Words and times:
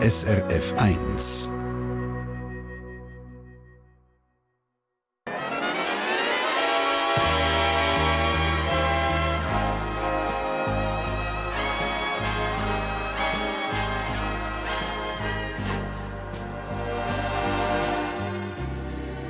SRF 0.00 0.74
1. 0.78 1.52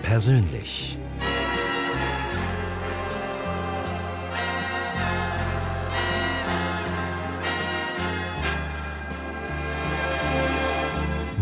Persönlich. 0.03 0.98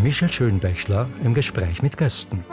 Michel 0.06 0.30
Schönbächler 0.30 1.09
im 1.24 1.34
Gespräch 1.34 1.83
mit 1.83 1.96
Gästen. 1.96 2.45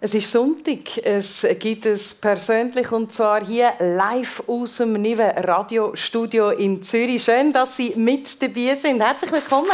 Es 0.00 0.14
ist 0.14 0.30
Sonntag. 0.30 0.96
Es 1.04 1.46
gibt 1.58 1.84
es 1.84 2.14
persönlich 2.14 2.90
und 2.92 3.12
zwar 3.12 3.44
hier 3.44 3.74
live 3.78 4.42
aus 4.46 4.78
dem 4.78 4.94
Nive 4.94 5.34
Radiostudio 5.36 6.48
in 6.48 6.82
Zürich. 6.82 7.24
Schön, 7.24 7.52
dass 7.52 7.76
Sie 7.76 7.92
mit 7.96 8.40
dabei 8.40 8.74
sind. 8.74 9.02
Herzlich 9.02 9.32
willkommen. 9.32 9.68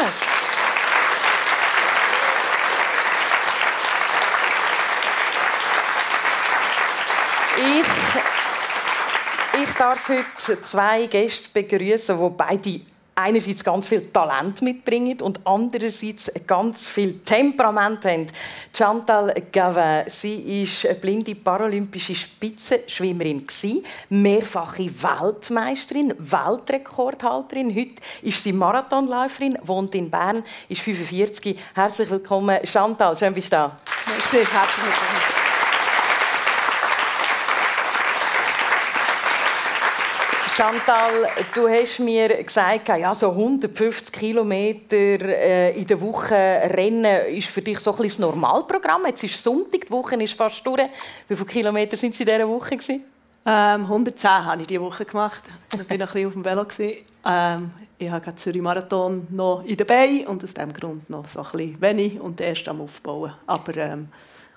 Ich, 7.56 7.86
ich 9.62 9.74
darf 10.00 10.08
heute 10.08 10.62
zwei 10.62 11.06
Gäste 11.06 11.48
begrüßen, 11.52 12.18
die 12.18 12.30
beide 12.36 12.80
einerseits 13.14 13.62
ganz 13.62 13.86
viel 13.86 14.06
Talent 14.10 14.62
mitbringen 14.62 15.20
und 15.20 15.40
andererseits 15.44 16.32
ganz 16.46 16.86
viel 16.86 17.18
Temperament 17.18 18.04
haben. 18.06 18.26
Chantal 18.74 19.34
Gavin, 19.52 20.08
sie 20.08 20.66
eine 20.86 20.94
blinde 20.94 21.34
paralympische 21.34 22.14
Spitzenschwimmerin 22.14 23.44
mehrfache 24.08 24.90
Weltmeisterin, 25.02 26.14
Weltrekordhalterin. 26.18 27.74
Heute 27.74 28.00
ist 28.22 28.42
sie 28.42 28.52
Marathonläuferin, 28.52 29.58
wohnt 29.64 29.94
in 29.94 30.10
Bern, 30.10 30.42
ist 30.68 30.80
45. 30.80 31.58
Herzlich 31.74 32.10
willkommen, 32.10 32.64
Chantal. 32.64 33.16
Schön 33.16 33.34
bist 33.34 33.52
du 33.52 33.56
da. 33.56 33.76
Merci, 34.06 34.38
herzlich 34.38 34.86
willkommen. 34.86 35.39
Chantal, 40.60 41.26
du 41.54 41.66
hast 41.66 42.00
mir 42.00 42.44
gesagt, 42.44 42.88
ja, 42.88 43.14
so 43.14 43.30
150 43.30 44.12
Kilometer 44.12 44.94
äh, 44.94 45.70
in 45.70 45.86
der 45.86 45.98
Woche 45.98 46.34
Rennen 46.34 47.28
ist 47.28 47.48
für 47.48 47.62
dich 47.62 47.80
so 47.80 47.96
ein 47.96 48.02
das 48.02 48.18
Normalprogramm. 48.18 49.06
Jetzt 49.06 49.24
ist 49.24 49.42
Sonntag, 49.42 49.86
die 49.86 49.90
Woche 49.90 50.16
ist 50.16 50.34
fast 50.34 50.66
durch. 50.66 50.82
Wie 51.28 51.34
viele 51.34 51.46
Kilometer 51.46 51.96
sind 51.96 52.14
Sie 52.14 52.24
in 52.24 52.28
dieser 52.28 52.46
Woche? 52.46 52.76
Ähm, 52.76 53.02
110 53.46 54.30
habe 54.30 54.60
ich 54.60 54.66
diese 54.66 54.82
Woche 54.82 55.06
gemacht. 55.06 55.40
Ich 55.72 55.78
war 55.78 55.96
noch 55.96 56.08
ein 56.08 56.12
bisschen 56.12 56.26
auf 56.26 56.32
dem 56.34 56.44
Velo. 56.44 56.66
Ähm, 57.24 57.70
ich 57.96 58.10
habe 58.10 58.22
gerade 58.22 58.36
Zürich 58.36 58.60
Marathon 58.60 59.28
noch 59.30 59.64
in 59.64 59.78
dabei 59.78 60.26
und 60.28 60.44
aus 60.44 60.52
diesem 60.52 60.74
Grund 60.74 61.08
noch 61.08 61.26
so 61.26 61.40
ein 61.40 61.52
bisschen 61.52 61.80
wenig 61.80 62.20
und 62.20 62.38
erst 62.38 62.68
am 62.68 62.82
Aufbauen. 62.82 63.32
Aber 63.46 63.74
ähm, 63.78 64.08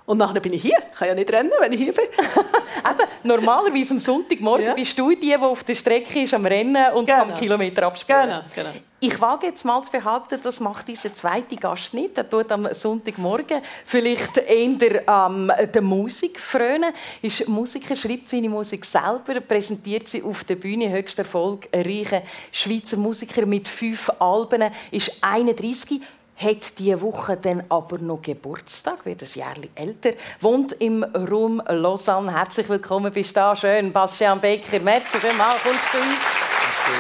und 0.06 0.18
nachher 0.18 0.42
bin 0.42 0.54
ich 0.54 0.62
hier. 0.62 0.78
Ich 0.92 0.98
kann 0.98 1.08
ja 1.08 1.16
nicht 1.16 1.32
rennen, 1.32 1.52
wenn 1.60 1.72
ich 1.72 1.80
hier 1.80 1.94
bin. 1.94 2.06
Eben, 2.06 3.10
normalerweise 3.24 3.94
am 3.94 4.00
Sonntagmorgen 4.00 4.66
ja. 4.66 4.74
bist 4.74 5.00
du 5.00 5.12
die, 5.12 5.20
die 5.20 5.38
auf 5.38 5.64
der 5.64 5.76
Strecke 5.76 6.24
ist 6.24 6.34
am 6.34 6.46
Rennen 6.46 6.94
und 6.94 7.06
genau. 7.06 7.22
am 7.22 7.34
Kilometer 7.34 7.88
abspielen. 7.88 8.24
Genau, 8.24 8.42
genau. 8.54 8.70
Ich 9.00 9.20
wage 9.20 9.48
jetzt 9.48 9.66
mal 9.66 9.82
zu 9.82 9.92
behaupten, 9.92 10.40
das 10.42 10.62
macht 10.62 10.88
unser 10.88 11.14
zweiter 11.14 11.58
Gast 11.58 11.94
nicht. 11.94 12.18
Er 12.18 12.30
tut 12.30 12.50
am 12.54 12.74
Sonntagmorgen 12.74 13.62
vielleicht 13.84 14.38
eher 14.38 15.08
ähm, 15.08 15.52
der 15.74 15.82
Musik 15.82 16.40
frönen. 16.40 16.94
Ist 17.22 17.48
Musiker, 17.50 17.98
schreibt 17.98 18.30
seine 18.30 18.48
Musik 18.48 18.86
selber, 18.86 19.42
präsentiert 19.46 20.08
sie 20.08 20.24
auf 20.24 20.46
der 20.46 20.56
Bühne. 20.56 20.90
Höchster 20.90 21.24
Erfolg, 21.24 21.68
ein 21.74 21.82
reicher 21.82 22.24
Schweizer 22.52 22.96
Musiker 22.96 23.46
mit 23.46 23.68
fünf 23.68 24.10
Alben, 24.20 24.72
ist 24.92 25.12
31 25.20 26.02
hat 26.36 26.80
diese 26.80 27.02
Woche 27.02 27.38
dann 27.38 27.64
aber 27.70 27.98
noch 28.00 28.22
Geburtstag, 28.22 29.06
wird 29.06 29.22
ein 29.22 29.30
Jahr 29.34 29.56
älter, 29.76 30.14
wohnt 30.40 30.74
im 30.74 31.04
Raum 31.04 31.62
Lausanne. 31.68 32.34
Herzlich 32.34 32.70
willkommen, 32.70 33.12
bist 33.14 33.32
du 33.32 33.40
da? 33.40 33.56
Schön, 33.56 33.94
Bastian 33.94 34.42
Becker. 34.42 34.80
Merci 34.80 35.20
vielmals, 35.20 35.62
kommst 35.64 35.94
du 35.94 35.98
uns? 35.98 36.08
Merci. 36.08 36.92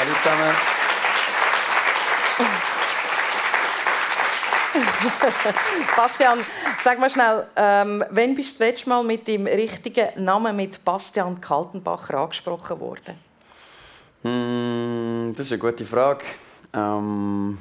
Hallo 0.00 0.14
zusammen. 0.22 0.54
Bastian, 5.96 6.38
sag 6.80 6.98
mal 7.00 7.10
schnell, 7.10 7.46
ähm, 7.56 8.04
wann 8.10 8.34
bist 8.34 8.54
du 8.54 8.64
das 8.64 8.68
letzte 8.68 8.88
Mal 8.88 9.04
mit 9.04 9.26
dem 9.26 9.46
richtigen 9.46 10.24
Namen, 10.24 10.56
mit 10.56 10.84
Bastian 10.84 11.40
Kaltenbacher, 11.40 12.18
angesprochen 12.18 12.80
worden? 12.80 13.18
Mm, 14.22 15.32
das 15.32 15.46
ist 15.46 15.52
eine 15.52 15.60
gute 15.60 15.84
Frage. 15.84 16.24
Ähm, 16.72 17.58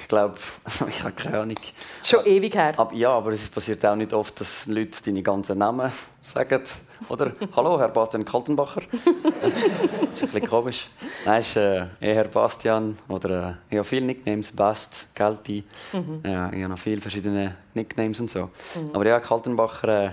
ich 0.00 0.08
glaube, 0.08 0.34
ich 0.88 1.02
habe 1.02 1.12
keine 1.12 1.40
Ahnung. 1.40 1.56
Schon 2.02 2.24
ewig 2.24 2.54
her. 2.54 2.72
Aber, 2.76 2.94
ja, 2.94 3.10
aber 3.10 3.32
es 3.32 3.48
passiert 3.48 3.84
auch 3.84 3.96
nicht 3.96 4.12
oft, 4.12 4.40
dass 4.40 4.66
Leute 4.66 5.02
deine 5.04 5.22
ganzen 5.22 5.58
Namen 5.58 5.92
sagen. 6.22 6.62
Oder? 7.08 7.32
Hallo, 7.56 7.78
Herr 7.78 7.88
Bastian 7.88 8.24
Kaltenbacher. 8.24 8.80
das 8.92 10.12
ist 10.12 10.22
ein 10.22 10.28
bisschen 10.30 10.48
komisch. 10.48 10.88
Nein, 11.24 11.40
ist 11.40 11.56
äh, 11.56 11.86
Herr 12.00 12.28
Bastian 12.28 12.96
oder 13.08 13.48
äh, 13.48 13.52
ich 13.70 13.78
habe 13.78 13.84
viele 13.84 14.06
Nicknames, 14.06 14.52
Bast, 14.52 15.06
Gelti. 15.14 15.64
Mhm. 15.92 16.22
Ja, 16.24 16.50
ich 16.52 16.62
habe 16.62 16.68
noch 16.68 16.78
viele 16.78 17.00
verschiedene 17.00 17.56
Nicknames 17.74 18.20
und 18.20 18.30
so. 18.30 18.50
Mhm. 18.74 18.90
Aber 18.94 19.06
ja, 19.06 19.20
Kaltenbacher 19.20 20.06
äh, 20.06 20.10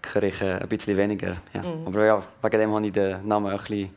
kriege 0.00 0.28
ich 0.28 0.40
äh, 0.40 0.54
ein 0.54 0.68
bisschen 0.68 0.96
weniger. 0.96 1.36
Ja. 1.52 1.62
Mhm. 1.62 1.86
Aber 1.86 2.04
ja, 2.04 2.22
wegen 2.42 2.60
dem 2.60 2.74
habe 2.74 2.86
ich 2.86 2.92
den 2.92 3.26
Namen 3.26 3.52
ein 3.52 3.58
bisschen 3.58 3.90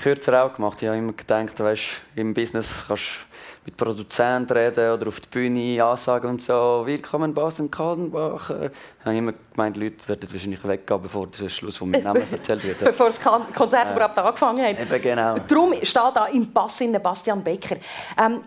kürzer 0.00 0.44
auch 0.44 0.54
gemacht. 0.54 0.80
Ich 0.80 0.88
habe 0.88 0.98
immer 0.98 1.12
gedacht, 1.12 1.58
weißt, 1.60 2.00
im 2.16 2.32
Business 2.32 2.86
kannst 2.88 3.04
du 3.04 3.66
mit 3.66 3.76
Produzenten 3.76 4.52
reden 4.52 4.92
oder 4.92 5.08
auf 5.08 5.20
die 5.20 5.28
Bühne 5.28 5.84
Ansagen 5.84 6.30
und 6.30 6.42
so. 6.42 6.82
Willkommen 6.86 7.34
Bastian 7.34 7.70
Kaldenbach. 7.70 8.48
Ich 8.50 9.04
habe 9.04 9.16
immer 9.16 9.34
gemeint, 9.52 9.76
die 9.76 9.80
Leute 9.80 10.08
werden 10.08 10.26
wahrscheinlich 10.32 10.64
weggehen, 10.64 11.02
bevor 11.02 11.26
der 11.26 11.48
Schluss 11.50 11.76
von 11.76 11.90
meinem 11.90 12.04
Namen 12.04 12.22
erzählt 12.32 12.64
wird. 12.64 12.78
bevor 12.78 13.06
das 13.06 13.20
Konzert 13.20 13.88
äh, 13.88 13.92
überhaupt 13.92 14.16
angefangen 14.16 14.64
hat. 14.64 14.80
Eben 14.80 15.02
genau. 15.02 15.36
Darum 15.46 15.74
steht 15.74 16.02
da 16.14 16.26
im 16.26 16.50
Pass 16.50 16.80
in 16.80 16.92
Bastian 16.92 17.42
Becker. 17.42 17.76
Ähm, 18.18 18.40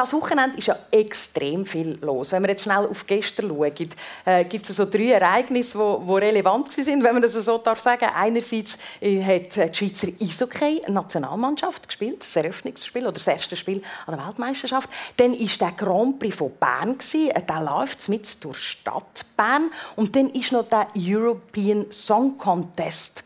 das 0.00 0.14
Wochenende 0.14 0.56
ist 0.56 0.66
ja 0.66 0.78
extrem 0.90 1.66
viel 1.66 1.98
los. 2.00 2.32
Wenn 2.32 2.42
wir 2.42 2.50
jetzt 2.50 2.62
schnell 2.62 2.86
auf 2.86 3.06
gestern 3.06 3.48
schauen, 3.48 3.88
äh, 4.24 4.44
gibt 4.44 4.68
es 4.68 4.76
so 4.76 4.86
drei 4.86 5.10
Ereignisse, 5.10 5.76
die, 5.78 6.06
die 6.06 6.12
relevant 6.12 6.72
sind, 6.72 7.04
wenn 7.04 7.12
man 7.12 7.22
das 7.22 7.34
so 7.34 7.58
darf 7.58 7.80
sagen. 7.80 8.08
Einerseits 8.14 8.78
äh, 9.00 9.22
hat 9.22 9.56
die 9.56 9.74
Schweizer 9.74 10.08
Eishockey-Nationalmannschaft 10.18 11.86
gespielt, 11.86 12.22
das 12.22 12.34
Eröffnungsspiel 12.34 13.02
oder 13.02 13.12
das 13.12 13.26
erste 13.26 13.56
Spiel 13.56 13.82
an 14.06 14.16
der 14.16 14.26
Weltmeisterschaft. 14.26 14.88
Dann 15.18 15.32
war 15.32 15.48
der 15.60 15.72
Grand 15.72 16.18
Prix 16.18 16.36
von 16.36 16.50
Bern 16.58 16.96
äh, 17.12 17.42
der 17.42 17.60
läuft 17.62 18.08
mit 18.08 18.42
durch 18.42 18.58
Stadt 18.58 19.26
Bern 19.36 19.70
und 19.96 20.16
dann 20.16 20.30
ist 20.30 20.52
noch 20.52 20.66
der 20.68 20.88
European 20.96 21.86
Song 21.90 22.38
Contest 22.38 23.24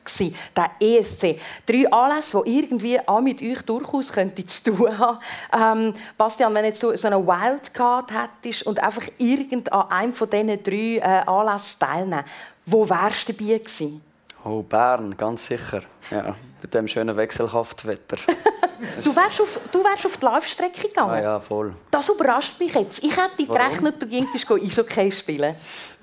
der 0.56 0.70
ESC. 0.80 1.38
Drei 1.66 1.90
Anlässe, 1.90 2.42
die 2.44 2.58
irgendwie 2.58 3.00
auch 3.06 3.20
mit 3.20 3.42
euch 3.42 3.62
durchaus 3.62 4.12
zu 4.12 4.64
tun 4.64 4.98
haben. 4.98 5.18
Ähm, 5.52 5.94
Bastian, 6.16 6.54
wenn 6.54 6.63
jetzt 6.64 6.80
so, 6.80 6.94
so 6.96 7.06
eine 7.06 7.26
Wildcard 7.26 8.10
hättest 8.12 8.64
und 8.64 8.82
einfach 8.82 9.08
irgend 9.18 9.72
an 9.72 9.90
einem 9.90 10.12
von 10.12 10.28
diesen 10.30 10.62
drei 10.62 10.98
äh, 10.98 11.26
Anlässen 11.26 11.78
teilnehmen, 11.80 12.24
wo 12.66 12.88
wärst 12.88 13.28
du 13.28 13.32
dabei 13.32 13.58
gewesen? 13.58 14.02
Oh, 14.44 14.62
Bern, 14.62 15.16
ganz 15.16 15.46
sicher. 15.46 15.82
Ja, 16.10 16.34
mit 16.60 16.74
dem 16.74 16.86
schönen 16.86 17.16
Wechselhaftwetter. 17.16 18.16
du, 19.02 19.16
wärst 19.16 19.40
auf, 19.40 19.60
du 19.72 19.82
wärst 19.82 20.04
auf 20.04 20.16
die 20.18 20.24
Laufstrecke 20.24 20.88
gegangen? 20.88 21.10
Ah, 21.10 21.20
ja, 21.20 21.40
voll. 21.40 21.74
Das 21.90 22.08
überrascht 22.10 22.60
mich 22.60 22.74
jetzt. 22.74 23.02
Ich 23.02 23.16
hätte 23.16 23.46
gerechnet, 23.46 24.02
du 24.02 24.06
gingst 24.06 24.34
Eishockey 24.34 25.10
spielen. 25.10 25.54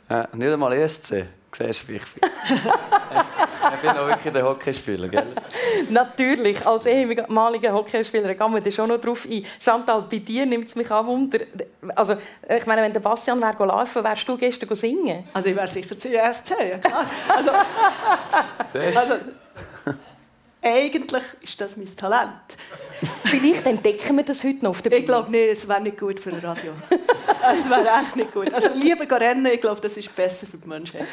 Äh, 0.10 0.26
nicht 0.34 0.52
einmal 0.52 0.74
ESC. 0.74 1.28
Siehst 1.58 1.88
du, 1.88 1.94
ich, 1.94 2.02
ich 3.76 3.82
bin 3.82 3.90
auch 3.92 4.08
wirklich 4.08 4.34
der 4.34 4.44
Hockeyspieler, 4.44 5.10
gell? 5.10 5.28
Natürlich, 5.90 6.66
als 6.66 6.86
ehemaliger 6.86 7.74
Hockeyspieler 7.74 8.34
gehen 8.34 8.54
wir 8.54 8.62
da 8.62 8.72
schon 8.72 8.88
noch 8.88 9.00
drauf 9.00 9.28
ein. 9.30 9.46
Chantal, 9.60 10.06
bei 10.10 10.20
dir 10.20 10.46
nimmt 10.46 10.68
es 10.68 10.76
mich 10.76 10.90
auch 10.90 11.06
Wunder. 11.06 11.40
Also, 11.96 12.16
ich 12.48 12.66
meine, 12.66 12.84
wenn 12.84 12.94
der 12.94 13.02
Bastian 13.02 13.42
wäre 13.42 13.66
laufen, 13.66 14.04
wärst 14.04 14.28
du 14.28 14.38
gestern 14.38 14.76
singen? 14.76 15.26
Also 15.34 15.50
ich 15.50 15.56
wäre 15.56 15.68
sicher 15.68 15.98
zu 15.98 16.08
ESC, 16.08 16.52
ja 16.52 16.78
klar. 16.78 17.06
Also, 17.28 17.52
also, 18.74 19.14
eigentlich 20.62 21.24
ist 21.42 21.60
das 21.60 21.76
mein 21.76 21.94
Talent. 21.96 22.32
Vielleicht 23.26 23.66
entdecken 23.66 24.18
wir 24.18 24.24
das 24.24 24.44
heute 24.44 24.64
noch 24.64 24.72
auf 24.72 24.82
der 24.82 24.92
Bühne. 24.92 25.00
Ich 25.00 25.06
glaube 25.06 25.32
nicht, 25.32 25.50
es 25.52 25.68
wäre 25.68 25.82
nicht 25.82 25.98
gut 25.98 26.20
für 26.20 26.30
ein 26.30 26.40
Radio. 26.40 26.72
Das 27.42 27.68
wäre 27.68 27.88
echt 28.00 28.16
nicht 28.16 28.32
gut. 28.32 28.54
Also 28.54 28.70
lieber 28.76 29.20
rennen, 29.20 29.48
ich 29.48 29.60
glaube, 29.60 29.82
das 29.82 29.98
ist 29.98 30.16
besser 30.16 30.46
für 30.46 30.58
die 30.58 30.68
Menschheit. 30.68 31.08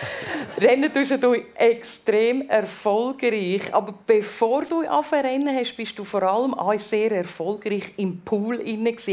Rennen 0.58 0.92
tust 0.92 1.22
du 1.22 1.34
extrem 1.54 2.42
erfolgreich. 2.42 3.72
Aber 3.72 3.94
bevor 4.06 4.64
du 4.64 4.80
angefangen 4.80 5.48
hast, 5.56 5.74
bist 5.76 5.98
du 5.98 6.04
vor 6.04 6.22
allem 6.22 6.52
auch 6.52 6.78
sehr 6.78 7.12
erfolgreich 7.12 7.94
im 7.96 8.20
Pool 8.20 8.60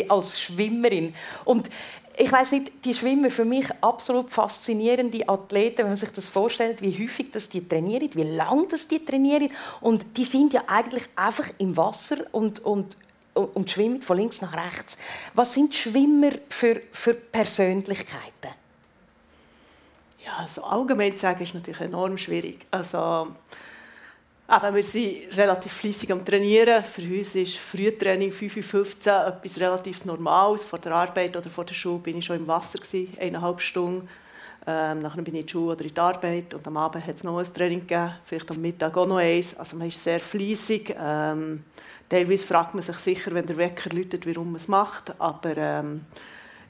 als 0.10 0.42
Schwimmerin. 0.42 1.14
Und 1.46 1.70
ich 2.18 2.32
weiß 2.32 2.54
nicht, 2.54 2.72
die 2.86 2.94
Schwimmer 2.94 3.30
für 3.30 3.46
mich 3.46 3.68
absolut 3.82 4.32
faszinierende 4.32 5.28
Athleten, 5.28 5.80
wenn 5.80 5.88
man 5.88 5.96
sich 5.96 6.12
das 6.12 6.28
vorstellt, 6.28 6.82
wie 6.82 7.04
häufig 7.04 7.32
das 7.32 7.50
die 7.50 7.68
trainieren, 7.68 8.10
wie 8.14 8.24
lange 8.24 8.68
das 8.68 8.88
die 8.88 9.04
trainieren 9.04 9.50
und 9.82 10.06
die 10.18 10.26
sind 10.26 10.54
ja 10.54 10.64
eigentlich 10.68 11.04
einfach 11.16 11.50
im 11.58 11.76
Wasser 11.76 12.18
und, 12.32 12.60
und 12.60 12.98
und 13.36 13.70
schwimmen 13.70 14.02
von 14.02 14.18
links 14.18 14.42
nach 14.42 14.54
rechts. 14.54 14.98
Was 15.34 15.54
sind 15.54 15.76
Schwimmer 15.76 16.32
für, 16.50 16.82
für 16.94 17.14
Persönlichkeiten? 17.14 18.56
Ja, 20.26 20.38
also 20.38 20.64
allgemein 20.64 21.14
zu 21.14 21.20
sagen 21.20 21.44
ist 21.44 21.54
natürlich 21.54 21.82
enorm 21.82 22.18
schwierig. 22.18 22.66
Also 22.72 23.28
aber 24.48 24.76
wir 24.76 24.84
sind 24.84 25.36
relativ 25.36 25.74
fließig 25.74 26.12
am 26.12 26.24
Trainieren. 26.24 26.84
Für 26.84 27.02
uns 27.02 27.34
ist 27.34 27.58
Frühtraining 27.58 28.32
5.15 28.32 29.08
Uhr 29.08 29.28
etwas 29.28 29.60
relativ 29.60 30.06
Normales. 30.06 30.64
Vor 30.64 30.78
der 30.78 30.94
Arbeit 30.94 31.36
oder 31.36 31.50
vor 31.50 31.66
der 31.66 31.74
Schule 31.74 32.00
bin 32.00 32.20
ich 32.20 32.26
schon 32.26 32.38
im 32.38 32.48
Wasser, 32.48 32.78
gewesen, 32.78 33.12
eineinhalb 33.20 33.60
Stunden. 33.60 34.08
Ähm, 34.68 35.02
nachher 35.02 35.22
bin 35.22 35.34
ich 35.34 35.42
in 35.42 35.46
die 35.48 35.52
Schule 35.52 35.74
oder 35.74 35.84
in 35.84 35.94
die 35.94 36.00
Arbeit 36.00 36.54
und 36.54 36.66
am 36.68 36.78
Abend 36.78 37.06
hat 37.06 37.16
es 37.16 37.24
noch 37.24 37.38
ein 37.38 37.54
Training 37.54 37.82
gegeben, 37.82 38.14
vielleicht 38.24 38.50
am 38.52 38.62
Mittag 38.62 38.96
auch 38.98 39.08
noch 39.08 39.18
eins. 39.18 39.58
Also 39.58 39.76
man 39.78 39.88
ist 39.88 40.04
sehr 40.04 40.20
fließig. 40.20 40.96
Ähm, 41.00 41.64
teilweise 42.08 42.46
fragt 42.46 42.74
man 42.76 42.84
sich 42.84 42.98
sicher, 42.98 43.32
wenn 43.34 43.46
der 43.46 43.58
Wecker 43.58 43.90
läutet, 43.96 44.28
warum 44.28 44.48
man 44.48 44.56
es 44.58 44.68
macht. 44.68 45.20
Aber 45.20 45.58
ähm, 45.58 46.02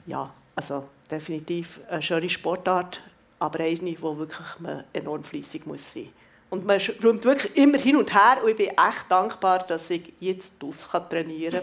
ja, 0.06 0.30
also 0.54 0.84
definitiv 1.10 1.80
eine 1.90 2.00
schöne 2.00 2.28
Sportart, 2.28 3.02
aber 3.38 3.60
eine, 3.60 3.96
wo 4.00 4.16
wirklich 4.16 4.46
man 4.60 4.84
enorm 4.94 5.24
fließig 5.24 5.66
muss 5.66 5.92
sein 5.92 6.04
muss. 6.04 6.25
Und 6.48 6.64
man 6.64 6.80
räumt 7.02 7.24
wirklich 7.24 7.56
immer 7.56 7.76
hin 7.76 7.96
und 7.96 8.14
her 8.14 8.38
und 8.42 8.50
ich 8.50 8.56
bin 8.56 8.68
echt 8.68 9.06
dankbar, 9.08 9.58
dass 9.66 9.90
ich 9.90 10.12
jetzt 10.20 10.62
draus 10.62 10.88
trainieren 11.10 11.60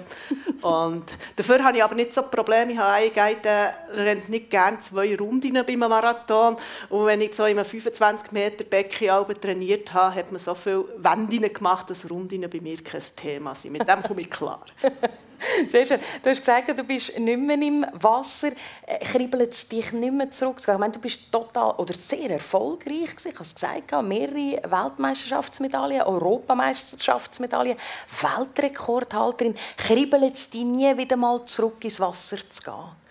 kann. 0.62 0.72
und 0.72 1.04
dafür 1.38 1.64
habe 1.64 1.78
ich 1.78 1.84
aber 1.84 1.96
nicht 1.96 2.14
so 2.14 2.22
Probleme. 2.24 2.74
Ich 2.74 2.78
habe 2.78 3.22
einen 3.22 3.42
der 3.42 3.76
rennt 3.94 4.28
nicht 4.28 4.50
gerne 4.50 4.82
zwei 4.82 5.16
Runden 5.16 5.54
bei 5.54 5.60
einem 5.62 5.80
Marathon. 5.80 6.58
Und 6.90 7.06
wenn 7.06 7.22
ich 7.22 7.34
so 7.34 7.46
in 7.46 7.58
einem 7.58 7.66
25 7.66 8.34
Meter 8.34 8.66
Becken 8.66 9.10
trainiert 9.40 9.94
habe, 9.94 10.16
hat 10.16 10.32
man 10.34 10.40
so 10.40 10.54
viele 10.54 10.86
Wände 10.98 11.50
gemacht, 11.50 11.90
dass 11.90 12.10
Runden 12.10 12.42
bei 12.50 12.60
mir 12.60 12.78
kein 12.84 13.02
Thema 13.16 13.56
sind. 13.56 13.72
Mit 13.72 13.88
dem 13.88 14.04
komme 14.04 14.22
ich 14.22 14.30
klar. 14.30 14.66
Sehr 15.68 15.86
schön. 15.86 16.00
Du 16.22 16.30
hast 16.30 16.40
gesagt, 16.40 16.68
du 16.78 16.84
bist 16.84 17.18
nicht 17.18 17.40
mehr 17.40 17.62
im 17.62 17.86
Wasser. 17.94 18.52
Äh, 18.86 19.00
kribbelt 19.00 19.54
es 19.54 19.68
dich 19.68 19.92
nicht 19.92 20.14
mehr 20.14 20.30
zurück? 20.32 20.58
Ich 20.60 20.68
meine, 20.68 20.94
du 20.94 21.00
bist 21.00 21.20
total 21.32 21.72
oder 21.72 21.94
sehr 21.94 22.30
erfolgreich. 22.30 23.10
Ich 23.18 23.34
habe 23.34 23.42
es 23.42 23.56
gesagt, 23.56 23.92
mehrere 24.04 24.62
Weltmeisterschaftsmedaillen, 24.64 26.02
Europameisterschaftsmedaillen, 26.02 27.78
Weltrekordhalterin. 28.22 29.56
Kribbelt 29.78 30.36
es 30.36 30.50
dich 30.50 30.64
nie 30.64 30.98
wieder 30.98 31.18
mal 31.18 31.44
zurück 31.46 31.84
ins 31.84 32.00
Wasser 32.00 32.38
zu 32.50 32.64
gehen? 32.64 33.04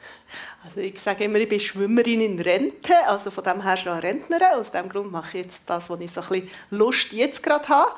Also 0.64 0.80
ich 0.80 1.00
sage 1.00 1.24
immer, 1.24 1.38
ich 1.38 1.48
bin 1.48 1.58
Schwimmerin 1.58 2.20
in 2.20 2.38
Rente, 2.38 2.94
also 3.06 3.30
von 3.30 3.42
dem 3.42 3.62
her 3.62 3.76
schon 3.76 3.98
Rentnerin. 3.98 4.54
Aus 4.54 4.70
diesem 4.70 4.88
Grund 4.88 5.10
mache 5.10 5.38
ich 5.38 5.44
jetzt 5.44 5.62
das, 5.66 5.90
was 5.90 6.00
ich 6.00 6.12
so 6.12 6.20
ein 6.20 6.28
bisschen 6.28 6.50
Lust 6.70 7.12
jetzt 7.12 7.42
gerade 7.42 7.68
habe. 7.68 7.90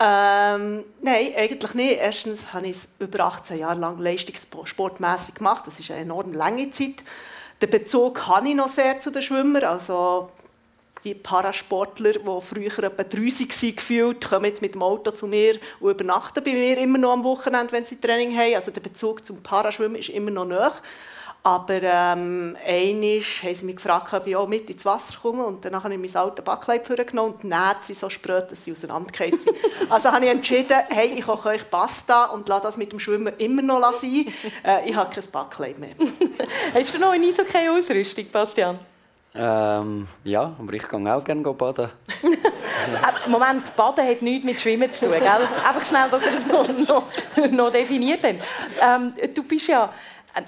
Ähm, 0.00 0.84
nein, 1.02 1.32
eigentlich 1.36 1.74
nicht. 1.74 1.98
Erstens 1.98 2.52
habe 2.52 2.66
ich 2.66 2.76
es 2.76 2.88
über 2.98 3.24
18 3.24 3.58
Jahre 3.58 3.78
lang 3.78 3.98
leistungssportmäßig 3.98 5.36
gemacht. 5.36 5.66
Das 5.66 5.78
ist 5.78 5.90
eine 5.90 6.00
enorm 6.00 6.32
lange 6.32 6.70
Zeit. 6.70 7.04
Den 7.62 7.70
Bezug 7.70 8.26
habe 8.26 8.48
ich 8.48 8.54
noch 8.54 8.68
sehr 8.68 8.98
zu 8.98 9.10
den 9.10 9.22
Schwimmern. 9.22 9.64
Also 9.64 10.30
die 11.04 11.14
Parasportler, 11.14 12.12
die 12.12 12.40
früher 12.40 12.78
etwa 12.84 13.04
30 13.04 13.50
waren, 13.50 13.76
gefühlt, 13.76 14.28
kommen 14.28 14.46
jetzt 14.46 14.62
mit 14.62 14.74
dem 14.74 14.82
Auto 14.82 15.10
zu 15.12 15.26
mir 15.26 15.56
und 15.80 15.90
übernachten 15.90 16.42
bei 16.42 16.52
mir 16.52 16.78
immer 16.78 16.98
noch 16.98 17.12
am 17.12 17.24
Wochenende, 17.24 17.72
wenn 17.72 17.84
sie 17.84 18.00
Training 18.00 18.36
haben. 18.36 18.54
Also 18.56 18.70
der 18.70 18.80
Bezug 18.80 19.24
zum 19.24 19.42
Paraschwimmen 19.42 19.96
ist 19.96 20.08
immer 20.08 20.30
noch 20.30 20.46
nah. 20.46 20.74
Aber 21.46 21.74
ähm, 21.82 22.56
einmal 22.66 23.20
haben 23.20 23.54
sie 23.54 23.64
mich 23.66 23.76
gefragt, 23.76 24.14
ob 24.14 24.26
ich 24.26 24.34
auch 24.34 24.48
mit 24.48 24.70
ins 24.70 24.82
Wasser 24.86 25.12
komme. 25.20 25.44
Und 25.44 25.62
dann 25.62 25.74
habe 25.74 25.92
ich 25.92 26.00
mein 26.00 26.22
altes 26.22 26.42
Backkleid 26.42 26.86
vorgenommen 26.86 27.34
und 27.34 27.42
die 27.42 27.48
Nähte 27.48 27.82
sind 27.82 27.98
so 27.98 28.08
spröd, 28.08 28.50
dass 28.50 28.64
sie 28.64 28.72
auseinandergefallen 28.72 29.38
sind. 29.38 29.54
also 29.90 30.10
habe 30.10 30.24
ich 30.24 30.30
entschieden, 30.30 30.78
hey, 30.88 31.12
ich 31.14 31.26
koche 31.26 31.50
euch 31.50 31.70
Pasta 31.70 32.26
und 32.26 32.48
lasse 32.48 32.62
das 32.62 32.76
mit 32.78 32.92
dem 32.92 32.98
Schwimmen 32.98 33.34
immer 33.36 33.60
noch 33.60 33.92
sein. 33.92 34.26
Äh, 34.64 34.88
ich 34.88 34.96
habe 34.96 35.12
kein 35.12 35.24
Backkleid 35.30 35.78
mehr. 35.78 35.94
Hast 36.74 36.94
du 36.94 36.98
noch 36.98 37.10
eine 37.10 37.26
Eishockey-Ausrüstung, 37.26 38.26
Bastian? 38.30 38.78
Ähm, 39.34 40.06
ja, 40.22 40.52
aber 40.58 40.72
ich 40.72 40.88
gehe 40.88 41.14
auch 41.14 41.24
gerne 41.24 41.42
baden. 41.42 41.90
Äh, 42.22 43.28
Moment, 43.28 43.74
Baden 43.76 44.06
hat 44.06 44.22
nichts 44.22 44.44
mit 44.44 44.60
Schwimmen 44.60 44.90
zu 44.92 45.06
tun. 45.06 45.18
Gell? 45.18 45.28
Einfach 45.28 45.84
schnell, 45.84 46.08
dass 46.10 46.24
wir 46.24 46.32
das 46.32 46.46
noch, 46.46 46.68
noch, 46.68 47.50
noch 47.50 47.70
definiert 47.70 48.24
haben. 48.24 48.40
Ähm, 48.80 49.34
du 49.34 49.42
bist 49.42 49.66
ja, 49.66 49.92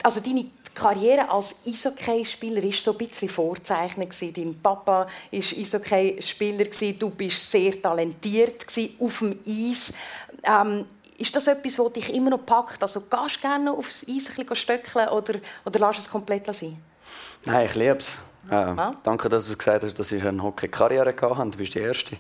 also 0.03 0.21
deine 0.21 0.47
Karriere 0.77 1.29
als 1.31 1.55
Eishockeyspieler 1.67 2.63
war 2.63 2.73
so 2.73 2.93
ein 2.93 2.99
bisschen 2.99 3.31
vorzeichnet. 3.31 4.15
Dein 4.37 4.55
Papa 4.63 4.93
war 4.93 5.07
Eishockeyspieler, 5.33 6.67
du 6.99 7.11
bist 7.11 7.51
sehr 7.51 7.81
talentiert 7.81 8.67
auf 9.01 9.19
dem 9.19 9.39
Eis. 9.47 9.95
Ähm, 10.45 10.85
ist 11.19 11.35
das 11.35 11.47
etwas, 11.47 11.77
das 11.77 11.93
dich 11.95 12.13
immer 12.13 12.31
noch 12.31 12.45
packt? 12.45 12.83
Also 12.83 13.01
gehst 13.01 13.37
du 13.37 13.41
gerne 13.41 13.73
aufs 13.73 14.05
Eis 14.07 14.29
ein 14.29 14.37
bisschen 14.37 14.55
stöckeln 14.55 15.09
oder, 15.09 15.39
oder 15.65 15.87
lässt 15.87 16.01
es 16.01 16.11
komplett 16.11 16.55
sein? 16.55 16.77
Nein, 17.47 17.65
ich 17.65 17.75
liebe 17.75 17.97
es. 17.97 18.19
Äh, 18.51 18.55
ah. 18.55 18.95
Danke, 19.03 19.29
dass 19.29 19.49
du 19.49 19.57
gesagt 19.57 19.85
hast, 19.85 19.99
dass 19.99 20.13
ich 20.13 20.25
eine 20.25 20.43
Hockey-Karriere 20.43 21.15
hatte. 21.21 21.51
Du 21.51 21.59
bist 21.59 21.75
die 21.75 21.81
Erste. 21.81 22.17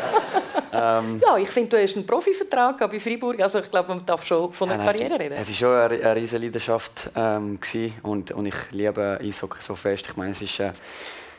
ähm, 0.72 1.20
ja, 1.24 1.36
ich 1.36 1.50
finde, 1.50 1.76
du 1.76 1.82
hast 1.82 1.96
einen 1.96 2.06
Profivertrag 2.06 2.78
bei 2.78 2.98
Freiburg. 2.98 3.40
Also 3.40 3.58
ich 3.58 3.70
glaube, 3.70 3.88
man 3.88 4.06
darf 4.06 4.24
schon 4.24 4.52
von 4.52 4.70
einer 4.70 4.84
Karriere 4.84 5.18
reden. 5.18 5.36
Es 5.38 5.48
war 5.48 5.54
schon 5.54 5.76
eine, 5.76 6.04
eine 6.04 6.16
riesige 6.16 6.44
Leidenschaft 6.44 7.10
ähm, 7.14 7.58
und, 8.02 8.32
und 8.32 8.46
ich 8.46 8.70
liebe 8.70 9.18
Eishockey 9.22 9.60
so 9.60 9.74
fest. 9.74 10.08
Ich 10.08 10.16
meine, 10.16 10.30
es 10.30 10.42
ist, 10.42 10.60
äh, 10.60 10.72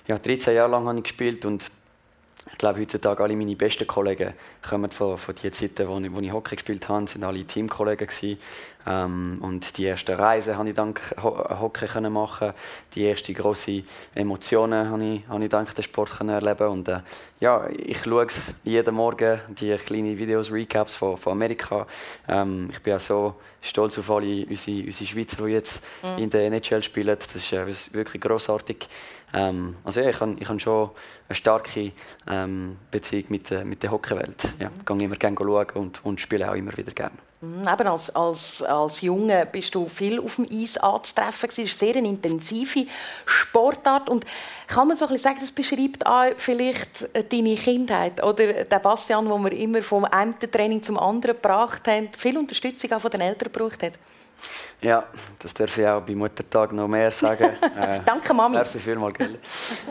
ja, 0.07 0.17
13 0.17 0.55
Jahre 0.55 0.71
lang 0.71 0.87
habe 0.87 0.97
ich 0.97 1.03
gespielt 1.03 1.45
und 1.45 1.71
ich 2.51 2.57
glaube, 2.57 2.79
heutzutage 2.79 3.23
alle 3.23 3.35
meine 3.35 3.55
besten 3.55 3.87
Kollegen 3.87 4.33
kommen 4.67 4.89
von, 4.91 5.17
von 5.17 5.35
den 5.35 5.53
Zeiten, 5.53 5.87
wo 5.87 5.97
ich, 5.99 6.13
wo 6.13 6.19
ich 6.19 6.31
Hockey 6.31 6.55
gespielt 6.55 6.87
habe, 6.89 7.07
sind 7.07 7.23
alle 7.23 7.43
Teamkollegen 7.43 8.07
gewesen. 8.07 8.39
Ähm, 8.85 9.39
und 9.41 9.77
die 9.77 9.85
erste 9.85 10.17
Reise 10.17 10.57
habe 10.57 10.69
ich 10.69 10.75
dank 10.75 10.99
Hockey 11.21 11.87
können 11.87 12.13
machen. 12.13 12.53
Die 12.95 13.07
ersten 13.07 13.33
grossen 13.33 13.85
Emotionen 14.15 14.89
habe 14.89 15.03
ich, 15.03 15.27
habe 15.27 15.43
ich 15.43 15.49
dank 15.49 15.73
dem 15.75 15.83
Sport 15.83 16.17
können 16.17 16.29
erleben. 16.29 16.67
Und 16.67 16.87
äh, 16.87 17.01
ja, 17.39 17.67
ich 17.69 18.03
schaue 18.03 18.27
jeden 18.63 18.95
Morgen 18.95 19.39
die 19.49 19.75
kleinen 19.77 20.17
Videos, 20.17 20.51
Recaps 20.51 20.95
von, 20.95 21.17
von 21.17 21.33
Amerika. 21.33 21.85
Ähm, 22.27 22.69
ich 22.71 22.81
bin 22.81 22.95
auch 22.95 22.99
so 22.99 23.35
stolz 23.61 23.97
auf 23.99 24.09
alle 24.09 24.45
unsere, 24.45 24.85
unsere 24.85 25.07
Schweizer, 25.07 25.45
die 25.45 25.51
jetzt 25.51 25.83
mhm. 26.03 26.23
in 26.23 26.29
der 26.29 26.47
NHL 26.47 26.83
spielen. 26.83 27.15
Das 27.17 27.35
ist 27.35 27.53
äh, 27.53 27.93
wirklich 27.93 28.21
großartig. 28.21 28.87
Ähm, 29.33 29.77
also 29.83 30.01
ja, 30.01 30.09
ich 30.09 30.19
habe 30.19 30.35
ich 30.39 30.49
hab 30.49 30.61
schon 30.61 30.91
eine 31.29 31.35
starke 31.35 31.91
ähm, 32.27 32.77
Beziehung 32.89 33.25
mit, 33.29 33.51
äh, 33.51 33.63
mit 33.63 33.83
der 33.83 33.91
Hockeywelt. 33.91 34.53
Ja, 34.59 34.69
ich 34.77 34.85
gehe 34.85 35.03
immer 35.03 35.15
gerne 35.15 35.37
schauen 35.37 35.67
und, 35.75 36.03
und 36.03 36.19
spiele 36.19 36.49
auch 36.49 36.55
immer 36.55 36.75
wieder 36.75 36.91
gerne. 36.91 37.15
Mhm, 37.41 37.67
eben 37.67 37.87
als, 37.87 38.15
als, 38.15 38.61
als 38.61 39.01
Junge 39.01 39.47
bist 39.51 39.73
du 39.73 39.87
viel 39.87 40.19
auf 40.19 40.35
dem 40.35 40.47
Eis 40.51 40.77
anzutreffen. 40.77 41.49
Es 41.49 41.57
ist 41.57 41.79
sehr 41.79 41.95
eine 41.95 42.07
intensive 42.07 42.85
Sportart. 43.25 44.09
Und 44.09 44.25
kann 44.67 44.87
man 44.87 44.95
so 44.95 45.05
ein 45.05 45.13
bisschen 45.13 45.31
sagen, 45.31 45.39
das 45.39 45.51
beschreibt 45.51 46.05
auch 46.05 46.33
vielleicht 46.37 47.09
äh, 47.13 47.23
deine 47.23 47.55
Kindheit 47.55 48.23
oder 48.23 48.63
der 48.63 48.79
Bastian, 48.79 49.27
wo 49.27 49.39
wir 49.39 49.53
immer 49.53 49.81
vom 49.81 50.05
einen 50.05 50.39
Training 50.39 50.83
zum 50.83 50.99
anderen 50.99 51.35
gebracht 51.35 51.87
haben, 51.87 52.09
viel 52.15 52.37
Unterstützung 52.37 52.91
auch 52.91 53.01
von 53.01 53.09
den 53.09 53.21
Eltern 53.21 53.51
gebraucht 53.51 53.81
hat? 53.81 53.93
Ja, 54.79 55.03
das 55.39 55.53
darf 55.53 55.75
ich 55.77 55.87
auch 55.87 56.01
bei 56.01 56.13
Muttertag 56.13 56.71
noch 56.73 56.87
mehr 56.87 57.09
sagen. 57.09 57.55
Äh, 57.81 58.01
Danke, 58.05 58.33
Mami. 58.33 58.57
Merci 58.57 58.79
vielmals, 58.79 59.17
gell? 59.17 59.39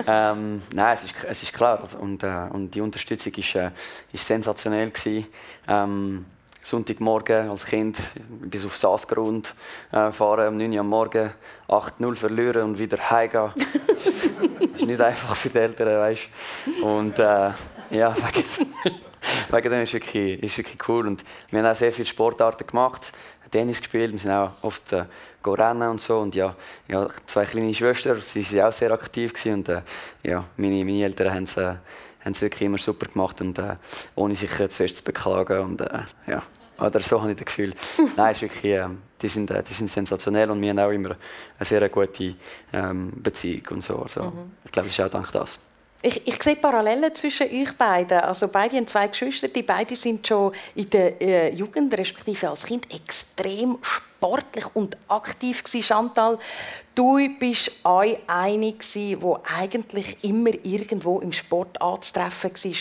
ähm, 0.06 0.62
Nein, 0.72 0.94
es 0.94 1.04
ist, 1.04 1.14
es 1.24 1.42
ist 1.42 1.52
klar. 1.52 1.82
Und, 1.98 2.22
äh, 2.22 2.46
und 2.50 2.72
die 2.72 2.80
Unterstützung 2.80 3.32
war 3.32 3.62
äh, 3.62 3.70
ist 4.12 4.26
sensationell. 4.26 4.90
Gewesen. 4.90 5.26
Ähm, 5.66 6.26
Sonntagmorgen 6.70 7.50
als 7.50 7.66
Kind 7.66 7.98
bis 8.28 8.64
auf 8.64 8.76
Saasgrund 8.76 9.54
äh, 9.90 10.12
fahren, 10.12 10.48
um 10.48 10.56
9 10.56 10.72
Uhr 10.72 10.80
am 10.80 10.88
Morgen 10.88 11.30
8-0 11.68 12.14
verlieren 12.14 12.62
und 12.62 12.78
wieder 12.78 13.10
heimgehen. 13.10 13.50
das 13.88 14.70
ist 14.74 14.86
nicht 14.86 15.00
einfach 15.00 15.34
für 15.34 15.48
die 15.48 15.58
Eltern, 15.58 15.88
weißt 15.88 16.28
Und 16.82 17.18
äh, 17.18 17.50
ja, 17.90 18.14
wegen, 18.14 18.44
wegen 19.50 19.70
dem 19.70 19.82
ist 19.82 19.92
wirklich, 19.94 20.40
ist 20.42 20.58
wirklich 20.58 20.88
cool. 20.88 21.08
Und 21.08 21.24
wir 21.50 21.58
haben 21.58 21.66
auch 21.66 21.74
sehr 21.74 21.90
viele 21.90 22.06
Sportarten 22.06 22.64
gemacht, 22.64 23.12
Tennis 23.50 23.80
gespielt, 23.80 24.12
wir 24.12 24.18
sind 24.20 24.30
auch 24.30 24.52
oft 24.62 24.92
äh, 24.92 25.06
rennen 25.44 25.88
und 25.88 26.00
so. 26.00 26.20
Und 26.20 26.36
ja, 26.36 26.54
ja, 26.86 27.08
zwei 27.26 27.46
kleine 27.46 27.74
Schwestern, 27.74 28.20
sie 28.20 28.44
waren 28.58 28.68
auch 28.68 28.72
sehr 28.72 28.92
aktiv 28.92 29.32
gewesen. 29.32 29.54
und 29.54 29.68
äh, 29.70 29.82
ja, 30.22 30.44
meine, 30.56 30.84
meine 30.84 31.02
Eltern 31.02 31.34
haben 31.34 31.42
es 31.42 31.56
äh, 31.56 31.74
haben 32.24 32.32
es 32.32 32.42
wirklich 32.42 32.62
immer 32.62 32.78
super 32.78 33.06
gemacht 33.06 33.40
und 33.40 33.58
äh, 33.58 33.76
ohne 34.14 34.34
sich 34.34 34.50
zu 34.50 34.68
fest 34.68 34.98
zu 34.98 35.04
beklagen. 35.04 35.58
Und, 35.60 35.80
äh, 35.80 36.02
ja. 36.26 36.42
Oder 36.80 37.00
so 37.00 37.20
habe 37.20 37.32
ich 37.32 37.36
das 37.36 37.46
Gefühl. 37.46 37.74
Nein, 38.16 38.30
es 38.32 38.38
ist 38.38 38.42
wirklich, 38.42 38.72
äh, 38.72 38.88
die 39.20 39.28
sind, 39.28 39.50
äh, 39.50 39.62
die 39.62 39.72
sind 39.72 39.90
sensationell 39.90 40.50
und 40.50 40.60
wir 40.60 40.70
haben 40.70 40.78
auch 40.78 40.90
immer 40.90 41.10
eine 41.10 41.64
sehr 41.64 41.88
gute 41.88 42.34
ähm, 42.72 43.12
Beziehung 43.16 43.62
und 43.70 43.84
so. 43.84 43.98
Also, 43.98 44.24
mhm. 44.24 44.52
Ich 44.64 44.72
glaube, 44.72 44.88
das 44.88 44.98
ist 44.98 45.04
auch 45.04 45.10
dank 45.10 45.30
das. 45.32 45.58
Ich, 46.02 46.26
ich, 46.26 46.42
sehe 46.42 46.56
Parallelen 46.56 47.14
zwischen 47.14 47.48
euch 47.50 47.76
beiden. 47.76 48.20
Also 48.20 48.48
beide 48.48 48.76
haben 48.76 48.86
zwei 48.86 49.08
Geschwister, 49.08 49.48
die 49.48 49.62
beide 49.62 49.94
sind 49.94 50.26
schon 50.26 50.52
in 50.74 50.88
der 50.88 51.20
äh, 51.20 51.54
Jugend, 51.54 51.96
respektive 51.96 52.48
als 52.48 52.64
Kind, 52.64 52.92
extrem 52.92 53.76
sportlich 53.82 54.64
und 54.74 54.96
aktiv 55.08 55.62
gewesen. 55.62 55.82
Chantal, 55.82 56.38
du 56.94 57.18
bist 57.38 57.70
euch 57.84 58.18
eine 58.26 58.72
gewesen, 58.72 59.20
wo 59.20 59.40
eigentlich 59.58 60.16
immer 60.24 60.52
irgendwo 60.62 61.20
im 61.20 61.32
Sport 61.32 61.80
anzutreffen 61.82 62.50
war. 62.50 62.72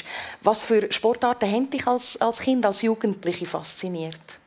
Was 0.41 0.63
für 0.63 0.89
Sportarten 0.89 1.51
haben 1.51 1.69
dich 1.69 1.85
als, 1.88 2.19
als 2.21 2.39
Kind, 2.39 2.65
als 2.65 2.81
Jugendliche 2.81 3.45
fasziniert? 3.45 4.39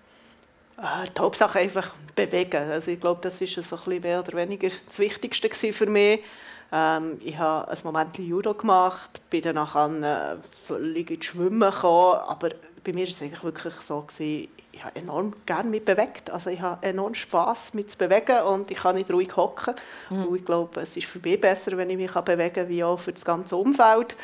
Äh, 0.79 1.11
die 1.15 1.21
Hauptsache 1.21 1.59
einfach 1.59 1.93
bewegen. 2.17 2.71
Also 2.71 2.91
ich 2.91 3.01
glaube, 3.01 3.21
das 3.23 3.39
ist 3.41 3.53
so 3.55 3.61
ein 3.61 3.83
bisschen 3.85 4.01
mehr 4.01 4.21
oder 4.21 4.33
weniger 4.33 4.69
das 4.87 4.99
Wichtigste 4.99 5.73
für 5.75 5.87
mich. 5.87 6.21
Ähm, 6.73 7.21
ich 7.23 7.39
habe 7.39 7.71
ein 7.71 7.79
Moment 7.85 8.19
Judo 8.19 8.55
gemacht, 8.55 9.21
bin 9.29 9.43
dann 9.43 9.57
nachher 9.57 10.35
äh, 10.35 10.37
völlig 10.65 11.11
ins 11.11 11.27
Schwimmen 11.27 11.71
gekommen, 11.71 12.19
aber 12.27 12.49
bei 12.83 12.93
mir 12.93 13.05
war 13.05 13.11
es 13.11 13.23
eigentlich 13.23 13.45
wirklich 13.45 13.75
so, 13.75 14.01
gewesen, 14.01 14.49
ich 14.73 14.83
habe 14.83 14.97
enorm 14.97 15.35
gerne 15.47 15.69
mich 15.69 15.85
bewegt. 15.85 16.31
Also 16.31 16.51
ich 16.51 16.61
habe 16.61 16.85
enorm 16.85 17.15
Spass 17.15 17.75
mit 17.75 17.91
zu 17.91 17.99
bewegen 17.99 18.43
und 18.43 18.71
ich 18.71 18.79
kann 18.79 18.97
nicht 18.97 19.13
ruhig 19.13 19.37
hocken. 19.37 19.75
Mhm. 20.11 20.25
Und 20.25 20.37
ich 20.37 20.45
glaube, 20.45 20.81
es 20.81 20.97
ist 20.97 21.07
für 21.07 21.21
mich 21.21 21.41
besser, 21.41 21.77
wenn 21.77 21.91
ich 21.91 21.97
mich 21.97 22.11
bewegen 22.11 22.55
kann, 22.55 22.69
wie 22.69 22.83
auch 22.83 22.99
für 22.99 23.13
das 23.13 23.25
ganze 23.25 23.55
Umfeld. 23.55 24.17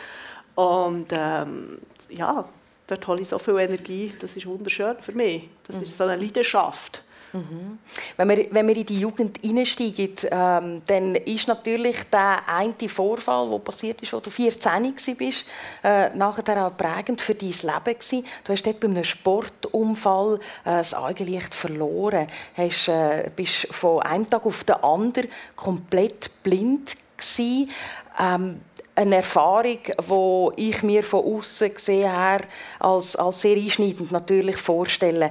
Und 0.54 1.08
ähm, 1.12 1.78
ja, 2.08 2.48
dort 2.86 3.06
hole 3.06 3.20
ich 3.20 3.28
so 3.28 3.38
viel 3.38 3.58
Energie. 3.58 4.14
Das 4.18 4.36
ist 4.36 4.46
wunderschön 4.46 4.96
für 5.00 5.12
mich. 5.12 5.48
Das 5.66 5.76
mhm. 5.76 5.82
ist 5.82 5.96
so 5.96 6.04
eine 6.04 6.16
Leidenschaft. 6.16 7.04
Mhm. 7.32 7.78
Wenn, 8.16 8.28
wir, 8.28 8.46
wenn 8.50 8.68
wir 8.68 8.76
in 8.76 8.86
die 8.86 9.00
Jugend 9.00 9.38
einsteigen, 9.44 10.14
ähm, 10.30 10.82
dann 10.86 11.14
ist 11.14 11.48
natürlich 11.48 11.96
der 12.10 12.48
eine 12.48 12.88
Vorfall, 12.88 13.50
der 13.50 13.58
passiert 13.58 14.00
ist, 14.02 14.14
als 14.14 14.24
du 14.24 14.30
14 14.30 14.94
warst, 14.94 15.46
äh, 15.84 16.10
nachher 16.16 16.66
auch 16.66 16.76
prägend 16.76 17.20
für 17.20 17.34
dein 17.34 17.48
Leben 17.48 17.98
gewesen. 17.98 18.24
Du 18.44 18.52
hast 18.52 18.66
dort 18.66 18.80
bei 18.80 18.88
einem 18.88 19.04
Sportunfall 19.04 20.36
äh, 20.64 20.78
das 20.78 20.94
Augenlicht 20.94 21.54
verloren. 21.54 22.28
Du 22.56 22.62
äh, 22.62 23.30
bist 23.34 23.68
von 23.70 24.02
einem 24.02 24.28
Tag 24.28 24.46
auf 24.46 24.64
den 24.64 24.76
anderen 24.76 25.28
komplett 25.56 26.30
blind 26.42 26.96
gewesen. 27.16 27.70
Ähm, 28.18 28.60
eine 28.94 29.16
Erfahrung, 29.16 29.78
die 29.84 30.68
ich 30.68 30.82
mir 30.82 31.04
von 31.04 31.24
außen 31.24 31.72
gesehen 31.72 32.12
habe, 32.12 32.44
als, 32.80 33.14
als 33.14 33.42
sehr 33.42 33.56
einschneidend 33.56 34.10
natürlich 34.10 34.56
vorstelle. 34.56 35.30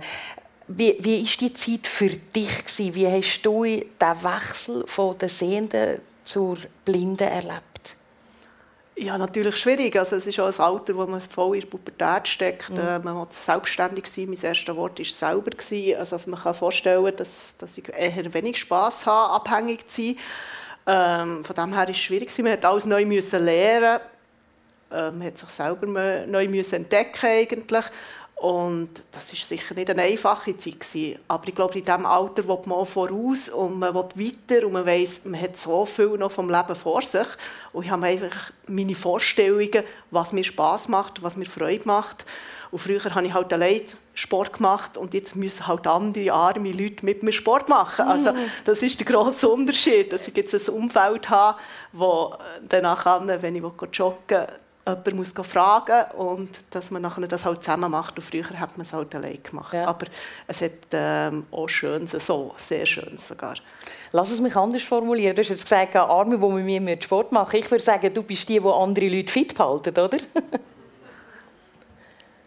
Wie, 0.68 0.98
wie 1.00 1.22
ist 1.22 1.40
die 1.40 1.54
Zeit 1.54 1.88
für 1.88 2.10
dich 2.10 2.66
gewesen? 2.66 2.96
Wie 2.96 3.08
hast 3.08 3.42
du 3.44 3.64
den 3.64 4.24
Wechsel 4.24 4.86
von 4.88 5.18
der 5.18 5.30
Sehenden 5.30 6.02
zur 6.24 6.58
Blinden 6.84 7.28
erlebt? 7.28 7.96
Ja, 9.00 9.18
natürlich 9.18 9.58
schwierig. 9.58 9.96
Also 9.96 10.16
es 10.16 10.26
ist 10.26 10.40
auch 10.40 10.48
ein 10.48 10.60
Alter, 10.60 10.98
wo 10.98 11.06
man 11.06 11.22
voll 11.22 11.56
in 11.56 11.62
der 11.62 11.68
Pubertät 11.68 12.28
steckt. 12.28 12.72
Mhm. 12.72 12.80
Äh, 12.80 13.00
man 13.00 13.16
muss 13.16 13.46
selbstständig 13.46 14.08
sein. 14.08 14.26
Mein 14.26 14.42
erstes 14.42 14.76
Wort 14.76 14.98
war 14.98 15.06
selber. 15.06 15.52
Also 16.00 16.20
man 16.26 16.40
kann 16.40 16.54
sich 16.54 16.60
vorstellen, 16.60 17.16
dass, 17.16 17.56
dass 17.58 17.78
ich 17.78 17.88
eher 17.90 18.34
wenig 18.34 18.58
Spass 18.60 19.06
habe, 19.06 19.34
abhängig 19.34 19.88
zu 19.88 20.02
sein. 20.02 20.18
Ähm, 20.88 21.46
von 21.46 21.56
dem 21.56 21.74
her 21.74 21.84
war 21.84 21.90
es 21.90 21.98
schwierig. 21.98 22.36
Man 22.40 22.52
musste 22.52 22.68
alles 22.68 22.86
neu 22.86 23.06
müssen 23.06 23.46
lernen. 23.46 24.02
Ähm, 24.92 25.18
man 25.20 25.28
hat 25.28 25.38
sich 25.38 25.50
selber 25.50 26.26
neu 26.26 26.48
müssen 26.48 26.76
entdecken 26.76 27.28
eigentlich. 27.28 27.86
Und 28.40 28.90
das 29.12 29.34
war 29.34 29.40
sicher 29.40 29.74
nicht 29.74 29.90
eine 29.90 30.04
einfache 30.04 30.56
Zeit. 30.58 30.80
Gewesen. 30.80 31.20
Aber 31.28 31.48
ich 31.48 31.56
glaube, 31.56 31.80
in 31.80 31.84
diesem 31.84 32.06
Alter 32.06 32.48
will 32.48 32.60
man 32.66 32.86
voraus 32.86 33.50
und 33.50 33.80
man 33.80 33.96
will 33.96 34.06
weiter 34.14 34.66
und 34.68 34.74
man 34.74 34.86
weiss, 34.86 35.22
man 35.24 35.42
hat 35.42 35.58
so 35.58 35.86
viel 35.86 36.18
noch 36.18 36.32
vom 36.32 36.50
Leben 36.50 36.76
vor 36.76 37.02
sich. 37.02 37.28
Und 37.74 37.86
ich 37.86 37.90
habe 37.90 38.06
einfach 38.06 38.52
meine 38.68 38.94
Vorstellungen, 38.94 39.84
was 40.12 40.34
mir 40.34 40.44
Spass 40.44 40.88
macht, 40.88 41.24
was 41.24 41.36
mir 41.36 41.46
Freude 41.46 41.86
macht. 41.86 42.26
Und 42.70 42.80
früher 42.80 43.04
habe 43.04 43.26
ich 43.26 43.34
halt 43.34 43.52
allein 43.54 43.82
Sport 44.14 44.54
gemacht 44.54 44.98
und 44.98 45.14
jetzt 45.14 45.36
müssen 45.36 45.68
halt 45.68 45.88
andere 45.88 46.34
arme 46.34 46.72
Leute 46.72 47.06
mit 47.06 47.24
mir 47.24 47.32
Sport 47.32 47.70
machen. 47.70 48.06
Also 48.06 48.34
das 48.66 48.84
ist 48.84 49.00
der 49.00 49.08
grosse 49.08 49.48
Unterschied, 49.48 50.12
dass 50.12 50.28
ich 50.28 50.36
jetzt 50.36 50.54
ein 50.54 50.76
Umfeld 50.76 51.30
habe, 51.30 51.60
wo 51.94 52.36
danach 52.68 53.04
kann, 53.06 53.28
wenn 53.42 53.56
ich 53.56 53.64
joggen 53.94 54.18
will, 54.28 54.48
jemand 54.88 55.14
muss 55.16 55.34
fragen 55.34 56.12
und 56.18 56.50
dass 56.72 56.92
man 56.92 57.02
nachher 57.02 57.28
das 57.28 57.46
halt 57.46 57.64
zusammen 57.64 57.92
macht. 57.92 58.18
Und 58.18 58.24
früher 58.24 58.48
hat 58.60 58.78
man 58.78 58.86
es 58.86 58.94
halt 58.94 59.14
allein 59.16 59.40
gemacht. 59.44 59.74
Ja. 59.74 59.86
Aber 59.88 60.06
es 60.48 60.62
hat 60.62 60.72
ähm, 60.92 61.46
auch 61.52 61.68
Schönes 61.68 62.12
so, 62.12 62.54
sehr 62.58 62.86
Schönes 62.86 63.28
sogar. 63.28 63.56
Lass 64.12 64.32
es 64.32 64.40
mich 64.40 64.56
anders 64.56 64.84
formulieren. 64.84 65.36
Du 65.36 65.42
hast 65.42 65.50
jetzt 65.50 65.64
gesagt, 65.64 65.96
Arme, 65.96 66.38
die 66.38 66.48
mit 66.48 66.82
mir 66.84 67.02
Sport 67.02 67.32
machen. 67.32 67.58
Ich 67.58 67.70
würde 67.70 67.84
sagen, 67.84 68.14
du 68.14 68.24
bist 68.24 68.48
die, 68.48 68.60
die 68.60 68.68
andere 68.68 69.08
Leute 69.08 69.32
fit 69.32 69.56
behalten, 69.56 69.98
oder? 70.00 70.18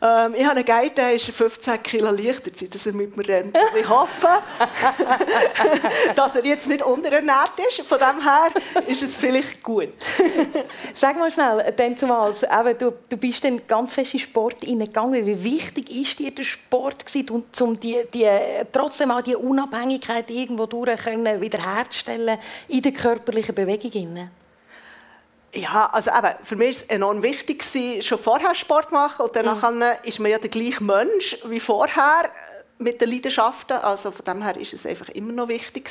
Ähm, 0.03 0.35
ich 0.35 0.45
habe 0.45 0.57
einen 0.57 0.65
Guide, 0.65 0.95
der 0.95 1.15
ist 1.15 1.27
15 1.31 1.83
Kilo 1.83 2.11
leichter, 2.11 2.51
dass 2.51 2.87
er 2.87 2.93
mit 2.93 3.17
mir 3.17 3.29
rennt. 3.29 3.57
Ich 3.79 3.89
hoffe, 3.89 4.29
dass 6.15 6.37
er 6.37 6.45
jetzt 6.45 6.69
nicht 6.69 6.83
unterernährt 6.83 7.53
ist. 7.69 7.83
Von 7.83 7.99
dem 7.99 8.23
her 8.23 8.51
ist 8.87 9.03
es 9.03 9.15
vielleicht 9.15 9.63
gut. 9.63 9.93
Sag 10.95 11.19
mal 11.19 11.31
schnell, 11.31 11.73
denn 11.73 11.97
zumal, 11.97 12.33
eben, 12.33 12.79
du, 12.79 12.93
du 13.09 13.17
bist 13.17 13.45
dann 13.45 13.67
ganz 13.67 13.95
fest 13.95 14.15
in 14.15 14.21
Sport 14.21 14.61
hineingegangen. 14.63 15.27
Wie 15.27 15.45
wichtig 15.45 15.91
ist 15.91 16.19
dir 16.19 16.31
der 16.31 16.45
Sport 16.45 17.05
gewesen, 17.05 17.45
um 17.61 17.79
die, 17.79 17.99
die, 18.15 18.29
trotzdem 18.73 19.11
auch 19.11 19.23
die 19.23 19.37
Unabhängigkeit 19.37 20.31
irgendwo 20.31 20.67
durch 20.67 21.01
können 21.01 21.41
wiederherzustellen 21.41 22.39
in 22.69 22.83
der 22.83 22.93
körperlichen 22.93 23.55
Bewegung? 23.55 24.31
Ja, 25.53 25.91
also 25.93 26.11
eben, 26.11 26.35
für 26.45 26.57
mich 26.57 26.67
war 26.67 26.71
es 26.71 26.83
enorm 26.83 27.23
wichtig, 27.23 27.65
schon 28.05 28.19
vorher 28.19 28.55
Sport 28.55 28.91
zu 28.91 28.95
machen. 28.95 29.25
Und 29.25 29.35
danach 29.35 29.71
mhm. 29.71 29.83
ist 30.05 30.21
man 30.21 30.31
ja 30.31 30.39
der 30.39 30.51
gleiche 30.51 30.83
Mensch 30.83 31.39
wie 31.45 31.61
vorher 31.61 32.31
mit 32.79 33.01
den 33.01 33.11
Leidenschaften. 33.11 33.77
Also 33.79 34.11
von 34.11 34.25
dem 34.25 34.43
her 34.43 34.57
ist 34.57 34.75
es 34.75 34.87
einfach 34.87 35.09
immer 35.11 35.33
noch 35.33 35.49
wichtig. 35.49 35.91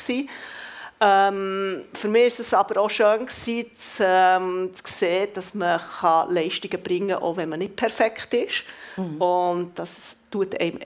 Ähm, 1.02 1.84
für 1.94 2.08
mich 2.08 2.26
ist 2.26 2.40
es 2.40 2.54
aber 2.54 2.80
auch 2.80 2.90
schön 2.90 3.26
gewesen, 3.26 3.74
zu, 3.74 4.04
ähm, 4.04 4.70
zu 4.72 4.82
sehen, 4.86 5.28
dass 5.34 5.54
man 5.54 5.80
Leistungen 6.28 6.82
bringen 6.82 7.08
kann, 7.10 7.22
auch 7.22 7.36
wenn 7.36 7.48
man 7.48 7.58
nicht 7.58 7.76
perfekt 7.76 8.34
ist. 8.34 8.64
Mhm. 8.96 9.20
Und 9.20 9.78
das 9.78 10.16
tut 10.30 10.60
einem 10.60 10.78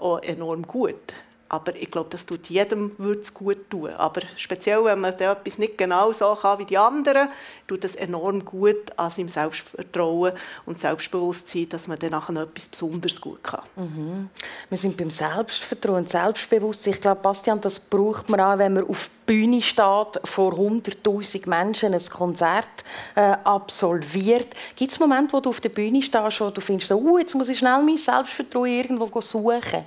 auch 0.00 0.22
enorm 0.22 0.66
gut. 0.66 1.14
Aber 1.50 1.74
ich 1.74 1.90
glaube, 1.90 2.10
das 2.10 2.24
tut 2.24 2.48
jedem 2.48 2.92
es 3.20 3.34
gut 3.34 3.68
tun. 3.68 3.90
Aber 3.90 4.20
speziell, 4.36 4.84
wenn 4.84 5.00
man 5.00 5.12
etwas 5.12 5.58
nicht 5.58 5.76
genau 5.76 6.12
so 6.12 6.36
kann 6.40 6.60
wie 6.60 6.64
die 6.64 6.78
anderen, 6.78 7.28
tut 7.66 7.84
es 7.84 7.96
enorm 7.96 8.44
gut 8.44 8.96
an 8.96 9.10
seinem 9.10 9.28
Selbstvertrauen 9.28 10.32
und 10.64 10.78
Selbstbewusstsein, 10.78 11.68
dass 11.68 11.88
man 11.88 11.98
dann 11.98 12.12
nachher 12.12 12.36
etwas 12.36 12.68
besonders 12.68 13.20
gut 13.20 13.42
kann. 13.42 13.62
Mhm. 13.74 14.30
Wir 14.68 14.78
sind 14.78 14.96
beim 14.96 15.10
Selbstvertrauen 15.10 15.98
und 15.98 16.08
Selbstbewusstsein. 16.08 16.94
Ich 16.94 17.00
glaube, 17.00 17.20
Bastian, 17.20 17.60
das 17.60 17.80
braucht 17.80 18.28
man 18.28 18.40
auch, 18.40 18.56
wenn 18.56 18.74
man 18.74 18.88
auf 18.88 19.10
der 19.26 19.34
Bühne 19.34 19.60
steht, 19.60 20.20
vor 20.22 20.52
100'000 20.52 21.48
Menschen 21.48 21.94
ein 21.94 22.04
Konzert 22.10 22.84
äh, 23.16 23.22
absolviert. 23.42 24.54
Gibt 24.76 24.92
es 24.92 25.00
Momente, 25.00 25.32
wo 25.32 25.40
du 25.40 25.50
auf 25.50 25.60
der 25.60 25.70
Bühne 25.70 26.00
stehst, 26.00 26.40
wo 26.40 26.50
du 26.50 26.60
findest, 26.60 26.90
so, 26.90 26.96
uh, 26.96 27.18
jetzt 27.18 27.34
muss 27.34 27.48
ich 27.48 27.58
schnell 27.58 27.82
mein 27.82 27.96
Selbstvertrauen 27.96 28.70
irgendwo 28.70 29.20
suchen? 29.20 29.84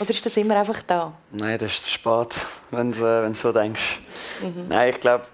Oder 0.00 0.10
ist 0.10 0.26
das 0.26 0.36
immer 0.36 0.56
einfach 0.56 0.82
da? 0.82 1.12
Nein, 1.32 1.58
das 1.58 1.72
ist 1.72 1.84
zu 1.84 1.90
spät, 1.92 2.34
wenn 2.70 2.92
du, 2.92 2.98
äh, 2.98 3.22
wenn 3.22 3.32
du 3.32 3.38
so 3.38 3.52
denkst. 3.52 4.00
Mhm. 4.42 4.68
Nein, 4.68 4.90
ich 4.90 5.00
glaube, 5.00 5.24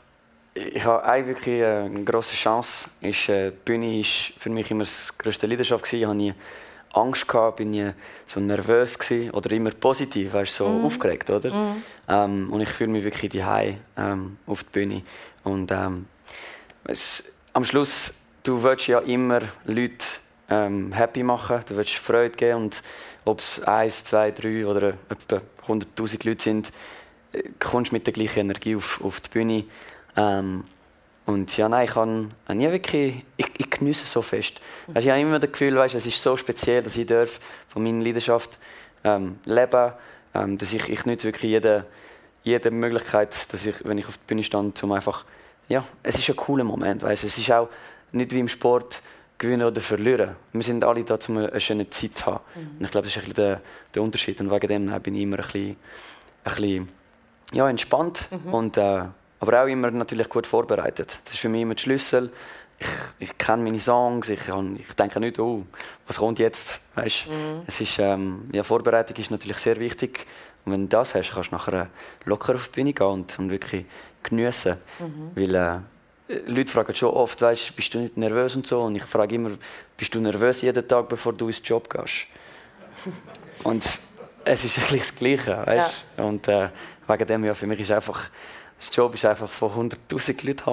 ich 0.55 0.85
habe 0.85 1.05
eine 1.05 1.27
wirklich 1.27 1.61
äh, 1.61 1.85
eine 1.85 2.05
grosse 2.05 2.37
Chance. 2.37 2.89
Ist, 3.01 3.29
äh, 3.29 3.51
die 3.51 3.57
Bühne 3.65 3.87
war 3.87 4.05
für 4.39 4.51
mich 4.51 4.71
immer 4.71 4.85
das 4.85 5.17
größte 5.19 5.47
Leidenschaft. 5.47 5.85
Gewesen. 5.85 6.01
Ich 6.01 6.07
hatte 6.07 6.17
nie 6.17 6.35
Angst, 6.93 7.27
gehabt, 7.27 7.57
bin 7.57 7.71
nie 7.71 7.91
so 8.27 8.39
nervös 8.39 8.99
gewesen, 8.99 9.31
oder 9.31 9.51
immer 9.53 9.71
positiv, 9.71 10.35
weißt, 10.35 10.55
so 10.55 10.69
mhm. 10.69 10.85
aufgeregt. 10.85 11.31
Oder? 11.31 11.53
Mhm. 11.53 11.83
Ähm, 12.09 12.53
und 12.53 12.61
ich 12.61 12.69
fühle 12.69 12.91
mich 12.91 13.03
wirklich 13.03 13.33
daheim 13.33 13.79
ähm, 13.97 14.37
auf 14.47 14.63
der 14.65 14.71
Bühne. 14.71 15.03
Und 15.43 15.73
ähm, 15.73 16.07
es, 16.85 17.25
am 17.53 17.65
Schluss, 17.65 18.15
du 18.43 18.63
willst 18.63 18.87
ja 18.87 18.99
immer 19.01 19.41
Leute 19.65 20.05
ähm, 20.53 20.93
happy 20.93 21.23
machen, 21.23 21.61
du 21.67 21.77
willst 21.77 21.95
Freude 21.95 22.37
geben 22.37 22.65
und 22.65 22.83
ob 23.25 23.39
es 23.39 23.63
eins, 23.63 24.05
zwei, 24.05 24.31
drei 24.31 24.67
oder 24.67 24.95
etwa 25.09 25.41
100'000 25.67 26.27
Leute 26.29 26.43
sind, 26.43 26.73
äh, 27.33 27.43
kommst 27.59 27.91
du 27.91 27.95
mit 27.95 28.07
der 28.07 28.13
gleichen 28.13 28.41
Energie 28.41 28.77
auf, 28.77 29.03
auf 29.03 29.21
die 29.21 29.31
Bühne. 29.31 29.65
Ähm, 30.17 30.65
und 31.25 31.57
ja, 31.57 31.69
nein, 31.69 31.85
ich 31.85 31.95
habe 31.95 32.29
nie 32.53 32.71
wirklich, 32.71 33.25
ich, 33.37 33.47
ich 33.57 33.71
genieße 33.71 34.03
es 34.03 34.13
so 34.13 34.23
fest. 34.23 34.61
Also 34.89 35.07
ich 35.07 35.11
habe 35.11 35.21
immer 35.21 35.39
das 35.39 35.53
Gefühl, 35.53 35.77
weißt, 35.77 35.95
es 35.95 36.07
ist 36.07 36.23
so 36.23 36.37
speziell, 36.37 36.83
dass 36.83 36.97
ich 36.97 37.07
darf 37.07 37.41
von 37.69 37.83
meiner 37.83 38.03
Leidenschaft 38.03 38.59
ähm, 39.05 39.39
leben 39.45 39.93
ähm, 40.35 40.59
dass 40.59 40.73
ich, 40.73 40.89
ich 40.89 41.07
nutze 41.07 41.29
wirklich 41.29 41.51
jede, 41.51 41.87
jede 42.43 42.71
Möglichkeit, 42.71 43.53
dass 43.53 43.67
ich, 43.67 43.85
wenn 43.85 43.99
ich 43.99 44.07
auf 44.07 44.19
der 44.19 44.25
Bühne 44.27 44.43
stehe, 44.43 44.73
um 44.83 44.93
einfach, 44.93 45.25
ja, 45.69 45.85
es 46.03 46.19
ist 46.19 46.29
ein 46.29 46.37
cooler 46.37 46.65
Moment, 46.65 47.03
weißt, 47.03 47.25
es 47.25 47.39
ist 47.39 47.51
auch 47.51 47.69
nicht 48.13 48.33
wie 48.33 48.41
im 48.41 48.49
Sport, 48.49 49.03
gewinnen 49.39 49.67
oder 49.67 49.81
verlieren. 49.81 50.37
Wir 50.53 50.63
sind 50.63 50.85
alle 50.85 51.05
da, 51.05 51.19
um 51.29 51.39
eine 51.39 51.61
schöne 51.61 51.91
Zeit 51.91 52.17
zu 52.17 52.27
haben. 52.27 52.41
Mhm. 52.55 52.79
Und 52.79 52.85
ich 52.85 52.91
glaube, 52.91 53.07
das 53.07 53.17
ist 53.17 53.23
ein 53.23 53.29
bisschen 53.29 53.35
der, 53.35 53.61
der 53.95 54.03
Unterschied. 54.03 54.41
Und 54.41 54.51
wegen 54.51 54.69
dem 54.69 55.03
bin 55.03 55.15
ich 55.15 55.23
immer 55.23 55.39
ein 55.39 55.45
bisschen 55.45 55.77
bisschen 56.45 56.89
ja, 57.53 57.69
entspannt 57.69 58.29
mhm. 58.31 58.55
und 58.55 58.77
äh, 58.77 59.05
aber 59.41 59.63
auch 59.63 59.67
immer 59.67 59.91
natürlich 59.91 60.29
gut 60.29 60.47
vorbereitet. 60.47 61.19
Das 61.25 61.35
ist 61.35 61.41
für 61.41 61.49
mich 61.49 61.63
immer 61.63 61.75
der 61.75 61.81
Schlüssel. 61.81 62.31
Ich, 62.79 62.89
ich 63.19 63.39
kenne 63.39 63.63
meine 63.63 63.79
Songs, 63.79 64.29
ich, 64.29 64.41
ich 64.49 64.95
denke 64.95 65.21
nicht, 65.21 65.39
oh, 65.39 65.65
was 66.07 66.19
kommt 66.19 66.39
jetzt? 66.39 66.81
Weißt, 66.95 67.29
mhm. 67.29 67.63
es 67.67 67.81
ist, 67.81 67.99
ähm, 67.99 68.49
ja, 68.53 68.63
Vorbereitung 68.63 69.17
ist 69.17 69.31
natürlich 69.31 69.59
sehr 69.59 69.79
wichtig. 69.79 70.27
Und 70.65 70.73
wenn 70.73 70.83
du 70.83 70.89
das 70.89 71.15
hast, 71.15 71.33
kannst 71.33 71.51
du 71.51 71.57
nachher 71.57 71.89
locker 72.25 72.55
auf 72.55 72.69
die 72.69 72.81
Bühne 72.81 72.93
gehen 72.93 73.07
und, 73.07 73.39
und 73.39 73.51
wirklich 73.51 73.85
geniessen. 74.23 74.77
Mhm. 74.99 75.31
Weil, 75.35 75.55
äh, 75.55 75.79
Leute 76.47 76.71
fragen 76.71 76.95
schon 76.95 77.11
oft, 77.11 77.41
weißt, 77.41 77.75
bist 77.77 77.95
du 77.95 77.99
nicht 77.99 78.17
nervös 78.17 78.57
und 78.57 78.67
so? 78.67 78.81
Und 78.81 78.97
ich 78.97 79.05
frage 79.05 79.35
immer, 79.35 79.51
bist 79.97 80.15
du 80.15 80.21
nervös 80.21 80.63
jeden 80.63 80.87
Tag, 80.87 81.09
bevor 81.09 81.33
du 81.33 81.47
ins 81.47 81.63
Job 81.65 81.89
gehst? 81.89 82.27
und 83.65 83.85
es 84.45 84.65
ist 84.65 84.79
eigentlich 84.79 85.03
das 85.03 85.15
Gleiche, 85.15 85.67
weißt? 85.67 86.05
Ja. 86.17 86.25
Und 86.25 86.49
äh, 86.49 86.69
wegen 87.07 87.27
dem 87.27 87.45
ja, 87.45 87.55
für 87.55 87.67
mich 87.67 87.81
ist 87.81 87.91
einfach, 87.91 88.31
das 88.79 88.95
Job 88.95 89.15
ist 89.15 89.25
einfach 89.25 89.49
von 89.49 89.91
100'000 89.91 90.47
Leuten 90.47 90.65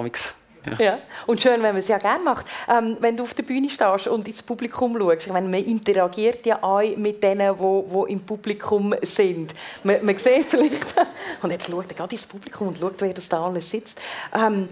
ja. 0.66 0.84
ja. 0.84 0.98
Und 1.26 1.40
schön, 1.40 1.62
wenn 1.62 1.72
man 1.72 1.76
es 1.76 1.88
ja 1.88 1.98
gerne 1.98 2.22
macht. 2.24 2.46
Ähm, 2.68 2.96
wenn 3.00 3.16
du 3.16 3.22
auf 3.22 3.34
der 3.34 3.42
Bühne 3.42 3.68
stehst 3.68 4.06
und 4.08 4.26
ins 4.28 4.42
Publikum 4.42 4.98
schaust, 4.98 5.26
ich 5.26 5.32
meine, 5.32 5.48
man 5.48 5.64
interagiert 5.64 6.44
ja 6.46 6.62
auch 6.62 6.82
mit 6.96 7.22
denen, 7.22 7.56
die, 7.56 8.12
im 8.12 8.20
Publikum 8.20 8.94
sind. 9.02 9.54
Man, 9.84 10.04
man 10.04 10.16
sieht 10.16 10.46
vielleicht, 10.46 10.94
und 11.42 11.50
jetzt 11.50 11.70
schaut 11.70 11.86
er 11.88 11.94
gerade 11.94 12.12
ins 12.12 12.26
Publikum 12.26 12.68
und 12.68 12.78
schaut, 12.78 13.00
wer 13.00 13.14
das 13.14 13.28
da 13.28 13.44
alles 13.44 13.70
sitzt. 13.70 13.98
Ähm, 14.34 14.68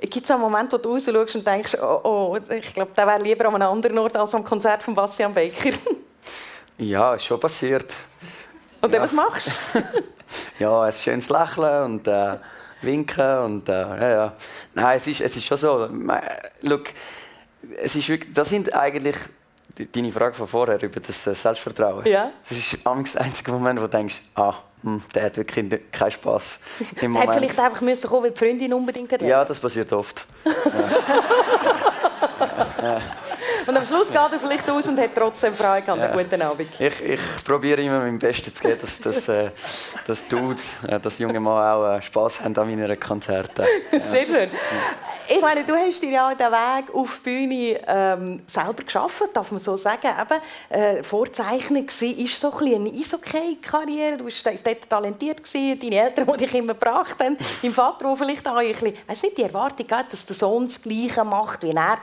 Gibt 0.00 0.24
es 0.24 0.30
einen 0.30 0.40
Moment, 0.40 0.72
wo 0.72 0.78
du 0.78 0.92
raus 0.92 1.04
schaust 1.04 1.36
und 1.36 1.46
denkst, 1.46 1.76
oh, 1.80 2.00
oh 2.04 2.38
ich 2.50 2.72
glaube, 2.72 2.92
der 2.96 3.06
wäre 3.06 3.20
lieber 3.20 3.46
an 3.46 3.56
einem 3.56 3.72
anderen 3.72 3.98
Ort 3.98 4.16
als 4.16 4.34
am 4.34 4.44
Konzert 4.44 4.82
von 4.82 4.94
Bastian 4.94 5.34
Becker? 5.34 5.76
ja, 6.78 7.14
ist 7.14 7.24
schon 7.24 7.40
passiert. 7.40 7.94
Und 8.80 8.92
ja. 8.92 9.00
dann, 9.00 9.08
was 9.08 9.12
machst 9.12 9.52
du? 9.74 9.82
ja, 10.60 10.82
ein 10.82 10.92
schönes 10.92 11.28
Lächeln 11.30 11.84
und... 11.84 12.08
Äh, 12.08 12.36
winken 12.82 13.38
und 13.38 13.68
äh, 13.68 13.72
ja, 13.72 14.10
ja. 14.10 14.32
Nein, 14.74 14.96
es 14.96 15.06
ist, 15.06 15.20
es 15.20 15.36
ist 15.36 15.46
schon 15.46 15.56
so. 15.56 15.88
Look, 16.62 16.84
es 17.82 17.96
ist 17.96 18.08
wirklich, 18.08 18.32
das 18.32 18.48
sind 18.48 18.72
eigentlich 18.72 19.16
deine 19.92 20.10
Frage 20.12 20.34
von 20.34 20.46
vorher 20.46 20.82
über 20.82 21.00
das 21.00 21.26
äh, 21.26 21.34
Selbstvertrauen. 21.34 22.06
Ja. 22.06 22.30
Das 22.48 22.56
ist 22.56 22.78
der 22.84 23.20
einzige 23.20 23.52
Moment, 23.52 23.80
wo 23.80 23.84
du 23.84 23.90
denkst, 23.90 24.22
ah, 24.34 24.54
hm, 24.82 25.02
der 25.14 25.24
hat 25.24 25.36
wirklich 25.36 25.80
keinen 25.90 26.10
Spass. 26.10 26.60
Im 27.00 27.12
Moment. 27.12 27.30
Hat 27.30 27.38
vielleicht 27.38 27.58
einfach 27.58 27.80
müssen 27.80 28.08
kommen, 28.08 28.24
weil 28.24 28.30
die 28.32 28.38
Freundin 28.38 28.72
unbedingt 28.72 29.12
hat. 29.12 29.22
Ja, 29.22 29.44
das 29.44 29.58
passiert 29.58 29.92
oft. 29.92 30.26
ja. 32.82 32.82
ja. 32.82 33.00
Und 33.68 33.76
am 33.76 33.84
Schluss 33.84 34.08
geht 34.08 34.16
er 34.16 34.38
vielleicht 34.40 34.70
aus 34.70 34.88
und 34.88 34.98
hat 34.98 35.10
trotzdem 35.14 35.54
Freude 35.54 35.82
gehabt. 35.82 36.00
Ja. 36.00 36.12
Guten 36.12 36.40
Abend. 36.40 36.80
Ich, 36.80 37.02
ich 37.02 37.20
probiere 37.44 37.82
immer 37.82 38.00
mein 38.00 38.18
Bestes 38.18 38.54
zu 38.54 38.62
geben, 38.62 38.78
dass, 38.80 38.98
dass, 38.98 39.28
äh, 39.28 39.50
dass 40.06 40.26
Dudes, 40.26 40.78
äh, 40.88 40.98
das 40.98 41.18
junge 41.18 41.38
Mann 41.38 41.70
auch 41.70 41.96
äh, 41.96 42.00
Spass 42.00 42.40
haben 42.40 42.56
an 42.56 42.70
meinen 42.70 42.98
Konzerten. 42.98 43.66
Ja. 43.92 44.00
Sehr 44.00 44.26
schön. 44.26 44.50
Ich 45.28 45.40
meine, 45.42 45.64
du 45.64 45.74
hast 45.74 46.02
dir 46.02 46.10
ja 46.10 46.34
den 46.34 46.50
Weg 46.50 46.94
auf 46.94 47.20
die 47.22 47.30
Bühne 47.30 47.80
ähm, 47.86 48.42
selber 48.46 48.82
geschaffen, 48.82 49.26
darf 49.34 49.50
man 49.50 49.58
so 49.58 49.76
sagen. 49.76 50.08
Eben, 50.18 50.40
äh, 50.70 51.02
Vorzeichnung 51.02 51.86
war 51.86 52.26
so 52.26 52.58
ein 52.58 52.74
eine 52.74 52.90
Eishockey-Karriere. 52.90 54.16
Du 54.16 54.24
warst 54.24 54.46
dort 54.46 54.88
talentiert, 54.88 55.44
gewesen. 55.44 55.78
deine 55.78 56.04
Eltern, 56.04 56.26
die 56.26 56.36
dich 56.38 56.54
immer 56.54 56.72
gebracht 56.72 57.22
haben. 57.22 57.36
Dein 57.60 57.72
Vater, 57.72 58.06
der 58.06 58.16
vielleicht 58.16 58.48
auch 58.48 58.56
ein 58.56 58.68
bisschen, 58.68 58.94
weiss 59.06 59.22
nicht, 59.22 59.36
die 59.36 59.42
Erwartung 59.42 59.86
hat, 59.90 60.10
dass 60.10 60.24
der 60.24 60.36
Sohn 60.36 60.66
das 60.66 60.80
Gleiche 60.80 61.22
macht 61.22 61.62
wie 61.62 61.72
er 61.72 61.98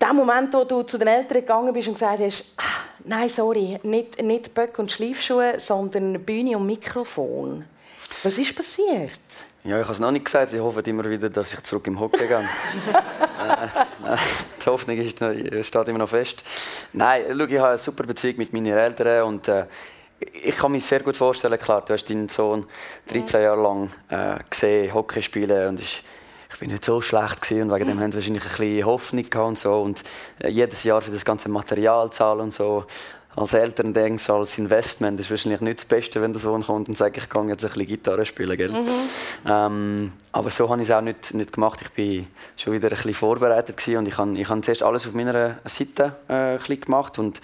der 0.00 0.12
Moment, 0.12 0.54
wo 0.54 0.64
du 0.64 0.82
zu 0.82 0.98
den 0.98 1.08
Eltern 1.08 1.40
gegangen 1.40 1.72
bist 1.72 1.88
und 1.88 1.94
gesagt 1.94 2.20
hast, 2.20 2.52
ah, 2.56 2.62
nein, 3.04 3.28
sorry, 3.28 3.78
nicht, 3.82 4.22
nicht 4.22 4.54
Böck 4.54 4.78
und 4.78 4.92
Schleifschuhe, 4.92 5.58
sondern 5.58 6.22
Bühne 6.24 6.56
und 6.56 6.66
Mikrofon. 6.66 7.64
Was 8.22 8.38
ist 8.38 8.54
passiert? 8.54 9.20
Ja, 9.64 9.76
ich 9.76 9.84
habe 9.84 9.92
es 9.92 10.00
noch 10.00 10.10
nicht 10.10 10.24
gesagt. 10.24 10.50
Sie 10.50 10.60
hoffen 10.60 10.84
immer 10.84 11.04
wieder, 11.04 11.28
dass 11.28 11.52
ich 11.52 11.62
zurück 11.62 11.86
im 11.88 12.00
Hockey 12.00 12.26
gehe. 12.26 12.38
äh, 12.38 14.16
die 14.62 14.66
Hoffnung 14.66 14.96
ist, 14.96 15.16
steht 15.66 15.88
immer 15.88 15.98
noch 15.98 16.08
fest. 16.08 16.42
Nein, 16.92 17.24
schau, 17.28 17.44
ich 17.44 17.58
habe 17.58 17.68
eine 17.68 17.78
super 17.78 18.04
Beziehung 18.04 18.36
mit 18.38 18.52
meinen 18.52 18.66
Eltern 18.66 19.24
und 19.24 19.48
äh, 19.48 19.66
ich 20.20 20.56
kann 20.56 20.72
mir 20.72 20.80
sehr 20.80 21.00
gut 21.00 21.16
vorstellen, 21.16 21.58
klar, 21.58 21.84
du 21.84 21.92
hast 21.92 22.08
deinen 22.08 22.28
Sohn 22.28 22.66
13 23.08 23.42
Jahre 23.42 23.60
lang 23.60 23.90
äh, 24.08 24.38
gesehen, 24.48 24.92
Hockey 24.94 25.22
spielen 25.22 25.68
und 25.68 25.80
ist 25.80 26.02
ich 26.58 26.60
bin 26.60 26.72
nicht 26.72 26.84
so 26.84 27.00
schlecht 27.00 27.42
gewesen 27.42 27.70
und 27.70 27.72
wegen 27.76 27.86
dem 27.86 28.00
haben 28.00 28.10
sie 28.10 28.18
wahrscheinlich 28.18 28.42
ein 28.42 28.48
bisschen 28.48 28.84
Hoffnung 28.84 29.30
gehabt 29.30 29.48
und 29.48 29.58
so 29.60 29.80
und 29.80 30.02
äh, 30.40 30.48
jedes 30.48 30.82
Jahr 30.82 31.00
für 31.00 31.12
das 31.12 31.24
ganze 31.24 31.48
Material 31.48 32.10
zahlen 32.10 32.40
und 32.40 32.52
so. 32.52 32.84
Als 33.36 33.54
Eltern 33.54 33.94
denkst 33.94 34.26
du, 34.26 34.32
als 34.34 34.58
Investment 34.58 35.20
ist 35.20 35.30
wahrscheinlich 35.30 35.60
nicht 35.60 35.78
das 35.78 35.84
Beste, 35.84 36.20
wenn 36.20 36.32
der 36.32 36.40
Sohn 36.40 36.64
kommt 36.64 36.88
und 36.88 36.98
sagt, 36.98 37.16
ich 37.16 37.28
kann 37.28 37.48
jetzt 37.48 37.64
ein 37.64 37.68
bisschen 37.68 37.86
Gitarre 37.86 38.24
spielen, 38.24 38.56
gell? 38.56 38.72
Mhm. 38.72 38.88
Ähm, 39.46 40.12
aber 40.32 40.50
so 40.50 40.68
habe 40.68 40.82
ich 40.82 40.88
es 40.88 40.92
auch 40.92 41.00
nicht, 41.00 41.32
nicht 41.32 41.52
gemacht. 41.52 41.78
Ich 41.80 41.90
bin 41.90 42.26
schon 42.56 42.72
wieder 42.72 42.88
ein 42.88 42.96
bisschen 42.96 43.14
vorbereitet 43.14 43.76
gewesen 43.76 43.98
und 43.98 44.08
ich 44.08 44.18
habe, 44.18 44.36
ich 44.36 44.48
habe 44.48 44.60
zuerst 44.62 44.82
alles 44.82 45.06
auf 45.06 45.12
meiner 45.12 45.58
Seite 45.64 46.16
äh, 46.28 46.32
ein 46.32 46.58
bisschen 46.58 46.80
gemacht 46.80 47.20
und 47.20 47.40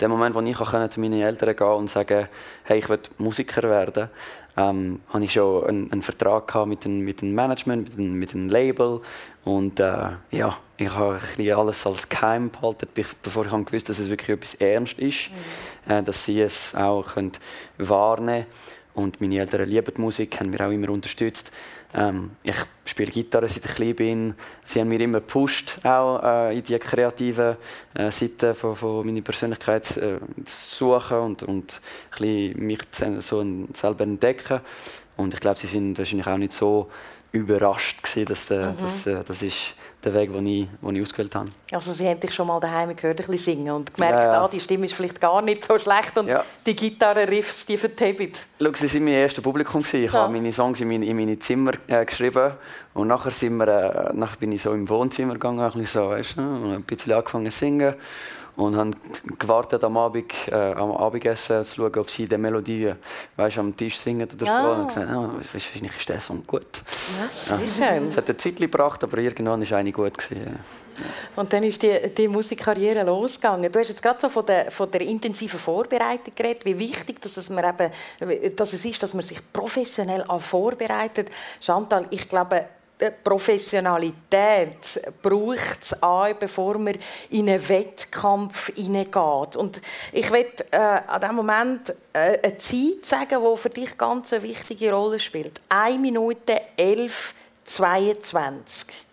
der 0.00 0.08
Moment, 0.08 0.34
wo 0.34 0.40
ich 0.40 0.56
zu 0.90 1.00
meinen 1.00 1.20
Eltern 1.20 1.56
gehen 1.56 1.66
und 1.66 1.90
sagen, 1.90 2.28
hey, 2.64 2.78
ich 2.78 2.88
will 2.88 3.00
Musiker 3.16 3.62
werden, 3.62 4.10
ähm, 4.58 5.00
hatte 5.08 5.24
ich 5.24 5.32
schon 5.32 5.66
einen, 5.66 5.92
einen 5.92 6.02
Vertrag 6.02 6.66
mit 6.66 6.84
dem, 6.84 7.00
mit 7.00 7.22
dem 7.22 7.34
Management, 7.34 7.88
mit 7.88 7.98
dem, 7.98 8.12
mit 8.14 8.32
dem 8.32 8.48
Label. 8.48 9.00
Und 9.44 9.78
äh, 9.78 10.08
ja, 10.32 10.56
ich 10.76 10.90
habe 10.90 11.18
alles 11.56 11.86
als 11.86 12.08
geheim 12.08 12.50
behalten, 12.50 12.88
bevor 13.22 13.46
ich 13.46 13.52
gewusst 13.52 13.88
dass 13.88 13.98
es 13.98 14.10
wirklich 14.10 14.30
etwas 14.30 14.54
ernst 14.54 14.98
ist, 14.98 15.30
mhm. 15.86 15.92
äh, 15.92 16.02
dass 16.02 16.24
sie 16.24 16.40
es 16.40 16.74
auch 16.74 17.14
können 17.14 17.32
wahrnehmen 17.78 18.46
können. 18.46 18.78
Und 18.94 19.20
meine 19.20 19.38
Eltern 19.38 19.68
lieben 19.68 19.94
die 19.96 20.00
Musik, 20.00 20.40
haben 20.40 20.50
mich 20.50 20.60
auch 20.60 20.72
immer 20.72 20.90
unterstützt. 20.90 21.52
Ähm, 21.94 22.32
ich 22.42 22.56
spiele 22.84 23.10
Gitarre 23.10 23.48
seit 23.48 23.64
ich 23.64 23.74
klein 23.74 23.94
bin. 23.94 24.34
Sie 24.66 24.80
haben 24.80 24.88
mich 24.88 25.00
immer 25.00 25.20
gepusht, 25.20 25.78
auch 25.84 26.22
äh, 26.22 26.58
in 26.58 26.62
die 26.62 26.78
kreativen 26.78 27.56
äh, 27.94 28.10
Seiten 28.10 28.54
von, 28.54 28.76
von 28.76 29.06
meiner 29.06 29.22
Persönlichkeit 29.22 29.96
äh, 29.96 30.18
zu 30.44 30.76
suchen 30.76 31.18
und, 31.18 31.42
und 31.44 31.80
mich 32.20 32.80
so 33.20 33.44
selber 33.72 34.04
entdecken. 34.04 34.60
Und 35.16 35.34
ich 35.34 35.40
glaube, 35.40 35.58
sie 35.58 35.66
sind 35.66 35.98
wahrscheinlich 35.98 36.26
auch 36.26 36.36
nicht 36.36 36.52
so 36.52 36.90
überrascht 37.32 38.02
gewesen, 38.02 38.26
dass 38.26 38.46
der, 38.46 38.72
mhm. 38.72 38.76
das, 38.78 39.06
äh, 39.06 39.24
das 39.24 39.42
ist 39.42 39.74
der 40.12 40.20
Weg, 40.20 40.32
den 40.32 40.46
ich, 40.46 40.68
den 40.82 40.96
ich 40.96 41.02
ausgewählt 41.02 41.34
habe. 41.34 41.50
Also 41.72 41.92
Sie 41.92 42.08
haben 42.08 42.20
dich 42.20 42.34
schon 42.34 42.46
mal 42.46 42.60
daheim 42.60 42.94
gehört, 42.94 43.20
ein 43.20 43.26
bisschen 43.26 43.56
singen 43.56 43.72
und 43.72 43.94
gemerkt, 43.94 44.18
ja, 44.18 44.24
ja. 44.24 44.44
Ah, 44.44 44.48
die 44.48 44.60
Stimme 44.60 44.86
ist 44.86 44.94
vielleicht 44.94 45.20
gar 45.20 45.42
nicht 45.42 45.64
so 45.64 45.78
schlecht 45.78 46.16
und 46.18 46.28
ja. 46.28 46.44
die 46.66 46.74
Gitarre-Riffs, 46.74 47.66
die 47.66 47.76
verteben. 47.76 48.32
Schau, 48.60 48.72
Sie 48.74 48.94
waren 48.94 49.04
mein 49.04 49.14
erstes 49.14 49.42
Publikum. 49.42 49.80
Ich 49.80 49.92
ja. 49.92 50.12
habe 50.12 50.32
meine 50.32 50.52
Songs 50.52 50.80
in 50.80 50.88
meine, 50.88 51.06
in 51.06 51.16
meine 51.16 51.38
Zimmer 51.38 51.72
äh, 51.86 52.04
geschrieben 52.04 52.52
und 52.94 53.08
nachher, 53.08 53.30
sind 53.30 53.56
wir, 53.56 53.68
äh, 53.68 54.14
nachher 54.14 54.38
bin 54.38 54.52
ich 54.52 54.62
so 54.62 54.72
im 54.72 54.88
Wohnzimmer 54.88 55.34
gegangen, 55.34 55.60
ein 55.60 55.72
bisschen 55.72 56.02
so, 56.02 56.10
weißt, 56.10 56.38
und 56.38 56.74
ein 56.74 56.82
bisschen 56.82 57.12
angefangen 57.12 57.50
zu 57.50 57.58
singen 57.58 57.94
und 58.58 58.76
haben 58.76 58.96
gewartet 59.38 59.84
am 59.84 59.96
Abend, 59.96 60.32
äh, 60.48 60.54
am 60.54 60.90
Abendessen 60.90 61.64
zu 61.64 61.76
schauen, 61.76 61.96
ob 61.96 62.10
sie 62.10 62.26
die 62.26 62.36
Melodie 62.36 62.92
weißt, 63.36 63.58
am 63.58 63.76
Tisch 63.76 63.96
singen 63.96 64.28
oder 64.34 64.46
ja. 64.46 64.62
so. 64.62 64.82
Und 64.82 64.88
gesagt, 64.88 65.08
oh, 65.14 65.30
wahrscheinlich 65.52 65.96
ist 65.96 66.08
der 66.08 66.20
Song 66.20 66.42
gut. 66.44 66.82
Ja, 67.48 67.56
ja. 67.56 67.68
schön. 67.68 68.08
Es 68.08 68.16
hat 68.16 68.28
eine 68.28 68.36
Zeit 68.36 68.56
gebracht, 68.56 69.04
aber 69.04 69.18
irgendwann 69.18 69.70
war 69.70 69.78
eine 69.78 69.92
gut. 69.92 70.18
Gewesen. 70.18 70.58
Und 71.36 71.52
dann 71.52 71.62
ist 71.62 71.80
die, 71.80 71.96
die 72.16 72.26
Musikkarriere 72.26 73.04
losgegangen. 73.04 73.70
Du 73.70 73.78
hast 73.78 73.90
jetzt 73.90 74.02
gerade 74.02 74.20
so 74.20 74.28
von 74.28 74.44
der, 74.44 74.72
von 74.72 74.90
der 74.90 75.02
intensiven 75.02 75.60
Vorbereitung 75.60 76.34
geredet, 76.34 76.64
wie 76.64 76.76
wichtig 76.76 77.20
dass 77.20 77.36
es, 77.36 77.48
eben, 77.50 78.56
dass 78.56 78.72
es 78.72 78.84
ist, 78.84 79.00
dass 79.00 79.14
man 79.14 79.22
sich 79.22 79.38
professionell 79.52 80.24
vorbereitet. 80.40 81.30
Chantal, 81.60 82.06
ich 82.10 82.28
glaube, 82.28 82.64
Professionalität 83.24 85.00
braucht 85.22 85.82
es 85.82 86.02
an, 86.02 86.34
bevor 86.38 86.78
man 86.78 86.96
in 87.30 87.48
einen 87.48 87.68
Wettkampf 87.68 88.72
hineingeht. 88.74 89.56
Und 89.56 89.80
ich 90.12 90.30
möchte 90.30 90.64
äh, 90.72 90.76
an 90.76 91.20
diesem 91.20 91.36
Moment 91.36 91.94
äh, 92.12 92.38
eine 92.42 92.58
Zeit 92.58 93.04
sagen, 93.04 93.42
die 93.42 93.56
für 93.56 93.70
dich 93.70 93.96
ganz 93.96 94.32
eine 94.32 94.42
wichtige 94.42 94.92
Rolle 94.92 95.18
spielt. 95.18 95.60
1 95.68 96.00
Minute 96.00 96.60
11, 96.76 97.34
22. 97.64 99.07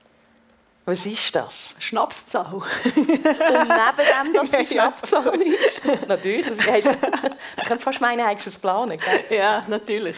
Was 0.87 1.03
ist 1.07 1.33
das? 1.35 1.73
Schnapszahl. 1.79 2.53
Und 2.53 2.67
neben 2.95 3.13
dem, 3.17 4.33
dass 4.33 4.53
es 4.53 4.69
Schnapszahl 4.69 5.41
ist. 5.41 5.81
natürlich. 6.07 6.45
Das 6.45 6.59
man 6.63 7.65
könnte 7.65 7.83
fast 7.83 8.01
meinen, 8.01 8.23
hast 8.23 8.45
du 8.45 8.51
es 8.51 8.59
planen. 8.59 8.99
Gell? 8.99 9.37
Ja, 9.37 9.63
natürlich. 9.67 10.15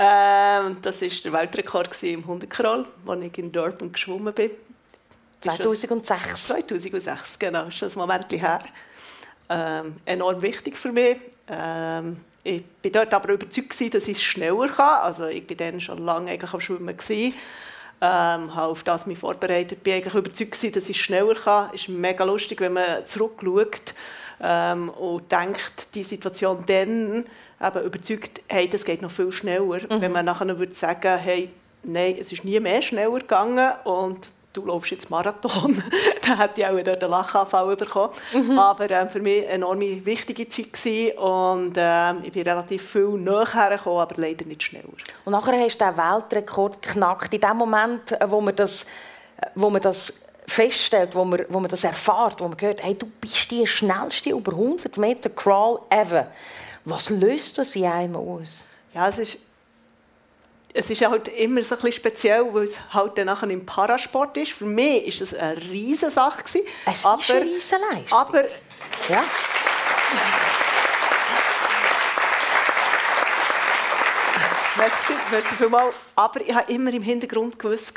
Ähm, 0.00 0.78
das 0.82 1.00
war 1.00 1.08
der 1.08 1.32
Weltrekord 1.32 2.02
im 2.02 2.26
Hundekroll, 2.26 2.84
als 3.06 3.22
ich 3.22 3.38
in 3.38 3.52
Durban 3.52 3.92
geschwommen 3.92 4.34
bin. 4.34 4.50
2006. 5.40 6.48
2006, 6.48 7.38
genau. 7.38 7.64
Das 7.66 7.82
ist 7.82 7.96
ein 7.96 8.00
Moment 8.00 8.26
her. 8.32 8.60
Ähm, 9.48 9.96
enorm 10.04 10.42
wichtig 10.42 10.76
für 10.76 10.90
mich. 10.90 11.18
Ähm, 11.48 12.16
ich 12.42 12.64
war 12.82 12.90
dort 12.90 13.14
aber 13.14 13.34
überzeugt, 13.34 13.94
dass 13.94 14.08
ich 14.08 14.16
es 14.16 14.22
schneller 14.22 14.66
kann. 14.66 15.02
Also 15.02 15.26
ich 15.26 15.48
war 15.48 15.56
dann 15.56 15.80
schon 15.80 15.98
lange 15.98 16.32
eigentlich 16.32 16.52
am 16.52 16.60
Schwimmen. 16.60 16.96
Gewesen 16.96 17.36
ähm, 18.02 18.52
habe 18.56 18.72
auf 18.72 18.82
das 18.82 19.06
mich 19.06 19.20
vorbereitet, 19.20 19.84
bin 19.84 19.94
eigentlich 19.94 20.14
überzeugt 20.14 20.76
dass 20.76 20.88
ich 20.88 21.00
schneller 21.00 21.36
kann. 21.36 21.70
Es 21.72 21.82
ist 21.82 21.88
mega 21.88 22.24
lustig, 22.24 22.60
wenn 22.60 22.72
man 22.72 23.06
zurückschaut 23.06 23.94
ähm, 24.42 24.88
und 24.90 25.30
denkt, 25.30 25.94
die 25.94 26.02
Situation 26.02 26.64
dann 26.66 27.24
eben 27.62 27.84
überzeugt, 27.84 28.42
hey, 28.48 28.68
das 28.68 28.84
geht 28.84 29.02
noch 29.02 29.10
viel 29.12 29.30
schneller. 29.30 29.82
Mhm. 29.88 30.00
Wenn 30.00 30.10
man 30.10 30.24
nachher 30.24 30.58
würde 30.58 30.74
sagen, 30.74 31.16
hey, 31.16 31.50
nein, 31.84 32.16
es 32.18 32.32
ist 32.32 32.44
nie 32.44 32.58
mehr 32.58 32.82
schneller 32.82 33.20
gegangen 33.20 33.70
und 33.84 34.30
du 34.52 34.64
läufst 34.66 34.90
jetzt 34.90 35.10
Marathon, 35.10 35.82
dann 36.26 36.38
hätte 36.38 36.60
ich 36.60 36.66
auch 36.66 36.82
dort 36.82 37.02
einen 37.02 37.10
Lachanfall 37.10 37.76
bekommen. 37.76 38.12
Mhm. 38.32 38.58
Aber 38.58 38.90
ähm, 38.90 39.08
für 39.08 39.20
mich 39.20 39.44
eine 39.44 39.52
enorm 39.52 39.80
wichtige 39.80 40.48
Zeit 40.48 40.72
gewesen 40.72 41.18
und 41.18 41.74
ähm, 41.76 42.20
ich 42.22 42.32
bin 42.32 42.42
relativ 42.42 42.90
viel 42.90 43.08
näher 43.08 43.46
gekommen, 43.70 44.00
aber 44.00 44.14
leider 44.16 44.44
nicht 44.44 44.62
schneller. 44.62 44.88
Und 45.24 45.32
nachher 45.32 45.58
hast 45.58 45.78
du 45.78 45.84
den 45.84 45.96
Weltrekord 45.96 46.82
geknackt. 46.82 47.32
In 47.32 47.40
dem 47.40 47.56
Moment, 47.56 48.16
wo 48.26 48.40
man 48.40 48.54
das, 48.54 48.86
wo 49.54 49.70
man 49.70 49.80
das 49.80 50.12
feststellt, 50.46 51.14
wo 51.14 51.24
man, 51.24 51.44
wo 51.48 51.60
man 51.60 51.70
das 51.70 51.84
erfährt, 51.84 52.40
wo 52.40 52.48
man 52.48 52.60
hört, 52.60 52.82
hey, 52.82 52.94
du 52.94 53.06
bist 53.20 53.50
die 53.50 53.66
schnellste 53.66 54.30
über 54.30 54.52
100 54.52 54.96
Meter 54.96 55.30
Crawl 55.30 55.80
ever. 55.90 56.26
Was 56.84 57.10
löst 57.10 57.58
das 57.58 57.76
in 57.76 57.86
einem 57.86 58.16
aus? 58.16 58.66
Ja, 58.94 59.08
es 59.08 59.18
ist 59.18 59.38
es 60.74 60.88
ist 60.88 61.02
halt 61.02 61.28
immer 61.28 61.62
so 61.62 61.74
ein 61.74 61.80
bisschen 61.82 61.92
speziell, 61.92 62.52
weil 62.52 62.64
es 62.64 62.78
halt 62.92 63.18
dann 63.18 63.26
nachher 63.26 63.50
im 63.50 63.66
Parasport 63.66 64.36
ist. 64.38 64.52
Für 64.52 64.64
mich 64.64 65.20
war 65.20 65.26
es 65.26 65.34
eine 65.34 65.56
riesige 65.70 66.10
Sache. 66.10 66.44
Es 66.86 67.04
aber, 67.04 67.20
ist 67.20 67.30
eine 67.30 67.42
riesige 67.42 67.80
Leistung. 67.90 68.18
Aber, 68.18 68.44
ja. 69.08 69.22
merci, 74.76 75.12
merci 75.30 75.54
vielmals. 75.56 75.94
Aber 76.16 76.40
ich 76.40 76.54
habe 76.54 76.72
immer 76.72 76.92
im 76.92 77.02
Hintergrund 77.02 77.58
gewusst, 77.58 77.92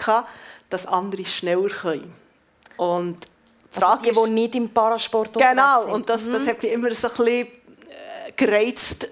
dass 0.70 0.86
andere 0.86 1.24
schneller 1.26 1.70
können. 1.70 2.14
Und 2.76 3.26
die 3.74 3.82
also 3.82 4.04
die, 4.04 4.10
ist, 4.10 4.26
die 4.26 4.30
nicht 4.30 4.56
im 4.56 4.70
Parasport 4.70 5.34
Genau, 5.34 5.82
sind. 5.82 5.92
und 5.92 6.10
das, 6.10 6.26
das 6.30 6.44
mhm. 6.44 6.48
hat 6.48 6.64
mich 6.64 6.72
immer 6.72 6.94
so 6.94 7.08
ein 7.08 7.14
bisschen 7.14 7.30
äh, 7.30 7.48
gereizt, 8.36 9.08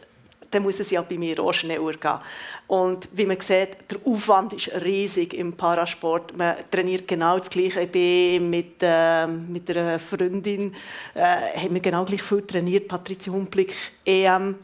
dann 0.54 0.64
muss 0.64 0.80
es 0.80 0.92
ja 0.92 1.02
bei 1.02 1.18
mir 1.18 1.40
auch 1.40 1.54
schneller 1.54 1.94
gehen. 1.94 2.20
Und 2.68 3.10
wie 3.12 3.26
man 3.26 3.40
sieht, 3.40 3.78
der 3.90 4.00
Aufwand 4.06 4.54
ist 4.54 4.72
riesig 4.84 5.34
im 5.34 5.54
Parasport. 5.54 6.36
Man 6.38 6.56
trainiert 6.72 7.08
genau 7.08 7.38
das 7.38 7.50
Gleiche. 7.50 7.82
Ich 7.82 7.92
bin 7.92 8.50
mit, 8.50 8.76
äh, 8.82 9.28
mit 9.28 9.70
einer 9.70 10.00
Freundin, 10.00 10.74
äh, 11.14 11.60
haben 11.60 11.74
wir 11.74 11.82
genau 11.82 12.06
gleich 12.06 12.24
viel 12.24 12.42
trainiert. 12.42 12.88
Patricia 12.88 13.32
Humplick, 13.34 13.76
EM, 14.06 14.56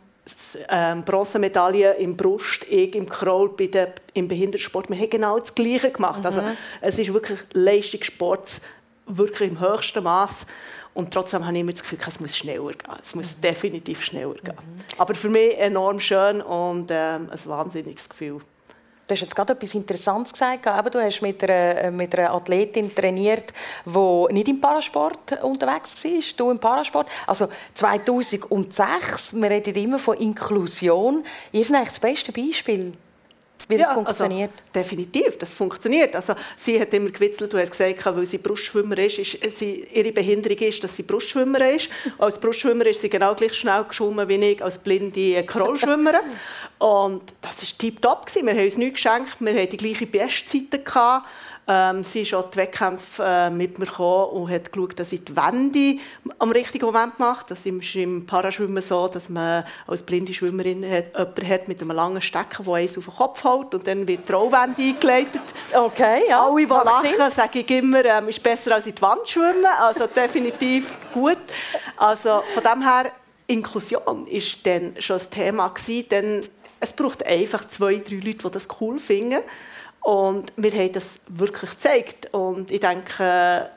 äh, 0.67 0.95
Bronzemedaille 0.95 1.93
im 1.95 2.15
Brust, 2.15 2.65
ich 2.69 2.95
im 2.95 3.07
Crawl, 3.07 3.49
bei 3.49 3.67
der, 3.67 3.93
im 4.13 4.27
Behindertensport. 4.27 4.89
Wir 4.89 4.97
haben 4.97 5.09
genau 5.09 5.39
das 5.39 5.53
Gleiche 5.53 5.91
gemacht. 5.91 6.25
Also, 6.25 6.41
mhm. 6.41 6.47
Also, 6.47 6.57
es 6.81 6.99
ist 6.99 7.13
wirklich 7.13 7.39
Leistungssport, 7.53 8.61
wirklich 9.07 9.49
im 9.49 9.59
höchsten 9.59 10.03
Maß. 10.03 10.45
Und 10.99 11.13
trotzdem 11.13 11.45
habe 11.45 11.55
ich 11.55 11.61
immer 11.61 11.71
das 11.71 11.81
Gefühl, 11.81 11.97
es 12.05 12.19
muss 12.19 12.35
schneller 12.35 12.73
gehen. 12.73 12.93
Es 13.01 13.15
muss 13.15 13.37
mhm. 13.37 13.41
definitiv 13.41 14.03
schneller 14.03 14.33
gehen. 14.33 14.53
Mhm. 14.53 14.83
Aber 14.97 15.15
für 15.15 15.29
mich 15.29 15.57
enorm 15.57 15.97
schön 15.97 16.41
und 16.41 16.91
ähm, 16.91 17.29
ein 17.31 17.39
wahnsinniges 17.45 18.09
Gefühl. 18.09 18.41
Du 19.07 19.13
hast 19.13 19.21
jetzt 19.21 19.33
gerade 19.33 19.53
etwas 19.53 19.73
Interessantes 19.75 20.33
gesagt. 20.33 20.65
du 20.65 21.01
hast 21.01 21.21
mit 21.21 21.41
einer, 21.41 21.83
äh, 21.83 21.89
mit 21.89 22.19
einer 22.19 22.33
Athletin 22.33 22.93
trainiert, 22.93 23.53
die 23.85 24.33
nicht 24.33 24.49
im 24.49 24.59
Parasport 24.59 25.41
unterwegs 25.41 26.03
war. 26.03 26.21
Du 26.35 26.51
im 26.51 26.59
Parasport. 26.59 27.07
Also 27.25 27.47
2006, 27.75 29.35
wir 29.35 29.49
reden 29.49 29.75
immer 29.75 29.99
von 29.99 30.17
Inklusion. 30.17 31.23
Ihr 31.53 31.63
seid 31.63 31.77
eigentlich 31.77 31.89
das 31.89 31.99
beste 31.99 32.33
Beispiel 32.33 32.91
wie 33.69 33.77
das 33.77 33.83
ja, 33.83 33.89
also 33.89 34.03
funktioniert? 34.03 34.51
Also, 34.51 34.63
definitiv, 34.73 35.37
das 35.37 35.53
funktioniert. 35.53 36.15
Also, 36.15 36.33
sie 36.55 36.81
hat 36.81 36.91
immer 36.91 37.11
gewitzelt, 37.11 37.53
du 37.53 37.59
hast 37.59 37.69
gesagt, 37.69 38.03
weil 38.03 38.25
sie 38.25 38.39
Brustschwimmer 38.39 38.97
ist, 38.97 39.19
ist 39.19 39.57
sie, 39.57 39.85
ihre 39.93 40.11
Behinderung 40.11 40.57
ist, 40.57 40.83
dass 40.83 40.95
sie 40.95 41.03
Brustschwimmer 41.03 41.69
ist. 41.69 41.87
Als 42.17 42.39
Brustschwimmer 42.39 42.87
ist 42.87 43.01
sie 43.01 43.09
genau 43.09 43.35
gleich 43.35 43.53
schnell 43.53 43.83
geschwommen 43.83 44.27
wie 44.27 44.35
ich 44.37 44.63
als 44.63 44.79
blinde 44.79 45.43
Krollschwimmerin. 45.43 46.21
Und 46.79 47.21
das 47.41 47.61
war 47.61 47.77
tiptop. 47.77 48.25
Wir 48.33 48.53
haben 48.53 48.63
uns 48.63 48.77
nichts 48.77 49.03
geschenkt, 49.03 49.35
wir 49.39 49.53
hatten 49.53 49.69
die 49.69 49.77
gleiche 49.77 50.07
Bestzeiten. 50.07 50.83
Ähm, 51.71 52.03
sie 52.03 52.21
ist 52.21 52.33
auch 52.33 52.49
die 52.49 52.57
Wettkämpfe 52.57 53.23
äh, 53.23 53.49
mit 53.51 53.77
mir 53.77 53.85
gekommen 53.85 54.31
und 54.31 54.49
hat 54.49 54.73
geschaut, 54.73 54.99
dass 54.99 55.11
ich 55.11 55.23
die 55.23 55.35
Wende 55.35 56.01
am 56.39 56.49
richtigen 56.49 56.85
Moment 56.87 57.19
mache. 57.19 57.45
Das 57.47 57.63
ist 57.63 57.95
im 57.95 58.25
Paraschwimmen 58.25 58.81
so, 58.81 59.07
dass 59.07 59.29
man 59.29 59.63
als 59.85 60.01
blinde 60.01 60.33
Schwimmerin 60.33 60.83
hat, 60.89 61.15
jemanden 61.15 61.47
hat 61.47 61.67
mit 61.67 61.79
einem 61.79 61.91
langen 61.91 62.21
Stecken, 62.21 62.65
der 62.65 62.73
eins 62.73 62.97
auf 62.97 63.05
den 63.05 63.13
Kopf 63.13 63.43
hält 63.43 63.75
und 63.75 63.85
dann 63.85 64.07
wird 64.07 64.27
die 64.27 64.33
Rollwende 64.33 64.81
eingeleitet. 64.81 65.43
Okay, 65.71 66.23
ja. 66.27 66.43
Alle, 66.43 66.65
die 66.65 66.65
lachen, 66.65 67.31
sage 67.31 67.59
ich 67.59 67.69
immer, 67.69 68.03
ähm, 68.03 68.29
ist 68.29 68.41
besser 68.41 68.73
als 68.73 68.87
in 68.87 68.95
die 68.95 69.01
Wand 69.03 69.29
schwimmen. 69.29 69.65
Also 69.79 70.05
definitiv 70.07 70.97
gut. 71.13 71.37
Also 71.97 72.41
von 72.51 72.63
dem 72.63 72.81
her, 72.81 73.11
Inklusion 73.45 74.01
war 74.07 74.41
dann 74.63 74.95
schon 74.99 75.19
ein 75.19 75.29
Thema 75.29 75.67
gewesen, 75.67 76.09
denn 76.09 76.43
es 76.79 76.93
braucht 76.93 77.25
einfach 77.25 77.67
zwei, 77.67 77.95
drei 77.95 78.15
Leute, 78.15 78.37
die 78.37 78.51
das 78.51 78.67
cool 78.79 78.97
finden. 78.97 79.43
Und 80.01 80.51
wir 80.55 80.71
haben 80.71 80.91
das 80.93 81.19
wirklich 81.27 81.71
gezeigt. 81.71 82.33
Und 82.33 82.71
ich 82.71 82.79
denke, 82.79 83.69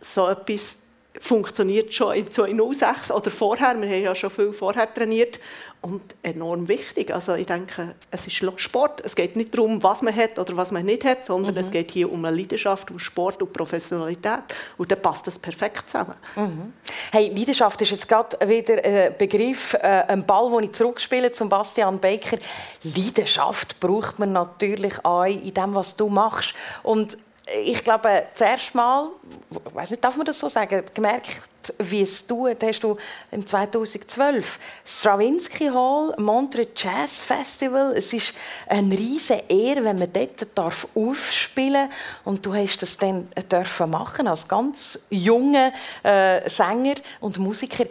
so 0.00 0.28
etwas 0.28 0.78
funktioniert 1.20 1.92
schon 1.92 2.16
in 2.16 2.30
2006 2.30 3.10
oder 3.10 3.30
vorher. 3.30 3.80
Wir 3.80 3.88
haben 3.88 4.02
ja 4.02 4.14
schon 4.14 4.30
viel 4.30 4.52
vorher 4.52 4.92
trainiert 4.92 5.38
und 5.82 6.00
enorm 6.22 6.68
wichtig. 6.68 7.12
Also 7.12 7.34
ich 7.34 7.46
denke, 7.46 7.94
es 8.10 8.26
ist 8.28 8.40
Sport. 8.56 9.00
Es 9.04 9.16
geht 9.16 9.34
nicht 9.34 9.52
darum, 9.52 9.82
was 9.82 10.00
man 10.00 10.14
hat 10.14 10.38
oder 10.38 10.56
was 10.56 10.70
man 10.70 10.84
nicht 10.84 11.04
hat, 11.04 11.26
sondern 11.26 11.54
mhm. 11.54 11.60
es 11.60 11.70
geht 11.72 11.90
hier 11.90 12.10
um 12.10 12.24
eine 12.24 12.36
Leidenschaft, 12.36 12.90
um 12.90 13.00
Sport 13.00 13.42
und 13.42 13.52
Professionalität. 13.52 14.42
Und 14.78 14.92
dann 14.92 15.02
passt 15.02 15.26
das 15.26 15.38
perfekt 15.38 15.90
zusammen. 15.90 16.14
Mhm. 16.36 16.72
Hey, 17.10 17.32
Leidenschaft 17.36 17.82
ist 17.82 17.90
jetzt 17.90 18.08
gerade 18.08 18.36
wieder 18.48 18.82
ein 18.82 19.16
Begriff, 19.18 19.74
äh, 19.74 20.04
ein 20.06 20.24
Ball, 20.24 20.50
den 20.52 20.70
ich 20.70 20.72
zurückspiele 20.72 21.32
zum 21.32 21.48
Bastian 21.48 21.98
Baker. 21.98 22.38
Leidenschaft 22.84 23.80
braucht 23.80 24.20
man 24.20 24.32
natürlich 24.32 25.04
auch 25.04 25.24
in 25.24 25.52
dem, 25.52 25.74
was 25.74 25.96
du 25.96 26.08
machst. 26.08 26.54
Und 26.84 27.18
ich 27.64 27.82
glaube, 27.84 28.24
zuerst 28.34 28.74
mal, 28.74 29.08
ich 29.50 29.74
weiß 29.74 29.90
nicht, 29.90 30.04
darf 30.04 30.16
man 30.16 30.26
das 30.26 30.38
so 30.38 30.48
sagen, 30.48 30.82
gemerkt, 30.94 31.42
wie 31.78 32.02
es 32.02 32.26
tut, 32.26 32.62
hast 32.62 32.80
du 32.80 32.96
im 33.30 33.46
2012 33.46 34.58
Stravinsky 34.84 35.68
Hall, 35.68 36.14
Montreux 36.18 36.68
Jazz 36.76 37.20
Festival. 37.20 37.94
Es 37.96 38.12
ist 38.12 38.34
eine 38.66 38.96
riesige 38.96 39.44
Ehre, 39.48 39.84
wenn 39.84 39.98
man 39.98 40.12
dort 40.12 40.46
darf 40.56 40.88
aufspielen 40.94 41.90
und 42.24 42.44
du 42.44 42.54
hast 42.54 42.82
das 42.82 42.96
dann 42.96 43.28
dürfen 43.50 43.90
machen 43.90 44.26
als 44.26 44.48
ganz 44.48 45.06
junger 45.10 45.72
äh, 46.02 46.48
Sänger 46.48 46.96
und 47.20 47.38
Musiker. 47.38 47.84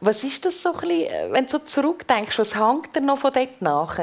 Was 0.00 0.24
ist 0.24 0.44
das 0.44 0.60
so 0.60 0.72
ein 0.72 0.80
bisschen, 0.80 1.06
äh, 1.06 1.28
wenn 1.30 1.44
du 1.44 1.52
so 1.52 1.58
zurückdenkst, 1.60 2.38
was 2.38 2.56
hängt 2.56 2.94
dir 2.94 3.02
noch 3.02 3.18
von 3.18 3.32
dort 3.32 3.62
nach? 3.62 3.98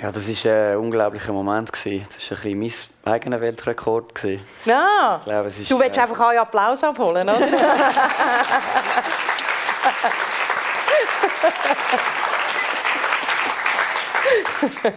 Ja, 0.00 0.12
das 0.12 0.28
war 0.28 0.52
ein 0.52 0.76
unglaublicher 0.76 1.32
Moment. 1.32 1.70
Das 1.70 1.86
war 1.86 1.92
ein 1.92 2.60
bisschen 2.60 2.90
mein 3.04 3.14
eigener 3.14 3.40
Weltrekord. 3.40 4.12
Ja, 4.66 5.16
ich 5.18 5.24
glaube, 5.24 5.48
es 5.48 5.58
ist, 5.58 5.70
du 5.70 5.80
willst 5.80 5.96
äh... 5.96 6.02
einfach 6.02 6.20
einen 6.20 6.38
Applaus 6.38 6.84
abholen, 6.84 7.26
oder? 7.26 7.40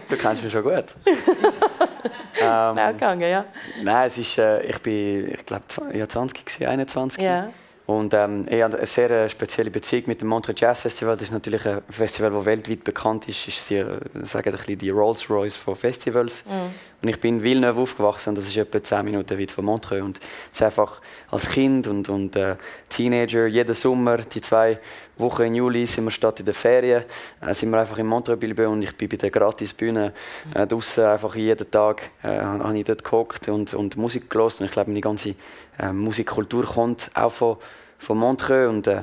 du 0.08 0.16
kennst 0.16 0.42
mich 0.42 0.52
schon 0.52 0.62
gut. 0.62 0.74
ähm, 1.06 2.72
Schnell 2.72 2.92
gegangen, 2.92 3.30
ja. 3.30 3.46
Nein, 3.82 4.06
es 4.06 4.18
ist, 4.18 4.36
äh, 4.36 4.60
ich 4.64 4.82
bin, 4.82 5.32
ich 5.32 5.46
glaube, 5.46 5.64
ich 5.92 6.08
20 6.08 6.68
21. 6.68 7.22
Ja. 7.22 7.48
Und 7.90 8.14
ähm, 8.14 8.46
ich 8.48 8.62
habe 8.62 8.76
eine 8.76 8.86
sehr 8.86 9.10
äh, 9.10 9.28
spezielle 9.28 9.68
Beziehung 9.68 10.04
mit 10.06 10.20
dem 10.20 10.28
Montreux 10.28 10.60
Jazz 10.60 10.80
Festival. 10.80 11.14
Das 11.14 11.22
ist 11.22 11.32
natürlich 11.32 11.66
ein 11.66 11.82
Festival, 11.90 12.30
das 12.30 12.44
weltweit 12.44 12.84
bekannt 12.84 13.28
ist. 13.28 13.48
ist 13.48 13.66
sie, 13.66 13.78
äh, 13.78 13.98
sagen 14.22 14.48
ein 14.48 14.56
bisschen 14.56 14.78
die 14.78 14.90
Rolls 14.90 15.28
Royce 15.28 15.56
von 15.56 15.74
Festivals. 15.74 16.44
Mhm. 16.46 16.72
Und 17.02 17.08
ich 17.08 17.18
bin 17.18 17.38
in 17.38 17.42
Villeneuve 17.42 17.80
aufgewachsen 17.80 18.36
das 18.36 18.46
ist 18.46 18.56
etwa 18.56 18.80
10 18.80 19.04
Minuten 19.04 19.36
weit 19.36 19.50
von 19.50 19.64
Montreux. 19.64 20.02
Und 20.02 20.18
es 20.18 20.24
ist 20.52 20.62
einfach 20.62 21.00
als 21.32 21.48
Kind 21.48 21.88
und, 21.88 22.08
und 22.08 22.36
äh, 22.36 22.54
Teenager, 22.88 23.46
jeden 23.46 23.74
Sommer, 23.74 24.18
die 24.18 24.40
zwei 24.40 24.78
Wochen 25.16 25.42
im 25.42 25.54
Juli, 25.56 25.84
sind 25.84 26.04
wir 26.04 26.12
statt 26.12 26.38
in 26.38 26.46
den 26.46 26.54
Ferien, 26.54 27.02
äh, 27.40 27.52
sind 27.54 27.70
wir 27.70 27.80
einfach 27.80 27.98
in 27.98 28.06
Montreux 28.06 28.38
Bilbao 28.38 28.70
und 28.70 28.82
ich 28.82 28.96
bin 28.96 29.08
bei 29.08 29.16
der 29.16 29.30
Gratisbühne 29.30 30.12
äh, 30.54 30.64
draußen 30.64 31.06
einfach 31.06 31.34
jeden 31.34 31.68
Tag 31.68 32.10
äh, 32.22 32.38
habe 32.38 32.78
ich 32.78 32.84
dort 32.84 33.02
geguckt 33.02 33.48
und, 33.48 33.74
und 33.74 33.96
Musik 33.96 34.30
gelost 34.30 34.60
und 34.60 34.66
ich 34.66 34.72
glaube, 34.72 34.90
meine 34.90 35.00
ganze 35.00 35.34
äh, 35.80 35.92
Musikkultur 35.92 36.64
kommt 36.64 37.10
auch 37.14 37.32
von 37.32 37.56
von 38.00 38.18
Montreux 38.18 38.68
und 38.68 38.86
äh, 38.88 39.02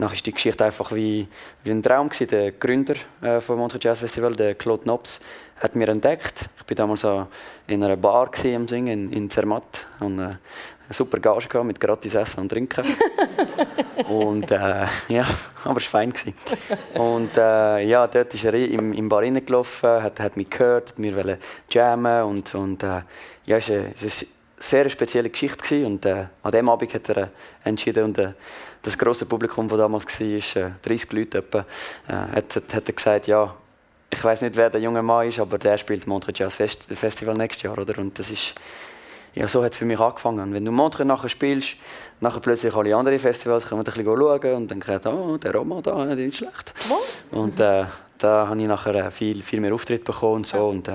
Nachher 0.00 0.14
ist 0.14 0.26
die 0.26 0.32
Geschichte 0.32 0.64
einfach 0.64 0.92
wie, 0.92 1.26
wie 1.64 1.70
ein 1.72 1.82
Traum 1.82 2.08
gewesen. 2.08 2.28
Der 2.28 2.52
Gründer 2.52 2.94
äh, 3.20 3.40
vom 3.40 3.58
Montreux 3.58 3.82
Jazz 3.82 3.98
Festival, 3.98 4.32
der 4.36 4.54
Claude 4.54 4.86
Nobs, 4.86 5.20
hat 5.60 5.74
mir 5.74 5.88
entdeckt. 5.88 6.48
Ich 6.56 6.70
war 6.70 6.76
damals 6.76 7.00
so 7.00 7.26
in 7.66 7.82
einer 7.82 7.96
Bar 7.96 8.30
am 8.54 8.68
Singen 8.68 9.10
in, 9.10 9.12
in 9.12 9.28
Zermatt 9.28 9.86
und 9.98 10.20
äh, 10.20 10.22
eine 10.22 10.38
super 10.90 11.18
Gage 11.18 11.48
gehabt 11.48 11.66
mit 11.66 11.80
gratis 11.80 12.14
Essen 12.14 12.42
und 12.42 12.48
Trinken. 12.48 12.84
und 14.08 14.48
äh, 14.52 14.86
ja, 15.08 15.26
aber 15.64 15.78
es 15.78 15.92
war 15.92 16.00
fein 16.00 16.12
gewesen. 16.12 16.34
Und 16.94 17.36
äh, 17.36 17.80
ja, 17.80 18.06
dort 18.06 18.32
ist 18.32 18.44
er 18.44 18.54
im, 18.54 18.92
im 18.92 19.08
Bar 19.08 19.22
reingelaufen, 19.22 20.00
hat, 20.00 20.20
hat 20.20 20.36
mich 20.36 20.48
gehört, 20.48 20.90
hat 20.90 20.98
mir 21.00 21.38
jammen 21.70 22.22
und 22.22 22.54
und 22.54 22.84
äh, 22.84 23.02
ja, 23.46 23.56
es, 23.56 23.68
es, 23.68 24.26
sehr 24.58 24.88
spezielle 24.88 25.30
Geschichte 25.30 25.62
gewesen. 25.62 25.86
und 25.86 26.06
äh, 26.06 26.26
an 26.42 26.52
dem 26.52 26.68
Abend 26.68 26.92
hat 26.92 27.08
er 27.08 27.16
äh, 27.16 27.28
entschieden 27.64 28.04
und 28.04 28.18
äh, 28.18 28.32
das 28.82 28.96
große 28.96 29.26
Publikum, 29.26 29.68
das 29.68 29.78
damals 29.78 30.20
war, 30.20 30.26
ist, 30.26 30.56
äh, 30.56 30.70
30 30.82 31.12
Leute 31.12 31.38
etwa, 31.38 31.58
äh, 32.08 32.12
hat, 32.12 32.56
hat, 32.56 32.74
hat 32.74 32.96
gesagt, 32.96 33.26
ja, 33.26 33.54
ich 34.10 34.24
weiß 34.24 34.42
nicht, 34.42 34.56
wer 34.56 34.70
der 34.70 34.80
junge 34.80 35.02
Mann 35.02 35.28
ist, 35.28 35.38
aber 35.38 35.58
der 35.58 35.76
spielt 35.76 36.06
Montreux 36.06 36.38
Jazz 36.38 36.56
Fest 36.56 36.84
Festival 36.84 37.34
nächstes 37.34 37.62
Jahr, 37.64 37.78
oder? 37.78 37.98
Und 37.98 38.18
das 38.18 38.30
ist 38.30 38.54
ja, 39.34 39.46
so 39.46 39.62
hat 39.62 39.72
es 39.72 39.78
für 39.78 39.84
mich 39.84 40.00
angefangen. 40.00 40.40
Und 40.40 40.54
wenn 40.54 40.64
du 40.64 40.72
Montreux 40.72 41.06
nachher 41.06 41.28
spielst, 41.28 41.76
nachher 42.20 42.40
plötzlich 42.40 42.74
alle 42.74 42.96
anderen 42.96 43.18
Festivals 43.18 43.66
kommen 43.68 43.82
ein 43.82 43.84
bisschen 43.84 44.04
schauen 44.04 44.54
und 44.54 44.70
dann 44.70 44.80
sagt 44.80 45.06
oh, 45.06 45.36
der 45.36 45.54
Roma 45.54 45.80
da, 45.82 46.06
der 46.06 46.26
ist 46.26 46.38
schlecht. 46.38 46.74
Und 47.30 47.60
äh, 47.60 47.84
da 48.16 48.48
habe 48.48 48.60
ich 48.60 48.66
nachher 48.66 49.10
viel, 49.10 49.42
viel 49.42 49.60
mehr 49.60 49.74
Auftritt 49.74 50.02
bekommen 50.02 50.36
und 50.36 50.46
so. 50.46 50.66
Und, 50.66 50.88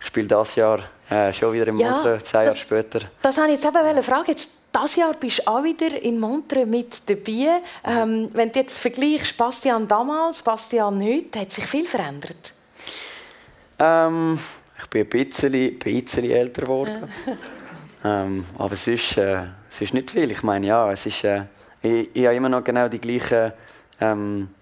ich 0.00 0.06
spiele 0.06 0.26
dieses 0.26 0.56
Jahr 0.56 0.80
äh, 1.10 1.32
schon 1.32 1.52
wieder 1.52 1.66
in 1.66 1.76
Montreux, 1.76 2.20
ja, 2.20 2.24
zehn 2.24 2.42
Jahre 2.44 2.56
später. 2.56 3.00
Das 3.22 3.36
wollte 3.36 3.52
ich 3.52 3.62
jetzt 3.62 3.76
eben 3.76 4.02
fragen. 4.02 4.24
Jetzt, 4.28 4.50
dieses 4.74 4.96
Jahr 4.96 5.14
bist 5.14 5.38
du 5.38 5.46
auch 5.48 5.64
wieder 5.64 6.00
in 6.02 6.20
Montreux 6.20 6.66
mit 6.66 7.08
dabei. 7.10 7.60
Ähm, 7.84 8.28
wenn 8.32 8.52
du 8.52 8.60
jetzt 8.60 8.78
vergleichst, 8.78 9.36
Bastian 9.36 9.88
damals, 9.88 10.42
Bastian 10.42 11.02
heute, 11.02 11.40
hat 11.40 11.50
sich 11.50 11.66
viel 11.66 11.86
verändert? 11.86 12.52
Ähm, 13.78 14.38
ich 14.78 14.86
bin 14.88 15.02
ein 15.02 15.08
bisschen, 15.08 15.54
ein 15.54 15.78
bisschen 15.78 16.30
älter 16.30 16.62
geworden. 16.62 17.08
ähm, 18.04 18.44
aber 18.56 18.72
es 18.72 18.86
ist, 18.86 19.16
äh, 19.16 19.42
es 19.68 19.80
ist 19.80 19.94
nicht 19.94 20.10
viel. 20.10 20.30
Ich 20.30 20.42
meine, 20.42 20.66
ja, 20.66 20.90
es 20.92 21.06
ist, 21.06 21.24
äh, 21.24 21.42
ich, 21.82 22.10
ich 22.14 22.24
habe 22.24 22.36
immer 22.36 22.48
noch 22.48 22.62
genau 22.62 22.88
die 22.88 23.00
gleiche 23.00 23.54
ähm, 24.00 24.48
äh, 24.52 24.59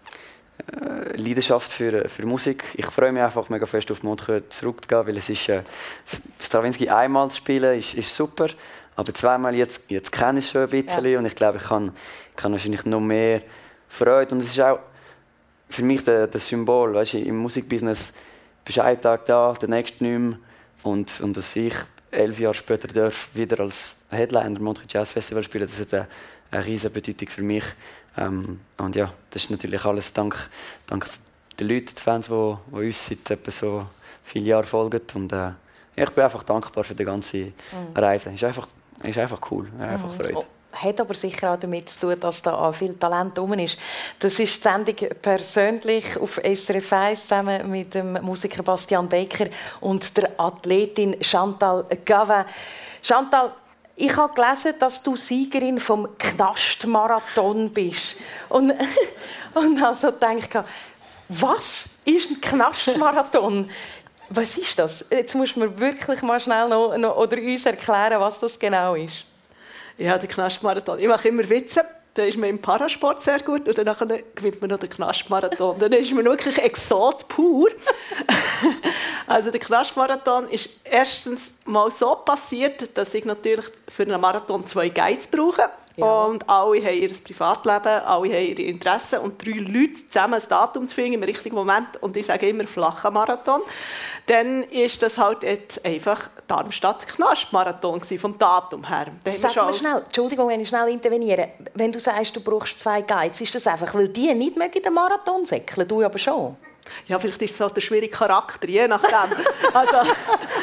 Leidenschaft 1.16 1.70
für, 1.70 2.09
für 2.09 2.26
Musik. 2.26 2.64
Ich 2.74 2.87
freue 2.87 3.12
mich 3.12 3.22
einfach 3.22 3.48
mega 3.48 3.66
fest 3.66 3.90
auf 3.90 4.02
Montreux 4.02 4.42
zurückzugehen, 4.50 5.07
weil 5.07 5.16
es 5.16 5.28
ist, 5.31 5.48
äh, 5.48 5.62
Stravinsky 6.40 6.88
einmal 6.88 7.31
zu 7.31 7.38
spielen 7.38 7.78
ist, 7.78 7.94
ist 7.94 8.14
super, 8.14 8.48
aber 8.96 9.14
zweimal 9.14 9.54
jetzt, 9.54 9.85
jetzt 9.88 10.12
kenne 10.12 10.38
ich 10.38 10.46
es 10.46 10.50
schon 10.50 10.62
ein 10.62 10.68
bisschen 10.70 11.04
ja. 11.04 11.18
und 11.18 11.26
ich 11.26 11.35
glaube, 11.35 11.59
ich 11.59 11.64
kann, 11.64 11.92
kann 12.37 12.52
wahrscheinlich 12.52 12.85
noch 12.85 13.00
mehr 13.00 13.42
Freude 13.88 14.35
und 14.35 14.42
es 14.42 14.48
ist 14.48 14.61
auch 14.61 14.81
für 15.68 15.83
mich 15.83 16.04
das, 16.04 16.48
Symbol, 16.48 16.94
weißt 16.94 17.14
du, 17.14 17.18
im 17.18 17.38
Musikbusiness 17.38 18.14
bist 18.64 18.78
du 18.78 18.83
einen 18.83 19.00
Tag 19.00 19.24
da, 19.26 19.52
der 19.52 19.68
nächste 19.68 20.04
nicht 20.04 20.18
mehr 20.18 20.38
und, 20.83 21.20
und 21.20 21.37
dass 21.37 21.57
ich 21.57 21.74
elf 22.11 22.40
Jahre 22.40 22.54
später 22.54 22.88
darf 22.88 23.28
wieder 23.35 23.61
als 23.61 23.96
Headliner 24.11 24.61
Montreux 24.61 24.92
Jazz 24.92 25.12
Festival 25.12 25.42
spielen, 25.42 25.66
das 25.66 25.81
hat 25.81 25.94
eine, 25.94 26.09
eine 26.50 26.66
riesige 26.66 26.94
Bedeutung 26.94 27.28
für 27.28 27.42
mich 27.42 27.64
ähm, 28.18 28.61
und 28.78 28.96
ja, 28.96 29.12
das 29.31 29.42
ist 29.42 29.50
natürlich 29.50 29.85
alles 29.85 30.12
dank, 30.12 30.50
dank 30.87 31.07
den 31.59 31.68
Leuten, 31.68 31.87
den 31.87 31.96
Fans, 31.96 32.26
die, 32.26 32.54
die 32.70 32.87
uns 32.87 33.07
seit 33.07 33.31
etwa 33.31 33.50
so 33.50 33.87
vielen 34.24 34.46
Jahren 34.46 34.64
folgen. 34.64 35.00
Und 35.14 35.33
äh, 35.33 35.50
ich 35.96 36.11
bin 36.11 36.24
einfach 36.24 36.42
dankbar 36.42 36.85
für 36.85 36.94
die 36.94 37.04
ganze 37.04 37.38
mhm. 37.38 37.52
Reise. 37.94 38.31
Ist 38.31 38.44
einfach, 38.44 38.68
ist 39.02 39.18
einfach 39.18 39.40
cool, 39.50 39.68
einfach 39.81 40.09
mhm. 40.09 40.16
Freude. 40.16 40.37
Oh 40.37 40.44
hat 40.72 41.00
aber 41.00 41.14
sicher 41.14 41.52
auch 41.52 41.59
damit 41.59 41.88
zu 41.88 42.00
tun, 42.00 42.20
dass 42.20 42.42
da 42.42 42.72
viel 42.72 42.94
Talent 42.94 43.37
drum 43.37 43.54
ist. 43.54 43.76
Das 44.18 44.38
ist 44.38 44.57
die 44.57 44.68
Sendung 44.68 44.96
persönlich 45.20 46.16
auf 46.18 46.40
SRF 46.42 46.92
1 46.92 47.22
zusammen 47.22 47.70
mit 47.70 47.94
dem 47.94 48.12
Musiker 48.22 48.62
Bastian 48.62 49.09
Baker 49.09 49.46
und 49.81 50.16
der 50.16 50.31
Athletin 50.37 51.16
Chantal 51.20 51.85
Gavin. 52.04 52.44
Chantal, 53.02 53.52
ich 53.98 54.16
habe 54.16 54.32
gelesen, 54.34 54.74
dass 54.78 55.02
du 55.02 55.16
Siegerin 55.16 55.78
vom 55.80 56.08
Knastmarathon 56.16 57.70
bist. 57.70 58.16
Und, 58.48 58.72
und 59.54 59.82
also 59.82 60.11
denke 60.11 60.64
was 61.28 61.96
ist 62.04 62.30
ein 62.30 62.40
Knastmarathon? 62.40 63.70
Was 64.30 64.56
ist 64.56 64.78
das? 64.78 65.04
Jetzt 65.11 65.34
musst 65.34 65.56
du 65.56 65.61
mir 65.61 65.78
wirklich 65.78 66.22
mal 66.22 66.40
schnell 66.40 66.68
noch, 66.68 66.96
noch 66.96 67.16
oder 67.16 67.37
uns 67.37 67.66
erklären, 67.66 68.20
was 68.20 68.40
das 68.40 68.58
genau 68.58 68.94
ist. 68.94 69.24
Ja, 69.98 70.16
der 70.16 70.28
Knastmarathon. 70.28 70.98
Ich 70.98 71.08
mache 71.08 71.28
immer 71.28 71.48
Witze 71.48 71.82
dann 72.18 72.26
ist 72.26 72.37
man 72.37 72.50
im 72.50 72.58
Parasport 72.58 73.22
sehr 73.22 73.38
gut 73.40 73.68
und 73.68 73.78
dann 73.78 74.22
gewinnt 74.34 74.61
man 74.61 74.70
noch 74.70 74.80
den 74.80 74.90
Knastmarathon. 74.90 75.78
Dann 75.78 75.92
ist 75.92 76.12
man 76.12 76.24
wirklich 76.24 76.58
Exot 76.58 77.28
pur. 77.28 77.68
also 79.28 79.50
der 79.50 79.60
Knastmarathon 79.60 80.48
ist 80.48 80.70
erstens 80.84 81.54
mal 81.64 81.90
so 81.90 82.14
passiert, 82.24 82.96
dass 82.96 83.14
ich 83.14 83.24
natürlich 83.24 83.66
für 83.88 84.04
einen 84.04 84.20
Marathon 84.20 84.66
zwei 84.66 84.88
Guides 84.88 85.26
brauche. 85.26 85.70
Ja. 85.96 86.06
Und 86.06 86.48
alle 86.48 86.80
haben 86.80 86.94
ihr 86.94 87.10
Privatleben, 87.24 88.02
alle 88.04 88.28
haben 88.28 88.46
ihre 88.46 88.62
Interessen 88.62 89.18
und 89.18 89.44
drei 89.44 89.58
Leute 89.58 90.06
zusammen 90.08 90.34
ein 90.34 90.48
Datum 90.48 90.86
zu 90.86 90.94
finden 90.94 91.14
im 91.14 91.22
richtigen 91.24 91.56
Moment 91.56 92.00
und 92.00 92.16
ich 92.16 92.26
sage 92.26 92.48
immer 92.48 92.68
flacher 92.68 93.10
Marathon, 93.10 93.62
dann 94.26 94.62
ist 94.62 95.02
das 95.02 95.18
halt 95.18 95.42
jetzt 95.42 95.84
einfach 95.84 96.30
Darmstadt-Knast-Marathon 96.46 98.00
vom 98.16 98.38
Datum 98.38 98.86
her. 98.86 99.06
Dann 99.24 99.34
Sag 99.34 99.56
mal 99.56 99.74
schnell, 99.74 100.02
Entschuldigung, 100.06 100.48
wenn 100.48 100.60
ich 100.60 100.68
schnell 100.68 100.88
interveniere, 100.88 101.48
wenn 101.74 101.90
du 101.90 101.98
sagst, 101.98 102.36
du 102.36 102.40
brauchst 102.42 102.78
zwei 102.78 103.02
Guides, 103.02 103.40
ist 103.40 103.56
das 103.56 103.66
einfach, 103.66 103.92
weil 103.92 104.08
die 104.08 104.32
nicht 104.34 104.56
mögen 104.56 104.80
den 104.80 104.94
Marathon 104.94 105.44
säckeln, 105.44 105.88
du 105.88 106.04
aber 106.04 106.18
schon? 106.18 106.56
Ja, 107.07 107.18
vielleicht 107.18 107.42
ist 107.42 107.53
es 107.53 107.59
so 107.59 107.68
der 107.68 107.81
schwierige 107.81 108.14
Charakter, 108.14 108.68
je 108.68 108.88
nachdem. 108.88 109.09
Also, 109.74 109.96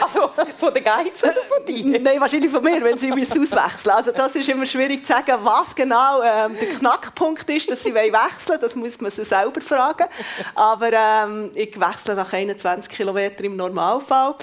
also 0.02 0.30
von 0.58 0.74
den 0.74 0.84
Geiz 0.84 1.24
oder 1.24 1.34
von 1.34 1.64
dir? 1.66 2.00
Nein, 2.00 2.20
wahrscheinlich 2.20 2.52
von 2.52 2.64
mir, 2.64 2.84
wenn 2.84 2.98
sie 2.98 3.12
auswechseln 3.12 3.42
müssen. 3.42 3.90
Also 3.92 4.12
das 4.12 4.36
ist 4.36 4.50
immer 4.50 4.66
schwierig 4.66 5.06
zu 5.06 5.14
sagen, 5.14 5.38
was 5.44 5.76
genau 5.76 6.24
ähm, 6.24 6.58
der 6.60 6.70
Knackpunkt 6.70 7.48
ist, 7.52 7.70
dass 7.70 7.84
sie 7.84 7.94
wechseln 7.94 8.14
wollen. 8.48 8.60
Das 8.62 8.76
muss 8.76 9.00
man 9.00 9.12
sie 9.12 9.24
selber 9.24 9.62
fragen. 9.62 10.08
Aber 10.56 10.92
ähm, 10.92 11.52
ich 11.54 11.80
wechsle 11.80 12.16
nach 12.16 12.34
21 12.34 12.92
Kilometern 12.92 13.46
im 13.46 13.56
Normalfall. 13.56 14.36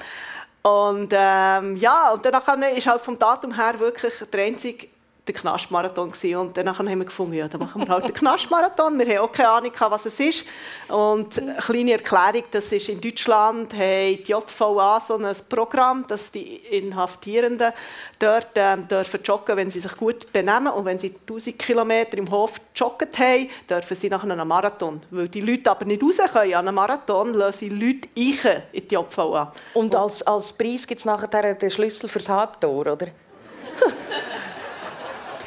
Und 0.63 1.11
ähm, 1.11 1.75
ja, 1.75 2.11
und 2.11 2.25
dann 2.25 2.63
ist 2.63 2.87
halt 2.87 3.01
vom 3.01 3.19
Datum 3.19 3.53
her 3.53 3.77
wirklich 3.79 4.13
der 4.31 4.45
einzige 4.45 4.87
der 5.27 5.33
Knastmarathon 5.35 6.09
gewesen. 6.09 6.35
und 6.35 6.57
dann 6.57 6.77
haben 6.77 6.99
wir 6.99 7.05
gefunden, 7.05 7.33
ja, 7.33 7.47
dann 7.47 7.61
machen 7.61 7.81
wir 7.81 7.87
halt 7.87 8.05
den 8.05 8.13
Knastmarathon. 8.13 8.99
Wir 8.99 9.17
haben 9.17 9.25
auch 9.25 9.31
keine 9.31 9.49
Ahnung, 9.49 9.71
was 9.79 10.05
es 10.05 10.19
ist. 10.19 10.45
Und 10.89 11.39
eine 11.39 11.55
kleine 11.55 11.91
Erklärung, 11.93 12.43
das 12.51 12.71
ist 12.73 12.89
in 12.89 12.99
Deutschland, 12.99 13.73
hat 13.73 13.79
die 13.79 14.23
JVA 14.25 14.99
so 14.99 15.15
ein 15.15 15.33
Programm, 15.47 16.05
dass 16.07 16.29
die 16.29 16.55
Inhaftierenden 16.55 17.71
dort 18.19 18.49
ähm, 18.55 18.85
dürfen 18.87 19.21
joggen, 19.23 19.55
wenn 19.55 19.69
sie 19.69 19.79
sich 19.79 19.95
gut 19.95 20.31
benehmen 20.33 20.67
und 20.67 20.83
wenn 20.83 20.99
sie 20.99 21.13
1000 21.15 21.57
Kilometer 21.57 22.17
im 22.17 22.29
Hof 22.29 22.59
joggen 22.75 23.09
haben, 23.17 23.49
dürfen 23.69 23.95
sie 23.95 24.09
nach 24.09 24.23
einem 24.23 24.45
Marathon. 24.45 24.99
Weil 25.09 25.29
die 25.29 25.41
Leute 25.41 25.71
aber 25.71 25.85
nicht 25.85 26.03
raus 26.03 26.17
können 26.33 26.53
an 26.53 26.67
einem 26.67 26.75
Marathon, 26.75 27.33
lassen 27.33 27.59
sie 27.59 27.69
Leute 27.69 28.09
eichen 28.17 28.63
in 28.73 28.87
die 28.89 28.93
JVA. 28.93 29.53
Und 29.73 29.95
als, 29.95 30.21
als 30.23 30.51
Preis 30.51 30.85
gibt 30.85 30.99
es 30.99 31.05
nachher 31.05 31.53
den 31.53 31.71
Schlüssel 31.71 32.09
fürs 32.09 32.27
Halbtor, 32.27 32.87
oder? 32.87 33.07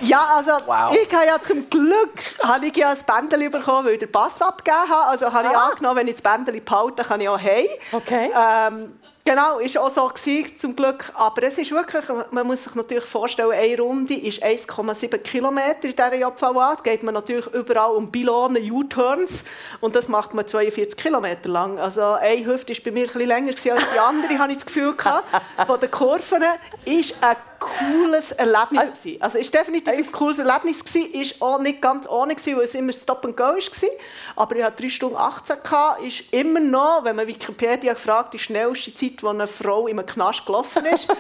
Ja, 0.01 0.37
also 0.37 0.53
wow. 0.67 0.95
ich 0.95 1.15
habe 1.15 1.27
ja 1.27 1.39
zum 1.43 1.69
Glück 1.71 2.13
habe 2.43 2.67
ich 2.67 2.77
ja 2.77 2.91
ein 2.91 2.99
Bändchen 3.07 3.51
bekommen, 3.51 3.87
weil 3.87 3.95
ich 3.95 3.99
den 4.01 4.13
Pass 4.13 4.41
abgegeben 4.43 4.89
habe. 4.89 5.07
Also 5.07 5.33
habe 5.33 5.49
ah. 5.49 5.51
ich 5.51 5.57
angenommen, 5.57 5.97
wenn 5.97 6.09
ich 6.09 6.17
das 6.17 6.23
Bändchen 6.23 6.65
behalte, 6.65 7.03
kann 7.03 7.21
ich 7.21 7.29
auch 7.29 7.41
heim. 7.41 7.67
Okay. 7.93 8.31
Ähm, 8.35 8.99
Genau, 9.27 9.59
ist 9.59 9.77
auch 9.77 9.91
so 9.91 10.07
gewesen, 10.07 10.57
zum 10.57 10.77
Glück. 10.77 11.11
Aber 11.15 11.43
es 11.43 11.59
ist 11.59 11.73
wirklich, 11.73 12.05
man 12.31 12.47
muss 12.47 12.63
sich 12.63 12.77
natürlich 12.77 13.07
vorstellen, 13.07 13.51
eine 13.51 13.77
Runde 13.77 14.15
ist 14.15 14.41
1,7 14.41 15.19
Kilometer 15.19 15.83
in 15.83 15.91
dieser 15.91 16.15
JVA. 16.15 16.77
Da 16.77 16.81
geht 16.81 17.03
man 17.03 17.15
natürlich 17.15 17.49
überall 17.49 17.97
um 17.97 18.09
Bilonen, 18.09 18.63
U-Turns 18.71 19.43
und 19.81 19.97
das 19.97 20.07
macht 20.07 20.33
man 20.33 20.47
42 20.47 20.97
Kilometer 20.97 21.49
lang. 21.49 21.77
Also 21.81 22.03
eine 22.13 22.47
Hüfte 22.47 22.73
war 22.73 22.81
bei 22.85 22.91
mir 22.93 23.07
bisschen 23.09 23.27
länger 23.27 23.49
als 23.49 23.63
die 23.63 23.99
andere, 23.99 24.39
habe 24.39 24.53
ich 24.53 24.59
das 24.59 24.67
Gefühl 24.67 24.95
gehabt. 24.95 25.27
Von 25.67 25.81
den 25.81 25.91
Kurven 25.91 26.45
ist 26.85 27.17
ein 27.21 27.37
cooles 27.59 28.33
Erlebnis 28.33 28.81
also, 28.81 28.93
gewesen. 28.93 29.23
Also 29.23 29.39
ist 29.39 29.55
definitiv 29.55 29.95
ein 29.95 30.13
cooles 30.13 30.39
Erlebnis 30.39 30.85
gewesen. 30.85 31.13
Ist 31.13 31.43
auch 31.43 31.59
nicht 31.59 31.81
ganz 31.81 32.09
ohne 32.09 32.35
gewesen, 32.35 32.57
weil 32.57 32.65
es 32.65 32.75
immer 32.75 32.93
Stop 32.93 33.25
and 33.25 33.37
Go 33.37 33.45
war. 33.45 33.89
Aber 34.37 34.57
ich 34.57 34.63
hatte 34.63 34.83
3 34.83 34.89
Stunden 34.89 35.17
18 35.17 35.57
gehabt. 35.63 36.03
Ist 36.03 36.33
immer 36.33 36.61
noch, 36.61 37.05
wenn 37.05 37.17
man 37.17 37.27
Wikipedia 37.27 37.93
gefragt, 37.95 38.35
die 38.35 38.39
schnellste 38.39 38.95
Zeit 38.95 39.16
Zeit, 39.17 39.23
wo 39.23 39.29
eine 39.29 39.47
Frau 39.47 39.87
in 39.87 39.99
einem 39.99 40.07
Knast 40.07 40.45
gelaufen 40.45 40.85
ist. 40.87 41.09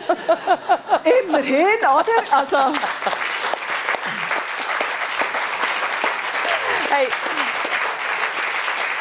Immerhin, 1.25 1.79
oder? 1.79 2.05
Also, 2.31 2.57
hey, 6.91 7.07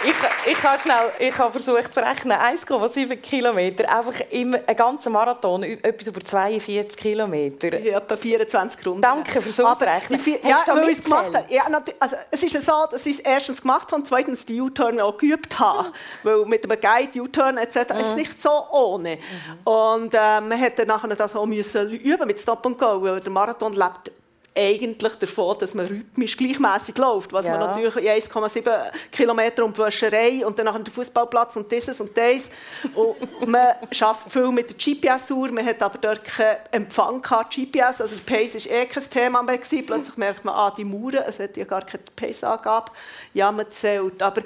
ich, 0.05 0.51
ich 0.51 0.63
habe 0.63 0.79
schnell, 0.79 1.11
ich 1.19 1.37
habe 1.37 1.51
versucht 1.51 1.93
zu 1.93 1.99
rechnen, 1.99 2.37
1,7 2.37 3.15
Kilometer, 3.17 3.89
einfach 3.95 4.19
immer 4.31 4.59
ein 4.65 4.75
ganzer 4.75 5.09
Marathon, 5.09 5.63
etwas 5.63 6.07
über 6.07 6.21
42 6.21 6.97
Kilometer. 6.97 7.79
Ja, 7.79 7.97
etwa 7.97 8.15
24 8.15 8.85
Runden. 8.85 9.01
Danke 9.01 9.41
fürs 9.41 9.59
Ausrechnen. 9.59 10.19
Ja, 10.43 10.63
weil 10.67 10.89
ich 10.89 10.99
es 10.99 11.03
gemacht 11.03 11.33
habe. 11.33 11.45
Ja, 11.49 11.63
also, 11.99 12.15
es 12.31 12.43
ist 12.43 12.61
so, 12.61 12.85
dass 12.91 13.05
ich 13.05 13.17
es 13.17 13.19
erstens 13.19 13.61
gemacht 13.61 13.87
habe 13.87 13.97
und 13.97 14.07
zweitens 14.07 14.45
die 14.45 14.61
U-Turn 14.61 14.99
auch 14.99 15.17
geübt 15.17 15.59
habe. 15.59 15.91
weil 16.23 16.45
mit 16.45 16.63
dem 16.63 16.79
Guide, 16.79 17.21
U-Turn 17.21 17.57
etc. 17.57 17.93
Mhm. 17.93 17.99
ist 18.01 18.15
nicht 18.15 18.41
so 18.41 18.51
ohne. 18.71 19.15
Mhm. 19.15 19.71
Und 19.71 20.13
äh, 20.13 20.41
man 20.41 20.53
hätte 20.53 20.85
nachher 20.85 21.15
das 21.15 21.35
auch 21.35 21.45
müssen 21.45 21.91
üben 21.91 22.27
mit 22.27 22.39
Stop 22.39 22.65
and 22.65 22.77
Go, 22.77 23.01
weil 23.01 23.19
der 23.19 23.31
Marathon 23.31 23.73
lebt 23.73 24.11
eigentlich 24.57 25.15
davon, 25.15 25.57
dass 25.59 25.73
man 25.73 25.85
rhythmisch 25.85 26.37
gleichmäßig 26.37 26.97
läuft, 26.97 27.33
was 27.33 27.45
ja. 27.45 27.57
man 27.57 27.67
natürlich 27.67 27.95
in 27.97 28.05
1,7 28.05 28.71
Kilometer 29.11 29.65
um 29.65 29.73
die 29.73 29.79
Wäscherei 29.79 30.45
und 30.45 30.57
dann 30.57 30.65
nach 30.65 30.75
dem 30.81 30.93
Fußballplatz 30.93 31.57
und 31.57 31.69
dieses 31.69 31.99
und 31.99 32.17
das. 32.17 32.49
Und 32.93 33.47
man 33.47 33.75
schafft 33.91 34.31
viel 34.31 34.49
mit 34.51 34.69
der 34.69 34.77
GPS-Uhr, 34.77 35.51
man 35.51 35.65
hat 35.65 35.83
aber 35.83 35.97
dort 35.97 36.23
keinen 36.23 36.57
Empfang 36.71 37.21
gehabt, 37.21 37.55
GPS, 37.55 37.99
also 37.99 38.15
der 38.15 38.33
Pace 38.33 38.69
war 38.69 38.77
eh 38.77 38.85
kein 38.85 39.09
Thema 39.09 39.43
mehr 39.43 39.57
gewesen. 39.57 39.85
Plötzlich 39.85 40.17
merkt 40.17 40.45
man, 40.45 40.55
ah, 40.55 40.71
die 40.71 40.85
Mauern, 40.85 41.23
es 41.27 41.39
hat 41.39 41.57
ja 41.57 41.65
gar 41.65 41.83
keine 41.83 42.03
Pace-Angabe, 42.15 42.91
ja, 43.33 43.51
man 43.51 43.69
zählt. 43.71 44.21
Aber 44.23 44.41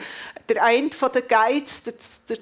der 0.50 0.64
eine 0.64 0.90
von 0.92 1.12
den 1.12 1.28
Guides, 1.28 1.84
der, 1.84 1.94
der, 2.28 2.38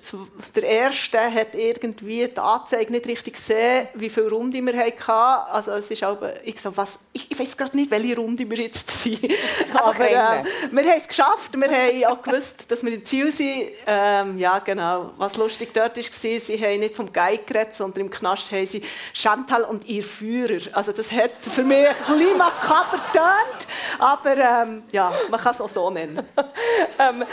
der 0.55 0.63
erste, 0.63 1.19
hat 1.19 1.55
irgendwie 1.55 2.27
die 2.27 2.39
Anzeige 2.39 2.91
nicht 2.91 3.07
richtig 3.07 3.33
gesehen, 3.33 3.89
wie 3.95 4.09
viele 4.09 4.29
Runden 4.29 4.65
wir 4.65 4.77
hatten. 4.77 5.51
Also 5.51 5.71
es 5.71 5.91
ist 5.91 6.03
auch, 6.03 6.17
ich 6.45 6.61
so, 6.61 6.75
was, 6.77 6.99
ich, 7.11 7.29
ich 7.29 7.37
weiß 7.37 7.56
weiß 7.57 7.65
gerade 7.65 7.77
nicht, 7.77 7.91
welche 7.91 8.15
Runde 8.15 8.49
wir 8.49 8.57
jetzt 8.57 8.89
sind. 8.91 9.19
Aber 9.73 9.99
äh, 9.99 10.43
wir 10.71 10.83
haben 10.83 10.97
es 10.97 11.07
geschafft. 11.07 11.55
Wir 11.55 11.67
haben 11.67 12.05
auch 12.05 12.21
gewusst, 12.21 12.71
dass 12.71 12.83
wir 12.83 12.93
im 12.93 13.03
Ziel 13.03 13.31
sind. 13.31 13.69
Ähm, 13.85 14.37
ja, 14.37 14.59
genau. 14.59 15.11
Was 15.17 15.35
lustig 15.37 15.73
dort 15.73 15.97
war, 15.97 16.03
sie 16.39 16.65
haben 16.65 16.79
nicht 16.79 16.95
vom 16.95 17.11
Guide 17.11 17.43
geredet, 17.45 17.73
sondern 17.73 18.05
im 18.05 18.09
Knast 18.09 18.51
haben 18.51 18.65
sie 18.65 18.81
Chantal 19.13 19.63
und 19.63 19.85
ihr 19.87 20.03
Führer. 20.03 20.59
Also 20.73 20.91
das 20.91 21.11
hat 21.11 21.31
für 21.41 21.63
mich 21.63 21.87
ein 21.87 21.95
bisschen 21.95 22.37
makaber 22.37 22.97
getönt, 22.97 23.67
aber 23.99 24.37
ähm, 24.37 24.83
ja, 24.91 25.11
man 25.29 25.39
kann 25.39 25.53
es 25.53 25.61
auch 25.61 25.69
so 25.69 25.89
nennen. 25.89 26.25
ähm, 26.99 27.23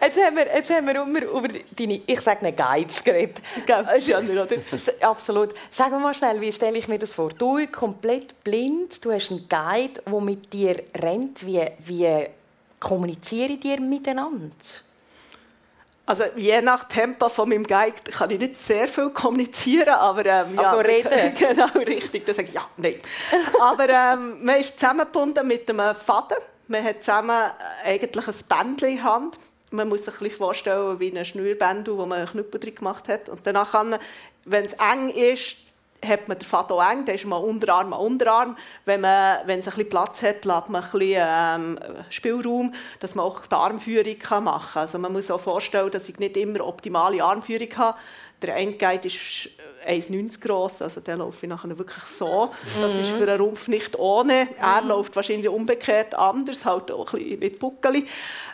jetzt, 0.00 0.24
haben 0.24 0.36
wir, 0.36 0.46
jetzt 0.46 0.70
haben 0.70 0.86
wir 0.86 1.00
immer 1.00 1.22
über 1.22 1.48
deine, 1.48 2.02
ich 2.06 2.20
sage 2.20 2.44
nicht 2.44 2.58
Guides 2.58 3.02
geredet. 3.02 3.42
Schöner, 4.00 4.42
oder? 4.42 4.56
Absolut. 5.08 5.54
Sag 5.70 5.90
mir 5.90 5.98
mal 5.98 6.14
schnell, 6.14 6.40
wie 6.40 6.52
stelle 6.52 6.78
ich 6.78 6.88
mir 6.88 6.98
das 6.98 7.12
vor? 7.12 7.30
Du 7.30 7.66
komplett 7.66 8.42
blind, 8.44 9.04
du 9.04 9.12
hast 9.12 9.30
einen 9.30 9.48
Guide 9.48 9.71
Guide, 9.72 10.02
der 10.06 10.20
mit 10.20 10.52
dir 10.52 10.82
rennt, 11.00 11.44
wie, 11.46 11.64
wie 11.78 12.26
kommunizieren 12.78 13.60
die 13.60 13.76
miteinander? 13.78 14.54
Also 16.04 16.24
je 16.36 16.60
nach 16.60 16.84
Tempo 16.84 17.28
von 17.28 17.48
meinem 17.48 17.64
Guide 17.64 18.10
kann 18.10 18.30
ich 18.30 18.40
nicht 18.40 18.58
sehr 18.58 18.88
viel 18.88 19.10
kommunizieren, 19.10 19.94
aber 19.94 20.26
ähm, 20.26 20.56
ja, 20.56 20.62
also 20.62 20.80
reden. 20.80 21.34
genau 21.38 21.68
richtig. 21.86 22.26
Dann 22.26 22.34
sage 22.34 22.48
ich 22.48 22.54
ja, 22.54 22.68
nein. 22.76 22.96
aber 23.60 23.88
ähm, 23.88 24.44
man 24.44 24.56
ist 24.56 24.78
zusammengebunden 24.78 25.46
mit 25.46 25.70
einem 25.70 25.94
Faden. 25.94 26.38
Man 26.66 26.82
hat 26.82 27.04
zusammen 27.04 27.50
eigentlich 27.84 28.28
ein 28.28 28.34
Bändchen 28.48 28.88
in 28.88 29.04
Hand. 29.04 29.38
Man 29.70 29.88
muss 29.88 30.04
sich 30.04 30.14
ein 30.14 30.24
bisschen 30.24 30.38
vorstellen 30.38 30.98
wie 30.98 31.16
ein 31.16 31.24
Schnürbändel, 31.24 31.96
wo 31.96 32.04
man 32.04 32.18
einen 32.18 32.28
Knüppel 32.28 32.60
drin 32.60 32.74
gemacht 32.74 33.08
hat. 33.08 33.28
Und 33.28 33.46
danach 33.46 33.72
kann, 33.72 33.96
wenn 34.44 34.64
es 34.64 34.72
eng 34.74 35.08
ist, 35.08 35.56
hat 36.04 36.28
man 36.28 36.38
den 36.38 36.46
Faden 36.46 36.78
eng, 36.78 37.04
dann 37.04 37.14
ist 37.14 37.24
man 37.24 37.42
Unterarm 37.42 37.92
an 37.92 38.00
Unterarm. 38.00 38.56
Wenn, 38.84 39.00
man, 39.00 39.38
wenn 39.46 39.60
es 39.60 39.66
ein 39.66 39.74
bisschen 39.74 39.88
Platz 39.88 40.22
hat, 40.22 40.44
lässt 40.44 40.68
man 40.68 40.82
ein 40.82 40.90
bisschen 40.90 41.26
ähm, 41.26 41.78
Spielraum, 42.10 42.74
dass 43.00 43.14
man 43.14 43.24
auch 43.24 43.46
die 43.46 43.54
Armführung 43.54 44.44
machen 44.44 44.70
kann. 44.72 44.82
Also 44.82 44.98
man 44.98 45.12
muss 45.12 45.26
sich 45.26 45.32
auch 45.32 45.40
vorstellen, 45.40 45.90
dass 45.90 46.08
ich 46.08 46.18
nicht 46.18 46.36
immer 46.36 46.66
optimale 46.66 47.22
Armführung 47.22 47.68
habe. 47.76 47.98
Der 48.42 48.56
Endguide 48.56 49.06
ist 49.06 49.50
1,90 49.86 50.40
groß, 50.40 50.82
also 50.82 51.00
der 51.00 51.16
läuft 51.16 51.42
nachher 51.44 51.76
wirklich 51.78 52.04
so. 52.04 52.50
Das 52.80 52.96
ist 52.96 53.10
für 53.10 53.28
einen 53.28 53.40
Rumpf 53.40 53.68
nicht 53.68 53.98
ohne. 53.98 54.48
Er 54.58 54.82
läuft 54.82 55.14
wahrscheinlich 55.16 55.48
umgekehrt 55.48 56.14
anders, 56.14 56.64
halt 56.64 56.90
auch 56.90 57.12
ein 57.12 57.18
bisschen 57.18 57.38
mit 57.38 57.58
Buckeli. 57.58 58.06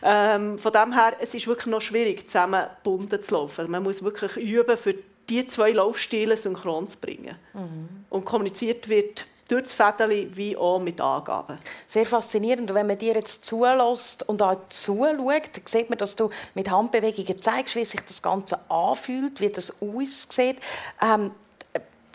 Ähm, 0.03 0.59
von 0.59 0.73
dem 0.73 0.93
her, 0.93 1.15
es 1.21 1.35
ist 1.35 1.47
wirklich 1.47 1.67
noch 1.67 1.81
schwierig, 1.81 2.27
zusammengebunden 2.27 3.23
zu 3.23 3.35
laufen. 3.35 3.71
Man 3.71 3.83
muss 3.83 4.03
wirklich 4.03 4.37
üben, 4.37 4.77
für 4.77 4.95
die 5.29 5.47
zwei 5.47 5.73
Laufstile 5.73 6.37
synchron 6.37 6.89
zu 6.89 6.99
bringen. 6.99 7.37
Mhm. 7.55 8.05
Und 8.11 8.25
kommuniziert 8.25 8.89
wird 8.89 9.27
durch 9.49 9.63
das 9.63 9.73
Fädeli 9.73 10.31
wie 10.35 10.57
auch 10.57 10.79
mit 10.79 11.01
Angaben. 11.01 11.59
Sehr 11.87 12.05
faszinierend. 12.05 12.71
Und 12.71 12.75
wenn 12.75 12.87
man 12.87 12.99
dir 12.99 13.15
jetzt 13.15 13.45
zulässt 13.45 14.29
und 14.29 14.43
auch 14.43 14.57
zuschaut, 14.69 15.51
sieht 15.65 15.89
man, 15.89 15.99
dass 15.99 16.15
du 16.17 16.31
mit 16.55 16.71
Handbewegungen 16.71 17.41
zeigst, 17.41 17.75
wie 17.75 17.85
sich 17.85 18.01
das 18.03 18.23
Ganze 18.23 18.59
anfühlt, 18.71 19.41
wie 19.41 19.49
das 19.49 19.73
aussieht. 19.81 20.59
Ähm, 21.03 21.31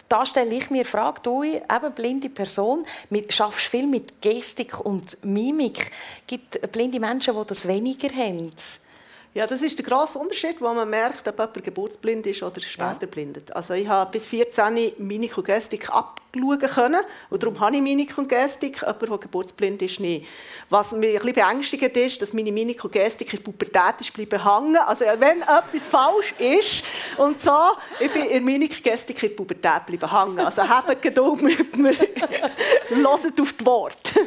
da 0.07 0.27
stelle 0.27 0.53
ich 0.53 0.69
mir 0.69 0.83
die 0.83 0.89
Frage, 0.89 1.21
du, 1.23 1.43
eben 1.43 1.93
blinde 1.95 2.29
Person, 2.29 2.85
mit, 3.09 3.33
schaffst 3.33 3.65
viel 3.65 3.87
mit 3.87 4.21
Gestik 4.21 4.79
und 4.79 5.17
Mimik. 5.25 5.91
Es 6.21 6.27
gibt 6.27 6.71
blinde 6.71 6.99
Menschen, 6.99 7.33
die 7.35 7.47
das 7.47 7.67
weniger 7.67 8.09
haben. 8.09 8.51
Ja, 9.33 9.47
das 9.47 9.63
ist 9.63 9.79
der 9.79 9.85
grosse 9.85 10.19
Unterschied, 10.19 10.61
wo 10.61 10.71
man 10.73 10.89
merkt, 10.89 11.27
ob 11.27 11.39
jemand 11.39 11.63
geburtsblind 11.63 12.27
ist 12.27 12.43
oder 12.43 12.59
später 12.61 12.97
ja. 13.01 13.07
blindet. 13.07 13.55
Also 13.55 13.73
ich 13.73 13.87
habe 13.87 14.11
bis 14.11 14.27
14 14.27 14.93
Mimik 14.97 15.37
und 15.37 15.45
Gestik 15.45 15.89
abschauen 16.33 16.59
können 16.59 17.01
und 17.29 17.43
darum 17.43 17.59
habe 17.59 17.75
ich 17.75 17.81
Mimik 17.81 18.17
und 18.17 18.27
Gestik, 18.27 18.81
jemand, 18.81 19.01
der 19.01 19.17
geburtsblind 19.17 19.81
ist, 19.81 19.99
nicht. 19.99 20.27
Was 20.69 20.91
mich 20.91 21.09
ein 21.09 21.13
bisschen 21.15 21.33
beängstigend 21.33 21.97
ist, 21.97 22.21
dass 22.21 22.33
meine 22.33 22.51
Mimik 22.51 22.83
und 22.83 22.91
Gestik 22.91 23.33
in 23.33 23.39
der 23.39 23.43
Pubertät 23.43 24.01
ist 24.01 24.13
bleiben 24.13 24.43
hängen. 24.43 24.77
Also 24.77 25.05
wenn 25.17 25.41
etwas 25.41 25.87
falsch 25.87 26.33
ist 26.39 26.83
und 27.17 27.41
so, 27.41 27.51
ich 27.99 28.11
bin 28.11 28.25
in 28.25 28.43
Mimik 28.43 28.71
und 28.77 28.83
Gestik 28.83 29.21
in 29.21 29.29
der 29.29 29.35
Pubertät 29.35 29.85
bleiben 29.85 30.11
hängen. 30.11 30.39
Also 30.39 30.67
habt 30.67 31.01
Geduld 31.01 31.41
mit 31.41 31.77
mir, 31.77 31.93
hört 32.89 33.41
auf 33.41 33.53
die 33.53 33.65
Worte. 33.65 34.19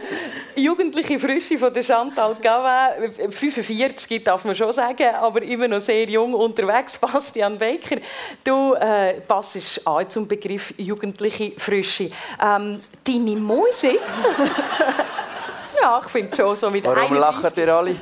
Jugendliche 0.55 1.19
Frische 1.19 1.59
von 1.59 1.73
der 1.73 1.83
Chantal 1.83 2.37
Gavin, 2.40 3.31
45 3.31 4.23
darf 4.25 4.45
man 4.45 4.55
schon 4.55 4.73
sagen, 4.73 5.14
aber 5.14 5.42
immer 5.42 5.69
noch 5.69 5.81
sehr 5.81 6.05
jung 6.05 6.35
unterwegs, 6.35 6.99
Bastian 7.01 7.59
Baker. 7.59 7.97
Du 8.45 8.75
äh, 8.75 9.14
passest 9.21 9.87
an 9.87 10.09
zum 10.09 10.27
Begriff 10.27 10.73
jugendliche 10.77 11.53
Frische. 11.59 11.95
Ähm, 12.00 12.80
deine 13.04 13.37
Musik... 13.37 14.00
ja, 15.80 16.00
ich 16.04 16.11
finde 16.11 16.37
schon 16.37 16.56
so 16.56 16.70
mit 16.70 16.85
Warum 16.85 17.14
lachen 17.14 17.52
ihr 17.56 17.74
alle? 17.74 17.96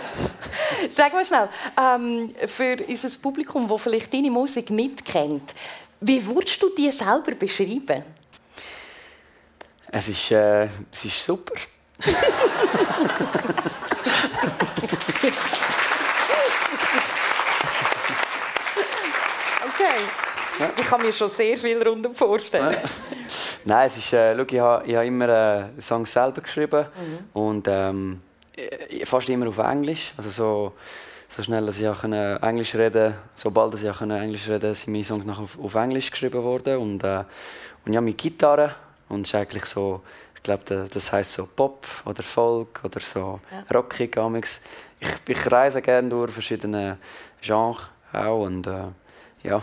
Sag 0.90 1.12
mal 1.12 1.24
schnell, 1.24 1.48
ähm, 1.78 2.34
für 2.46 2.76
unser 2.86 3.18
Publikum, 3.18 3.68
das 3.68 3.82
vielleicht 3.82 4.12
deine 4.12 4.30
Musik 4.30 4.70
nicht 4.70 5.04
kennt, 5.04 5.54
wie 6.00 6.24
würdest 6.26 6.62
du 6.62 6.68
die 6.70 6.90
selber 6.90 7.32
beschreiben? 7.32 8.02
Es 9.88 10.08
ist, 10.08 10.30
äh, 10.32 10.64
es 10.64 11.04
ist 11.04 11.24
super. 11.24 11.54
Okay. 19.78 20.35
Ich 20.78 20.86
kann 20.86 21.02
mir 21.02 21.12
schon 21.12 21.28
sehr 21.28 21.56
viel 21.56 21.82
rundum 21.82 22.14
vorstellen. 22.14 22.76
Nein, 23.64 23.86
es 23.86 23.96
ist, 23.96 24.12
äh, 24.12 24.34
schau, 24.36 24.44
ich 24.48 24.60
habe, 24.60 24.96
habe 24.96 25.06
immer 25.06 25.28
äh, 25.28 25.80
Songs 25.80 26.12
selber 26.12 26.40
geschrieben 26.40 26.86
mhm. 26.86 27.40
und 27.40 27.68
ähm, 27.68 28.22
fast 29.04 29.28
immer 29.28 29.48
auf 29.48 29.58
Englisch. 29.58 30.12
Also 30.16 30.30
so, 30.30 30.72
so 31.28 31.42
schnell, 31.42 31.66
dass 31.66 31.78
ich 31.78 31.88
auch 31.88 32.04
Englisch 32.04 32.74
reden 32.74 33.14
sobald 33.34 33.74
ich 33.74 33.90
auch 33.90 34.00
Englisch 34.00 34.48
reden 34.48 34.74
sind 34.74 34.92
meine 34.92 35.04
Songs 35.04 35.24
nachher 35.24 35.42
auf, 35.42 35.58
auf 35.62 35.74
Englisch 35.74 36.10
geschrieben 36.10 36.42
worden. 36.42 36.78
Und, 36.78 37.04
äh, 37.04 37.24
und 37.84 37.92
ja, 37.92 38.00
mit 38.00 38.18
Gitarre. 38.18 38.74
Und 39.08 39.22
es 39.22 39.28
ist 39.28 39.34
eigentlich 39.34 39.66
so, 39.66 40.02
ich 40.34 40.42
glaube, 40.42 40.62
das 40.64 41.12
heißt 41.12 41.32
so 41.32 41.46
Pop 41.46 41.86
oder 42.04 42.22
Folk 42.22 42.80
oder 42.84 43.00
so 43.00 43.40
ja. 43.50 43.76
rockig. 43.76 44.16
Ich, 44.98 45.08
ich 45.28 45.52
reise 45.52 45.82
gerne 45.82 46.08
durch 46.08 46.32
verschiedene 46.32 46.98
Genres 47.42 47.82
auch 48.12 48.44
und 48.44 48.66
äh, 48.66 48.84
ja, 49.42 49.62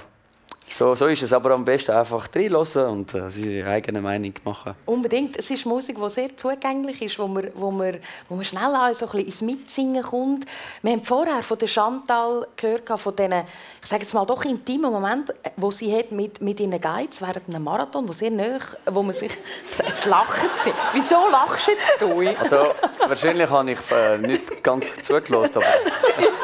so, 0.70 0.96
so 0.96 1.08
ist 1.08 1.22
es 1.22 1.34
aber 1.34 1.52
am 1.52 1.66
besten 1.66 1.92
einfach 1.92 2.28
reinlassen 2.36 2.86
und 2.86 3.14
äh, 3.14 3.30
seine 3.30 3.66
eigene 3.68 4.02
Meinung 4.02 4.34
machen. 4.44 4.74
Unbedingt. 4.86 5.38
Es 5.38 5.50
ist 5.50 5.66
Musik, 5.66 5.98
die 6.02 6.10
sehr 6.10 6.36
zugänglich 6.36 7.02
ist, 7.02 7.20
wo 7.20 7.28
man, 7.28 7.50
wo 7.56 7.70
man, 7.70 7.98
wo 8.30 8.36
man 8.36 8.44
schnell 8.44 8.76
auch 8.76 8.94
so 8.94 9.06
ein 9.06 9.12
bisschen 9.12 9.26
ins 9.26 9.42
Mitsingen 9.42 10.04
kommt. 10.04 10.46
Wir 10.82 10.94
haben 10.94 11.04
vorher 11.04 11.44
von 11.44 11.58
der 11.58 11.68
Chantal 11.68 12.48
gehört, 12.56 13.00
von 13.00 13.16
diesen, 13.16 13.44
ich 13.82 13.88
sage 13.88 14.02
jetzt 14.02 14.14
mal, 14.14 14.26
doch 14.26 14.44
intimen 14.46 14.92
Momenten, 14.92 15.36
wo 15.58 15.70
sie 15.70 15.96
hat 15.96 16.12
mit, 16.12 16.42
mit 16.42 16.60
ihren 16.60 16.80
Guides 16.80 17.22
während 17.22 17.48
einem 17.50 17.64
Marathon, 17.64 18.08
wo 18.08 18.12
sehr 18.12 18.32
nah, 18.32 18.60
wo 18.86 19.04
man 19.04 19.14
sich, 19.14 19.32
jetzt 19.88 20.06
lachen 20.06 20.50
sie. 20.64 20.74
Wieso 20.94 21.28
lachst 21.30 21.68
jetzt 21.68 21.98
du? 22.00 22.20
Also, 22.40 22.74
wahrscheinlich 23.08 23.50
habe 23.50 23.72
ich 23.72 23.80
äh, 23.92 24.18
nicht 24.18 24.64
ganz 24.64 24.88
zugelassen, 25.04 25.58
aber... 25.58 25.66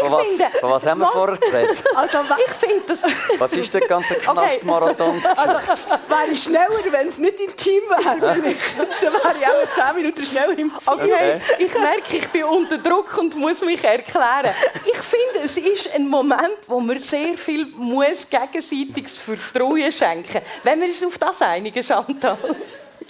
Von 0.00 0.12
was, 0.12 0.26
finde, 0.28 0.44
von 0.60 0.70
was 0.70 0.86
haben 0.86 1.00
wir 1.00 1.06
vorher 1.08 1.36
geredet? 1.38 1.84
Also, 1.94 2.18
ich 2.46 2.52
finde 2.54 2.82
das... 2.86 3.02
Was 3.38 3.52
ist 3.54 3.72
der 3.74 3.82
ganze 3.82 4.14
Knastmarathon? 4.14 5.08
Okay. 5.28 5.50
Also, 5.68 5.84
wäre 6.08 6.30
ich 6.32 6.42
schneller, 6.42 6.68
wenn 6.90 7.08
es 7.08 7.18
nicht 7.18 7.40
im 7.40 7.56
Team 7.56 7.82
wäre. 7.88 8.18
Dann 8.20 8.44
wäre 8.44 8.50
ich 8.50 9.46
auch 9.46 9.86
10 9.86 9.96
Minuten 9.96 10.24
schneller 10.24 10.50
im 10.50 10.56
Team. 10.56 10.72
Okay. 10.86 11.02
okay. 11.02 11.40
Ich 11.58 11.74
merke, 11.74 12.16
ich 12.16 12.28
bin 12.28 12.44
unter 12.44 12.78
Druck 12.78 13.16
und 13.18 13.36
muss 13.36 13.62
mich 13.62 13.82
erklären. 13.82 14.54
Ich 14.84 14.98
finde, 14.98 15.44
es 15.44 15.56
ist 15.56 15.94
ein 15.94 16.08
Moment, 16.08 16.58
wo 16.66 16.80
man 16.80 16.98
sehr 16.98 17.36
viel 17.36 17.66
muss 17.76 18.26
gegenseitiges 18.28 19.18
Vertrauen 19.18 19.92
schenken 19.92 20.34
muss. 20.34 20.42
Wenn 20.62 20.80
wir 20.80 20.88
uns 20.88 21.04
auf 21.04 21.18
das 21.18 21.42
einigen, 21.42 21.82
Chantal. 21.82 22.36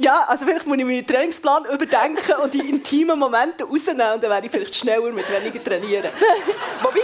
Ja, 0.00 0.24
also 0.28 0.46
vielleicht 0.46 0.66
muss 0.66 0.78
ich 0.78 0.84
meinen 0.84 1.06
Trainingsplan 1.06 1.64
überdenken 1.64 2.32
und 2.42 2.54
die 2.54 2.60
intimen 2.60 3.18
Momente 3.18 3.64
rausnehmen 3.64 4.14
und 4.14 4.22
dann 4.22 4.30
wäre 4.30 4.44
ich 4.44 4.50
vielleicht 4.50 4.74
schneller 4.74 5.10
mit 5.10 5.24
weniger 5.28 5.62
trainieren. 5.62 6.10
Bobby? 6.82 7.00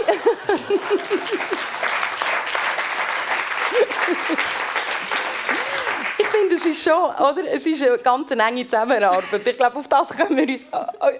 Ich 6.17 6.27
finde, 6.27 6.55
es 6.55 6.65
ist 6.65 6.83
schon, 6.83 6.93
oder? 6.93 7.43
Es 7.51 7.65
ist 7.65 7.81
eine 7.83 7.97
ganz 7.99 8.31
enge 8.31 8.63
Zusammenarbeit. 8.63 9.45
Ich 9.45 9.57
glaube, 9.57 9.77
auf 9.77 9.87
das 9.87 10.09
können 10.09 10.37
wir 10.37 10.47
uns, 10.47 10.65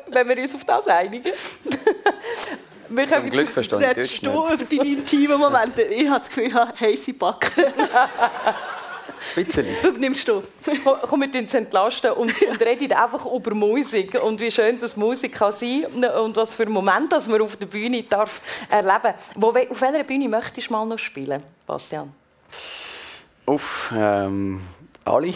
wenn 0.08 0.30
wir 0.30 0.38
uns 0.38 0.56
auf 0.56 0.64
das 0.64 0.88
einigen. 0.88 1.32
Wir 2.89 3.08
Zum 3.10 3.30
Glück 3.30 3.49
verstehe 3.49 3.80
ich 3.80 3.95
das 3.95 4.22
nicht. 4.22 4.24
über 4.24 4.58
deine 4.58 4.86
intimen 4.86 5.39
Momente. 5.39 5.82
Ich 5.84 6.08
habe 6.08 6.20
das 6.20 6.30
Gefühl, 6.30 6.47
ich 6.47 6.53
habe 6.53 6.80
heiße 6.80 7.14
Backen. 7.14 7.64
Bisschen. 9.36 9.66
Nimmst 9.97 10.28
du? 10.28 10.43
Komm, 11.08 11.22
wir 11.22 11.41
uns 11.41 11.53
entlasten 11.53 12.12
und, 12.12 12.41
und 12.41 12.62
reden 12.62 12.91
einfach 12.91 13.26
über 13.26 13.56
Musik 13.56 14.22
und 14.22 14.39
wie 14.39 14.51
schön 14.51 14.78
das 14.78 14.95
Musik 14.95 15.34
kann 15.34 15.51
sein 15.51 15.86
und 15.86 16.36
was 16.36 16.53
für 16.53 16.64
einen 16.64 16.74
Moment 16.74 17.12
dass 17.12 17.28
man 17.28 17.41
auf 17.41 17.56
der 17.56 17.66
Bühne 17.66 18.03
darf 18.03 18.41
erleben 18.70 19.14
Wo, 19.36 19.47
Auf 19.47 19.82
welcher 19.82 20.03
Bühne 20.03 20.28
möchtest 20.28 20.70
du 20.70 20.74
mal 20.74 20.86
noch 20.86 20.99
spielen, 20.99 21.41
Bastian? 21.66 22.12
Auf 23.46 23.93
ähm, 23.96 24.62
alle. 25.04 25.34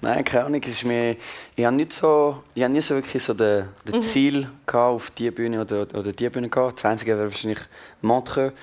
Nein, 0.00 0.24
keine 0.24 0.46
Ahnung. 0.46 0.60
Es 0.64 0.70
ist 0.70 0.84
mir, 0.84 1.16
ich 1.54 1.64
habe 1.64 1.76
nicht 1.76 1.92
so, 1.92 2.42
ich 2.54 2.62
habe 2.62 2.72
nie 2.72 2.80
so 2.80 2.94
wirklich 2.94 3.22
so 3.22 3.34
den, 3.34 3.68
den 3.86 3.96
mhm. 3.96 4.00
Ziel 4.00 4.48
gehabt, 4.64 4.94
auf 4.94 5.10
diese 5.10 5.30
Bühne 5.30 5.60
oder, 5.60 5.82
oder 5.82 6.12
diese 6.12 6.30
Bühne 6.30 6.48
gehabt. 6.48 6.78
Das 6.78 6.86
einzige 6.86 7.16
wäre 7.16 7.28
wahrscheinlich 7.28 7.60
Montreux 8.00 8.54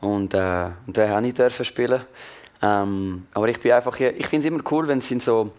und, 0.00 0.32
äh, 0.32 0.70
und 0.86 0.96
da 0.96 1.08
habe 1.08 1.26
ich 1.26 1.34
dürfen 1.34 1.64
spielen. 1.64 2.00
Ähm, 2.62 3.26
aber 3.34 3.48
ich 3.48 3.60
bin 3.60 3.72
einfach, 3.72 4.00
ich 4.00 4.26
finde 4.26 4.46
es 4.46 4.52
immer 4.52 4.62
cool, 4.70 4.88
wenn 4.88 4.98
es 4.98 5.10
in 5.10 5.20
so 5.20 5.52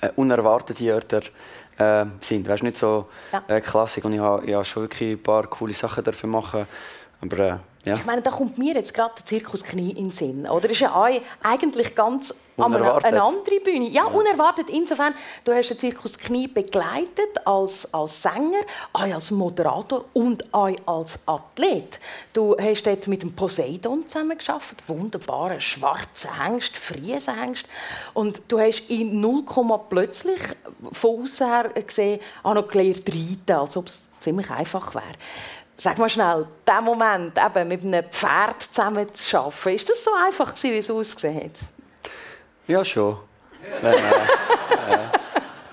äh, 0.00 0.10
unerwartete 0.16 0.94
Orte 0.94 1.22
äh, 1.78 2.04
sind. 2.20 2.46
Weißt 2.46 2.62
nicht 2.62 2.76
so 2.76 3.08
ja. 3.32 3.42
äh, 3.48 3.60
Klassik. 3.60 4.04
Und 4.04 4.12
ich 4.12 4.20
habe 4.20 4.48
ja, 4.48 4.62
schon 4.64 4.82
wirklich 4.84 5.12
ein 5.12 5.22
paar 5.22 5.46
coole 5.46 5.72
Sachen 5.72 6.04
dürfen 6.04 6.30
machen. 6.30 6.66
Aber 7.20 7.38
äh, 7.38 7.56
ja. 7.88 7.96
Ich 7.96 8.04
meine, 8.04 8.22
da 8.22 8.30
kommt 8.30 8.58
mir 8.58 8.74
jetzt 8.74 8.92
gerade 8.92 9.14
der 9.16 9.24
Zirkus 9.24 9.64
Knie 9.64 9.90
in 9.90 9.96
den 9.96 10.10
Sinn. 10.10 10.46
Oder 10.48 10.70
ist 10.70 10.80
ja 10.80 11.08
eigentlich 11.42 11.94
ganz 11.94 12.34
unerwartet. 12.56 13.12
eine 13.12 13.22
andere 13.22 13.60
Bühne. 13.60 13.88
Ja, 13.88 14.06
ja, 14.06 14.06
unerwartet 14.06 14.68
insofern, 14.70 15.14
du 15.44 15.52
hast 15.52 15.68
den 15.70 15.78
Zirkus 15.78 16.18
Knie 16.18 16.48
begleitet 16.48 17.46
als, 17.46 17.92
als 17.94 18.22
Sänger, 18.22 18.60
als 18.92 19.30
Moderator 19.30 20.04
und 20.12 20.44
als 20.52 21.20
Athlet. 21.26 21.98
Du 22.32 22.56
hast 22.58 22.82
dort 22.84 23.06
mit 23.06 23.22
dem 23.22 23.32
Poseidon 23.32 24.06
zusammengearbeitet, 24.06 24.82
wunderbaren 24.86 25.60
schwarzen 25.60 26.42
Hengst, 26.42 26.76
Friesenhengst. 26.76 27.64
Und 28.14 28.42
du 28.48 28.58
hast 28.58 28.82
in 28.88 29.20
0, 29.20 29.44
plötzlich 29.88 30.40
von 30.92 31.22
außen 31.22 31.46
her 31.46 31.70
gesehen, 31.74 32.20
auch 32.42 32.54
noch 32.54 32.68
gelernt 32.68 33.08
reiten, 33.08 33.52
als 33.52 33.76
ob 33.76 33.86
es 33.86 34.08
ziemlich 34.20 34.50
einfach 34.50 34.94
wäre. 34.94 35.04
Sag 35.80 35.96
mal 35.96 36.08
schnell, 36.08 36.44
der 36.66 36.80
Moment, 36.80 37.38
eben 37.38 37.68
mit 37.68 37.84
einem 37.84 38.10
Pferd 38.10 38.60
zusammen 38.62 39.14
zu 39.14 39.38
arbeiten, 39.38 39.76
ist 39.76 39.88
das 39.88 40.02
so 40.02 40.10
einfach 40.12 40.52
gewesen, 40.52 40.72
wie 40.72 40.78
es 40.78 40.90
ausgesehen 40.90 41.44
hat? 41.44 41.60
Ja, 42.66 42.84
schon. 42.84 43.16
nein, 43.80 43.94
nein. 44.88 45.10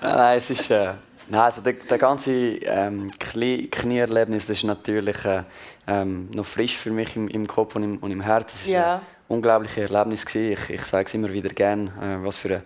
nein, 0.00 0.38
es 0.38 0.50
ist... 0.50 0.70
Äh, 0.70 0.92
nein, 1.28 1.40
also 1.40 1.60
der, 1.60 1.72
der 1.72 1.98
ganze 1.98 2.30
ähm, 2.30 3.10
Knieerlebnis 3.18 4.46
das 4.46 4.58
ist 4.58 4.62
natürlich 4.62 5.24
äh, 5.24 5.42
ähm, 5.88 6.30
noch 6.32 6.46
frisch 6.46 6.76
für 6.76 6.92
mich 6.92 7.16
im, 7.16 7.26
im 7.26 7.48
Kopf 7.48 7.74
und 7.74 7.82
im, 7.82 7.98
und 7.98 8.12
im 8.12 8.20
Herzen. 8.20 8.54
Es 8.54 8.68
war 8.68 8.72
ja. 8.72 8.94
ein 8.94 9.02
unglaubliches 9.26 9.90
Erlebnis. 9.90 10.24
Ich, 10.36 10.70
ich 10.70 10.84
sage 10.84 11.06
es 11.06 11.14
immer 11.14 11.32
wieder 11.32 11.48
gerne, 11.48 11.86
äh, 12.00 12.24
was 12.24 12.38
für 12.38 12.48
eine 12.48 12.62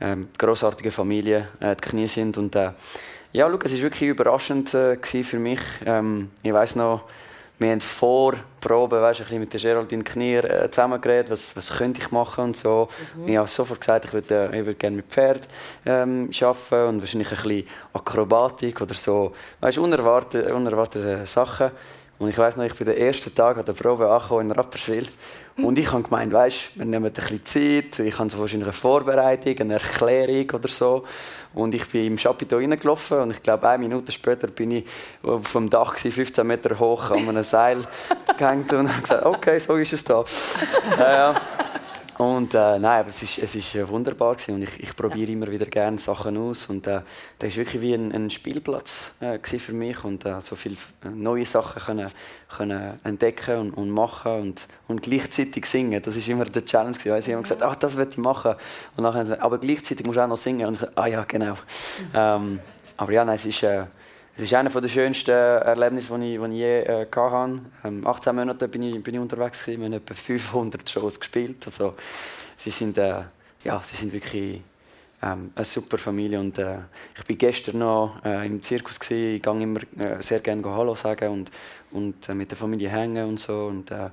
ähm, 0.00 0.30
großartige 0.36 0.90
Familie 0.90 1.46
äh, 1.60 1.76
die 1.76 1.80
Knie 1.80 2.08
sind. 2.08 2.38
Und, 2.38 2.56
äh, 2.56 2.72
ja, 3.32 3.48
schau, 3.50 3.58
es 3.64 3.72
war 3.72 3.82
wirklich 3.82 4.10
überraschend 4.10 4.74
äh, 4.74 4.96
für 5.02 5.38
mich. 5.38 5.60
Ähm, 5.86 6.30
ich 6.42 6.52
weiß 6.52 6.76
noch, 6.76 7.04
wir 7.58 7.70
haben 7.70 7.80
vor 7.80 8.34
Probe 8.60 9.00
weißt, 9.00 9.20
ein 9.20 9.24
bisschen 9.24 9.40
mit 9.40 9.52
der 9.52 9.60
Geraldine 9.60 10.04
Knier 10.04 10.44
äh, 10.44 10.70
zusammengeredet, 10.70 11.30
was, 11.30 11.56
was 11.56 11.70
könnte 11.70 12.00
ich 12.00 12.10
machen 12.10 12.44
und 12.44 12.56
so. 12.56 12.88
Mhm. 13.16 13.28
Ich 13.28 13.36
habe 13.36 13.48
sofort 13.48 13.80
gesagt, 13.80 14.04
ich 14.04 14.12
würde, 14.12 14.50
äh, 14.52 14.60
ich 14.60 14.66
würde 14.66 14.74
gerne 14.74 14.96
mit 14.96 15.06
Pferd 15.06 15.48
ähm, 15.86 16.30
arbeiten 16.40 16.88
und 16.88 17.00
wahrscheinlich 17.00 17.30
ein 17.30 17.42
bisschen 17.42 17.66
Akrobatik 17.92 18.80
oder 18.80 18.94
so. 18.94 19.32
Weißt, 19.60 19.78
unerwartete, 19.78 20.54
unerwartete 20.54 21.24
Sachen. 21.24 21.70
Und 22.18 22.28
ich 22.28 22.38
weiß 22.38 22.56
noch, 22.56 22.64
ich 22.64 22.74
bin 22.74 22.86
den 22.86 22.98
ersten 22.98 23.34
Tag 23.34 23.56
an 23.58 23.64
der 23.64 23.72
Probe 23.72 24.08
angekommen 24.08 24.50
in 24.50 24.52
Rapperswil 24.52 25.06
und 25.56 25.78
ich 25.78 25.92
habe 25.92 26.02
gemeint, 26.02 26.32
weißt, 26.32 26.78
wir 26.78 26.84
nehmen 26.84 27.06
ein 27.06 27.12
bisschen 27.12 27.44
Zeit, 27.44 27.98
ich 27.98 28.18
habe 28.18 28.30
so 28.30 28.38
wahrscheinlich 28.38 28.66
eine 28.66 28.72
Vorbereitung, 28.72 29.58
eine 29.58 29.74
Erklärung 29.74 30.50
oder 30.50 30.68
so. 30.68 31.04
Und 31.54 31.74
ich 31.74 31.86
bin 31.88 32.06
im 32.06 32.16
Chapiteau 32.16 32.56
reingelaufen 32.56 33.18
und 33.18 33.30
ich 33.32 33.42
glaube, 33.42 33.68
eine 33.68 33.78
Minute 33.78 34.10
später 34.10 34.46
bin 34.48 34.70
ich 34.70 34.84
auf 35.22 35.52
dem 35.52 35.68
Dach, 35.68 35.96
15 35.96 36.46
Meter 36.46 36.78
hoch, 36.78 37.10
an 37.10 37.28
einem 37.28 37.42
Seil 37.42 37.78
gehängt 38.38 38.72
und 38.72 38.88
habe 38.88 39.02
gesagt, 39.02 39.26
okay, 39.26 39.58
so 39.58 39.76
ist 39.76 39.92
es 39.92 40.04
da. 40.04 40.20
äh, 40.98 41.34
und 42.18 42.54
äh, 42.54 42.78
nein, 42.78 43.00
aber 43.00 43.08
es 43.08 43.22
ist, 43.22 43.38
es 43.38 43.56
ist 43.56 43.74
äh, 43.74 43.88
wunderbar 43.88 44.34
gewesen. 44.34 44.54
und 44.54 44.62
ich, 44.62 44.80
ich 44.80 44.94
probiere 44.94 45.30
ja. 45.30 45.32
immer 45.32 45.50
wieder 45.50 45.66
gerne 45.66 45.98
Sachen 45.98 46.36
aus 46.36 46.66
und 46.66 46.86
äh, 46.86 47.00
das 47.38 47.50
ist 47.50 47.56
wirklich 47.56 47.82
wie 47.82 47.94
ein, 47.94 48.12
ein 48.12 48.30
Spielplatz 48.30 49.14
äh, 49.20 49.38
für 49.38 49.72
mich 49.72 50.04
und 50.04 50.26
äh, 50.26 50.40
so 50.40 50.54
viele 50.54 50.76
äh, 51.04 51.08
neue 51.08 51.44
Sachen 51.44 51.82
können, 51.82 52.10
können 52.54 53.00
entdecken 53.04 53.58
und, 53.58 53.70
und 53.72 53.90
machen 53.90 54.32
und, 54.32 54.68
und 54.88 55.02
gleichzeitig 55.02 55.64
singen. 55.66 56.02
Das 56.02 56.16
ist 56.16 56.28
immer 56.28 56.44
der 56.44 56.64
Challenge 56.64 56.96
gewesen. 56.96 57.30
Ich 57.30 57.34
habe 57.34 57.42
gesagt, 57.42 57.62
ach, 57.62 57.76
das 57.76 57.96
will 57.96 58.08
ich 58.10 58.18
machen 58.18 58.54
und 58.96 59.04
nachher, 59.04 59.42
aber 59.42 59.58
gleichzeitig 59.58 60.04
muss 60.04 60.16
ich 60.16 60.22
auch 60.22 60.28
noch 60.28 60.36
singen 60.36 60.66
und 60.66 60.82
ich, 60.82 60.88
ah 60.96 61.06
ja, 61.06 61.24
genau. 61.24 61.52
Mhm. 61.52 61.58
Ähm, 62.14 62.60
aber 62.96 63.12
ja, 63.12 63.24
nein, 63.24 63.36
es 63.36 63.46
ist 63.46 63.62
äh, 63.62 63.84
es 64.34 64.42
ist 64.42 64.54
einer 64.54 64.70
der 64.70 64.88
schönsten 64.88 65.30
Erlebnisse, 65.30 66.18
die 66.18 66.34
ich, 66.34 66.40
die 66.40 66.46
ich 66.46 66.52
je 66.52 66.80
äh, 66.80 67.06
hatte. 67.14 67.60
Ähm, 67.84 68.06
18 68.06 68.34
Monate 68.34 68.66
bin 68.66 68.82
ich, 68.82 69.02
bin 69.02 69.14
ich 69.14 69.20
unterwegs, 69.20 69.66
wir 69.66 69.76
haben 69.76 69.92
etwa 69.92 70.14
500 70.14 70.88
Shows 70.88 71.20
gespielt. 71.20 71.66
Also, 71.66 71.94
sie, 72.56 72.70
sind, 72.70 72.96
äh, 72.96 73.22
ja, 73.62 73.80
sie 73.82 73.96
sind 73.96 74.12
wirklich 74.12 74.62
ähm, 75.22 75.52
eine 75.54 75.64
super 75.66 75.98
Familie. 75.98 76.40
Und, 76.40 76.58
äh, 76.58 76.78
ich 77.14 77.28
war 77.28 77.36
gestern 77.36 77.78
noch 77.78 78.24
äh, 78.24 78.46
im 78.46 78.62
Zirkus, 78.62 78.98
gewesen. 78.98 79.36
ich 79.36 79.42
gehe 79.42 79.62
immer 79.62 79.80
äh, 79.98 80.22
sehr 80.22 80.40
gerne 80.40 80.64
Hallo 80.64 80.94
sagen 80.94 81.30
und, 81.30 81.50
und 81.90 82.28
äh, 82.28 82.34
mit 82.34 82.50
der 82.50 82.56
Familie 82.56 82.88
hängen 82.88 83.28
und 83.28 83.38
so. 83.38 83.66
Und, 83.66 83.90
äh, 83.90 84.08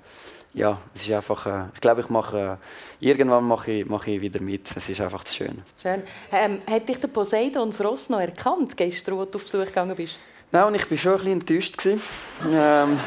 ja, 0.53 0.77
es 0.93 1.03
ist 1.03 1.11
einfach, 1.11 1.45
äh, 1.45 1.65
ich 1.73 1.81
glaube, 1.81 2.01
ich 2.01 2.09
mache, 2.09 2.57
äh, 3.01 3.05
irgendwann 3.05 3.45
mache 3.45 3.71
ich, 3.71 3.85
mache 3.85 4.11
ich 4.11 4.21
wieder 4.21 4.41
mit. 4.41 4.75
Es 4.75 4.89
ist 4.89 5.01
einfach 5.01 5.23
zu 5.23 5.35
schön. 5.35 5.61
Schön. 5.81 6.03
Ähm, 6.31 6.61
hat 6.69 6.89
dich 6.89 6.99
der 6.99 7.07
Poseidon 7.07 7.69
das 7.69 7.83
Ross 7.83 8.09
noch 8.09 8.19
erkannt, 8.19 8.75
gestern, 8.75 9.19
als 9.19 9.31
du 9.31 9.37
auf 9.37 9.43
Besuch 9.43 9.65
gegangen 9.65 9.95
bist? 9.95 10.15
Nein, 10.51 10.63
und 10.63 10.75
ich 10.75 10.89
war 10.89 10.97
schon 10.97 11.11
ein 11.11 11.17
bisschen 11.17 11.33
enttäuscht. 11.33 11.85
ähm, 11.85 12.99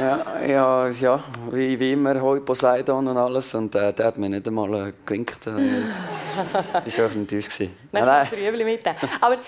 ja, 0.00 0.44
ja, 0.44 0.88
ja, 0.88 1.24
wie, 1.52 1.78
wie 1.78 1.92
immer, 1.92 2.20
Hoi 2.20 2.40
Poseidon 2.40 3.06
und 3.06 3.16
alles. 3.16 3.54
Und 3.54 3.74
äh, 3.76 3.92
der 3.92 4.06
hat 4.06 4.18
mir 4.18 4.28
nicht 4.28 4.48
einmal 4.48 4.88
äh, 4.88 4.92
gewinkt. 5.06 5.46
Äh, 5.46 5.50
ich 6.84 6.98
war 6.98 7.08
schon 7.08 7.20
ein 7.20 7.26
bisschen 7.26 7.68
enttäuscht. 7.68 7.70
Nein, 7.92 8.04
nein. 8.04 8.64
mit. 8.64 8.82
Aber 9.20 9.38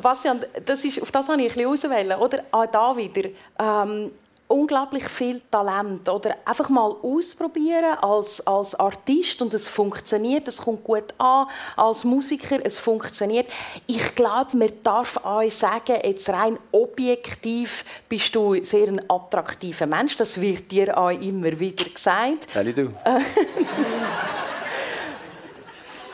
Bastian, 0.00 0.40
das 0.64 0.84
ist, 0.84 1.02
auf 1.02 1.10
das 1.10 1.28
habe 1.28 1.42
ich 1.42 1.52
ein 1.52 1.54
bisschen 1.54 1.90
auswählen, 1.90 2.18
oder? 2.18 2.44
Auch 2.52 2.66
da 2.66 2.96
wieder. 2.96 3.30
Ähm, 3.58 4.10
unglaublich 4.52 5.08
viel 5.08 5.40
Talent. 5.50 6.08
Oder 6.08 6.36
einfach 6.44 6.68
mal 6.68 6.94
ausprobieren 7.02 7.96
als, 8.00 8.46
als 8.46 8.74
Artist 8.74 9.42
und 9.42 9.54
es 9.54 9.68
funktioniert, 9.68 10.46
es 10.48 10.58
kommt 10.58 10.84
gut 10.84 11.14
an. 11.18 11.46
Als 11.76 12.04
Musiker, 12.04 12.58
es 12.64 12.78
funktioniert. 12.78 13.48
Ich 13.86 14.14
glaube, 14.14 14.56
man 14.56 14.70
darf 14.82 15.24
euch 15.24 15.54
sagen, 15.54 15.98
jetzt 16.04 16.28
rein 16.28 16.58
objektiv 16.70 17.84
bist 18.08 18.34
du 18.34 18.62
sehr 18.62 18.88
ein 18.88 19.00
attraktiver 19.08 19.86
Mensch. 19.86 20.16
Das 20.16 20.40
wird 20.40 20.70
dir 20.70 20.96
auch 20.96 21.10
immer 21.10 21.58
wieder 21.58 21.84
gesagt. 21.84 22.50
Sally 22.50 22.72
du. 22.72 22.92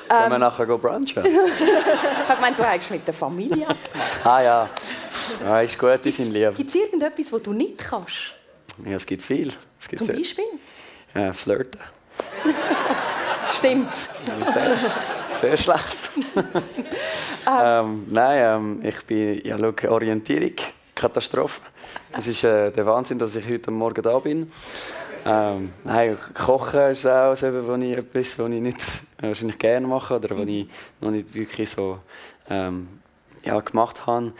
Können 0.08 0.30
wir 0.30 0.34
ähm, 0.34 0.40
nachher 0.40 0.66
brunchen? 0.66 1.24
ich 1.26 2.40
meine, 2.40 2.56
du 2.56 2.64
hast 2.64 2.90
mit 2.90 3.06
der 3.06 3.14
Familie 3.14 3.68
abgemacht. 3.68 4.24
Ah 4.24 4.40
ja. 4.42 4.68
Ja, 5.44 5.60
ist 5.60 5.78
gut, 5.78 6.04
die 6.04 6.10
sind 6.10 6.32
lieb. 6.32 6.56
Gibt 6.56 6.70
es 6.70 6.74
irgendetwas, 6.74 7.32
was 7.32 7.42
du 7.42 7.52
nicht 7.52 7.78
kannst? 7.78 8.34
Ja, 8.84 8.92
es 8.92 9.06
gibt 9.06 9.22
viel. 9.22 9.52
Es 9.78 9.88
gibt 9.88 10.04
Zum 10.04 10.14
Beispiel? 10.14 10.44
Ja, 11.14 11.32
flirten. 11.32 11.80
Stimmt. 13.52 13.94
Sehr, 14.52 14.76
sehr 15.32 15.56
schlecht. 15.56 16.10
ähm, 17.46 18.06
nein, 18.08 18.38
ähm, 18.42 18.80
ich 18.82 19.04
bin, 19.04 19.40
ja, 19.44 19.56
schau, 19.58 19.90
Orientierung, 19.90 20.54
Katastrophe. 20.94 21.60
Es 22.12 22.28
ist 22.28 22.44
äh, 22.44 22.70
der 22.70 22.86
Wahnsinn, 22.86 23.18
dass 23.18 23.36
ich 23.36 23.48
heute 23.48 23.70
Morgen 23.70 24.02
da 24.02 24.18
bin. 24.18 24.50
Ähm, 25.24 25.72
nein, 25.84 26.16
Kochen 26.34 26.90
ist 26.90 27.06
auch 27.06 27.32
etwas, 27.32 27.66
was 27.66 27.82
ich, 27.82 27.96
etwas, 27.96 28.38
was 28.38 28.50
ich 28.50 28.60
nicht 28.60 28.80
wahrscheinlich 29.20 29.58
gerne 29.58 29.86
mache 29.86 30.16
oder 30.16 30.38
was 30.38 30.48
ich 30.48 30.68
noch 31.00 31.10
nicht 31.10 31.34
wirklich 31.34 31.70
so 31.70 31.98
ähm, 32.48 32.88
ja, 33.44 33.58
gemacht 33.60 34.06
habe. 34.06 34.32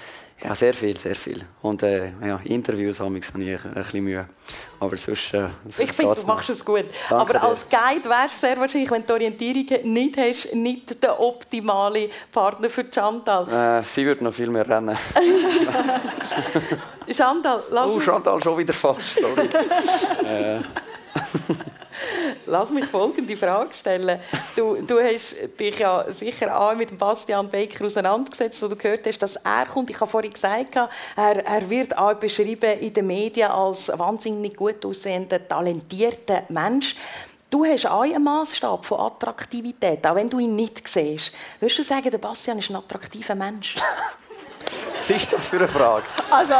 Ja, 0.42 0.54
sehr 0.54 0.72
viel, 0.72 0.96
sehr 0.96 1.16
viel. 1.16 1.44
Und 1.62 1.82
äh, 1.82 2.12
ja, 2.24 2.40
Interviews 2.44 3.00
habe 3.00 3.18
ich 3.18 3.34
ein 3.34 3.74
bisschen 3.74 4.04
Mühe. 4.04 4.26
Aber 4.78 4.96
sonst, 4.96 5.34
äh, 5.34 5.48
sonst 5.64 5.80
Ich 5.80 5.92
finde, 5.92 6.14
du 6.14 6.26
machst 6.26 6.48
es 6.48 6.64
gut. 6.64 6.84
Danke 7.10 7.34
Aber 7.34 7.48
als 7.48 7.68
Guide 7.68 8.08
wärst 8.08 8.36
du 8.36 8.46
sehr 8.46 8.56
wahrscheinlich, 8.60 8.88
wenn 8.90 9.04
du 9.04 9.18
die 9.18 9.24
Orientierung 9.24 9.92
nicht 9.92 10.16
hast, 10.16 10.54
nicht 10.54 11.02
der 11.02 11.18
optimale 11.18 12.08
Partner 12.30 12.70
für 12.70 12.84
Chantal. 12.88 13.80
Äh, 13.80 13.82
sie 13.82 14.06
würde 14.06 14.22
noch 14.22 14.32
viel 14.32 14.48
mehr 14.50 14.68
rennen. 14.68 14.96
Chantal, 17.10 17.64
lass 17.70 17.90
Oh, 17.90 17.98
Chantal, 17.98 18.40
schon 18.40 18.58
wieder 18.58 18.72
fast, 18.72 19.14
sorry. 19.20 19.48
äh. 20.24 20.60
lass 22.46 22.70
mich 22.70 22.86
folgende 22.86 23.36
Frage 23.36 23.72
stellen. 23.72 24.20
Du, 24.56 24.76
du 24.82 25.00
hast 25.00 25.36
dich 25.58 25.78
ja 25.78 26.10
sicher 26.10 26.58
auch 26.58 26.74
mit 26.74 26.96
Bastian 26.98 27.48
Baker 27.48 27.86
auseinandergesetzt, 27.86 28.62
wo 28.62 28.68
du 28.68 28.76
gehört 28.76 29.06
hast, 29.06 29.18
dass 29.18 29.36
er 29.36 29.66
kommt. 29.66 29.90
Ich 29.90 30.00
habe 30.00 30.10
vorhin 30.10 30.32
gesagt, 30.32 30.76
er, 30.76 30.88
er 31.16 31.70
wird 31.70 31.96
auch 31.96 32.14
beschrieben 32.14 32.78
in 32.78 32.92
den 32.92 33.06
Medien 33.06 33.50
als 33.50 33.90
wahnsinnig 33.94 34.56
gut 34.56 34.84
aussehender, 34.84 35.46
talentierter 35.46 36.44
Mensch. 36.48 36.96
Du 37.50 37.64
hast 37.64 37.86
auch 37.86 38.02
einen 38.02 38.22
Maßstab 38.22 38.84
von 38.84 39.00
Attraktivität, 39.00 40.06
auch 40.06 40.14
wenn 40.14 40.28
du 40.28 40.38
ihn 40.38 40.54
nicht 40.54 40.86
siehst. 40.86 41.32
Würdest 41.60 41.78
du 41.78 41.82
sagen, 41.82 42.10
der 42.10 42.18
Bastian 42.18 42.58
ist 42.58 42.68
ein 42.68 42.76
attraktiver 42.76 43.34
Mensch? 43.34 43.76
Was 44.98 45.10
ist 45.10 45.32
das 45.32 45.48
für 45.48 45.56
eine 45.56 45.68
Frage? 45.68 46.04
Also, 46.30 46.54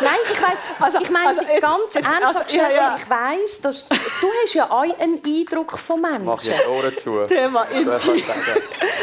nein, 0.00 0.16
ich 0.32 0.42
weiß, 0.42 0.58
also, 0.80 0.98
ich 1.00 1.10
meine 1.10 1.28
also, 1.28 1.40
ganz 1.60 1.94
jetzt, 1.94 2.06
einfach 2.06 2.42
also, 2.42 2.56
ja, 2.56 2.70
ja. 2.70 2.96
ich 2.98 3.08
weiß, 3.08 3.60
dass 3.62 3.88
du 3.88 4.28
hast 4.42 4.54
ja 4.54 4.70
auch 4.70 4.82
einen 4.82 5.22
Eindruck 5.24 5.78
von 5.78 6.00
Menschen. 6.00 6.24
Mach 6.24 6.42
jetzt 6.42 6.66
Ohren 6.66 6.96
zu. 6.98 7.22
Thema 7.28 7.62
intim. 7.64 8.22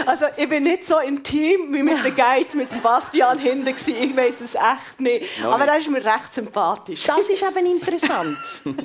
Also 0.06 0.26
ich 0.36 0.50
bin 0.50 0.64
nicht 0.64 0.86
so 0.86 1.00
intim 1.00 1.74
wie 1.74 1.82
mit 1.82 2.04
den 2.04 2.16
Guides 2.16 2.56
mit 2.56 2.72
dem 2.72 2.82
Bastian 2.82 3.40
hinten 3.40 3.70
Ich 3.70 4.16
weiß 4.16 4.42
es 4.44 4.56
echt 4.56 5.00
nicht. 5.00 5.42
No, 5.42 5.54
Aber 5.54 5.66
er 5.66 5.80
ist 5.80 5.90
mir 5.90 6.04
recht 6.04 6.34
sympathisch. 6.34 7.04
Das 7.04 7.30
ist 7.30 7.42
eben 7.42 7.66
interessant. 7.66 8.38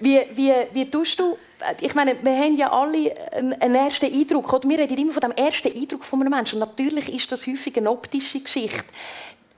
Wie, 0.00 0.24
wie, 0.30 0.54
wie 0.72 0.88
tust 0.88 1.18
du 1.18 1.36
ich 1.80 1.94
meine, 1.94 2.16
wir 2.22 2.36
haben 2.36 2.56
ja 2.56 2.72
alle 2.72 3.14
einen 3.32 3.74
ersten 3.74 4.06
Eindruck. 4.06 4.52
Oder? 4.52 4.68
Wir 4.68 4.78
reden 4.78 4.98
immer 4.98 5.12
von 5.12 5.22
dem 5.22 5.32
ersten 5.32 5.74
Eindruck 5.74 6.04
von 6.04 6.20
einem 6.20 6.30
Menschen. 6.30 6.58
Natürlich 6.58 7.12
ist 7.12 7.30
das 7.32 7.46
häufig 7.46 7.76
eine 7.76 7.90
optische 7.90 8.40
Geschichte. 8.40 8.84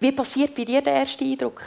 Wie 0.00 0.12
passiert 0.12 0.54
bei 0.54 0.64
dir 0.64 0.80
der 0.80 0.94
erste 0.94 1.24
Eindruck? 1.24 1.62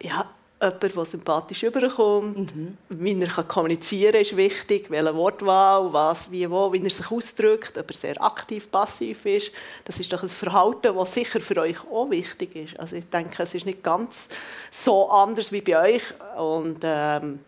Ja, 0.00 0.26
jemand, 0.60 0.82
der 0.82 1.04
sympathisch 1.04 1.62
überkommt, 1.62 2.54
mhm. 2.54 2.76
wie 2.88 3.20
er 3.20 3.42
kommunizieren 3.44 4.12
kann, 4.12 4.20
ist 4.22 4.36
wichtig, 4.36 4.90
welche 4.90 5.14
Wortwahl, 5.14 5.92
was, 5.92 6.30
wie, 6.30 6.50
wo, 6.50 6.72
wie 6.72 6.82
er 6.82 6.90
sich 6.90 7.10
ausdrückt, 7.10 7.78
ob 7.78 7.90
er 7.90 7.96
sehr 7.96 8.22
aktiv, 8.22 8.70
passiv 8.70 9.24
ist. 9.26 9.52
Das 9.84 10.00
ist 10.00 10.12
doch 10.12 10.22
ein 10.22 10.28
Verhalten, 10.28 10.96
das 10.96 11.14
sicher 11.14 11.40
für 11.40 11.60
euch 11.60 11.78
auch 11.90 12.10
wichtig 12.10 12.56
ist. 12.56 12.80
Also 12.80 12.96
ich 12.96 13.08
denke, 13.08 13.42
es 13.42 13.54
ist 13.54 13.66
nicht 13.66 13.82
ganz 13.82 14.28
so 14.70 15.08
anders 15.10 15.52
wie 15.52 15.60
bei 15.60 15.94
euch. 15.94 16.02
Und 16.36 16.78
ähm, 16.82 17.40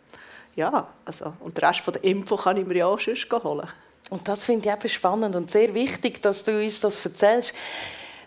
ja, 0.56 0.86
also, 1.04 1.32
und 1.40 1.56
den 1.56 1.64
Rest 1.64 1.80
von 1.80 1.94
der 1.94 2.04
Info 2.04 2.36
kann 2.36 2.56
ich 2.56 2.66
mir 2.66 2.78
ja 2.78 2.86
auch 2.86 2.98
sonst 2.98 3.26
holen. 3.32 3.68
Und 4.10 4.26
das 4.26 4.44
finde 4.44 4.68
ich 4.68 4.74
eben 4.74 4.88
spannend 4.88 5.36
und 5.36 5.50
sehr 5.50 5.72
wichtig, 5.74 6.20
dass 6.20 6.42
du 6.42 6.60
uns 6.60 6.80
das 6.80 7.04
erzählst. 7.04 7.54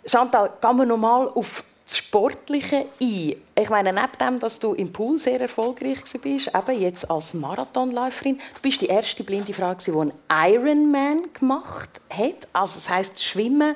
Chantal, 0.06 0.52
gehen 0.62 0.78
wir 0.78 0.86
nochmal 0.86 1.28
auf 1.30 1.64
das 1.86 1.98
Sportliche 1.98 2.86
ein. 3.02 3.36
Ich 3.56 3.70
meine, 3.70 3.92
neben 3.92 4.18
dem, 4.20 4.40
dass 4.40 4.60
du 4.60 4.74
im 4.74 4.92
Pool 4.94 5.20
sehr 5.20 5.42
erfolgreich 5.42 6.00
bist, 6.22 6.48
eben 6.48 6.82
jetzt 6.82 7.10
als 7.12 7.34
Marathonläuferin, 7.34 8.38
du 8.38 8.62
bist 8.62 8.82
die 8.82 8.88
erste 8.88 9.24
blinde 9.24 9.54
Frau, 9.54 9.74
die 9.74 9.92
einen 9.92 10.14
Ironman 10.32 11.34
gemacht 11.34 12.02
hat. 12.10 12.48
Also 12.54 12.76
das 12.76 12.90
heißt 12.90 13.22
Schwimmen, 13.22 13.76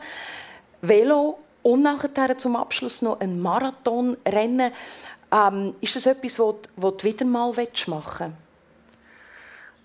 Velo 0.82 1.40
und 1.64 1.82
nachher 1.82 2.38
zum 2.38 2.56
Abschluss 2.56 3.02
noch 3.02 3.20
ein 3.20 3.42
Marathonrennen. 3.42 4.72
Ähm, 5.32 5.76
ist 5.82 5.96
das 5.96 6.06
etwas, 6.06 6.40
was 6.40 6.98
du 6.98 7.04
wieder 7.04 7.26
mal 7.26 7.52
machen 7.52 7.58
willst? 7.58 7.88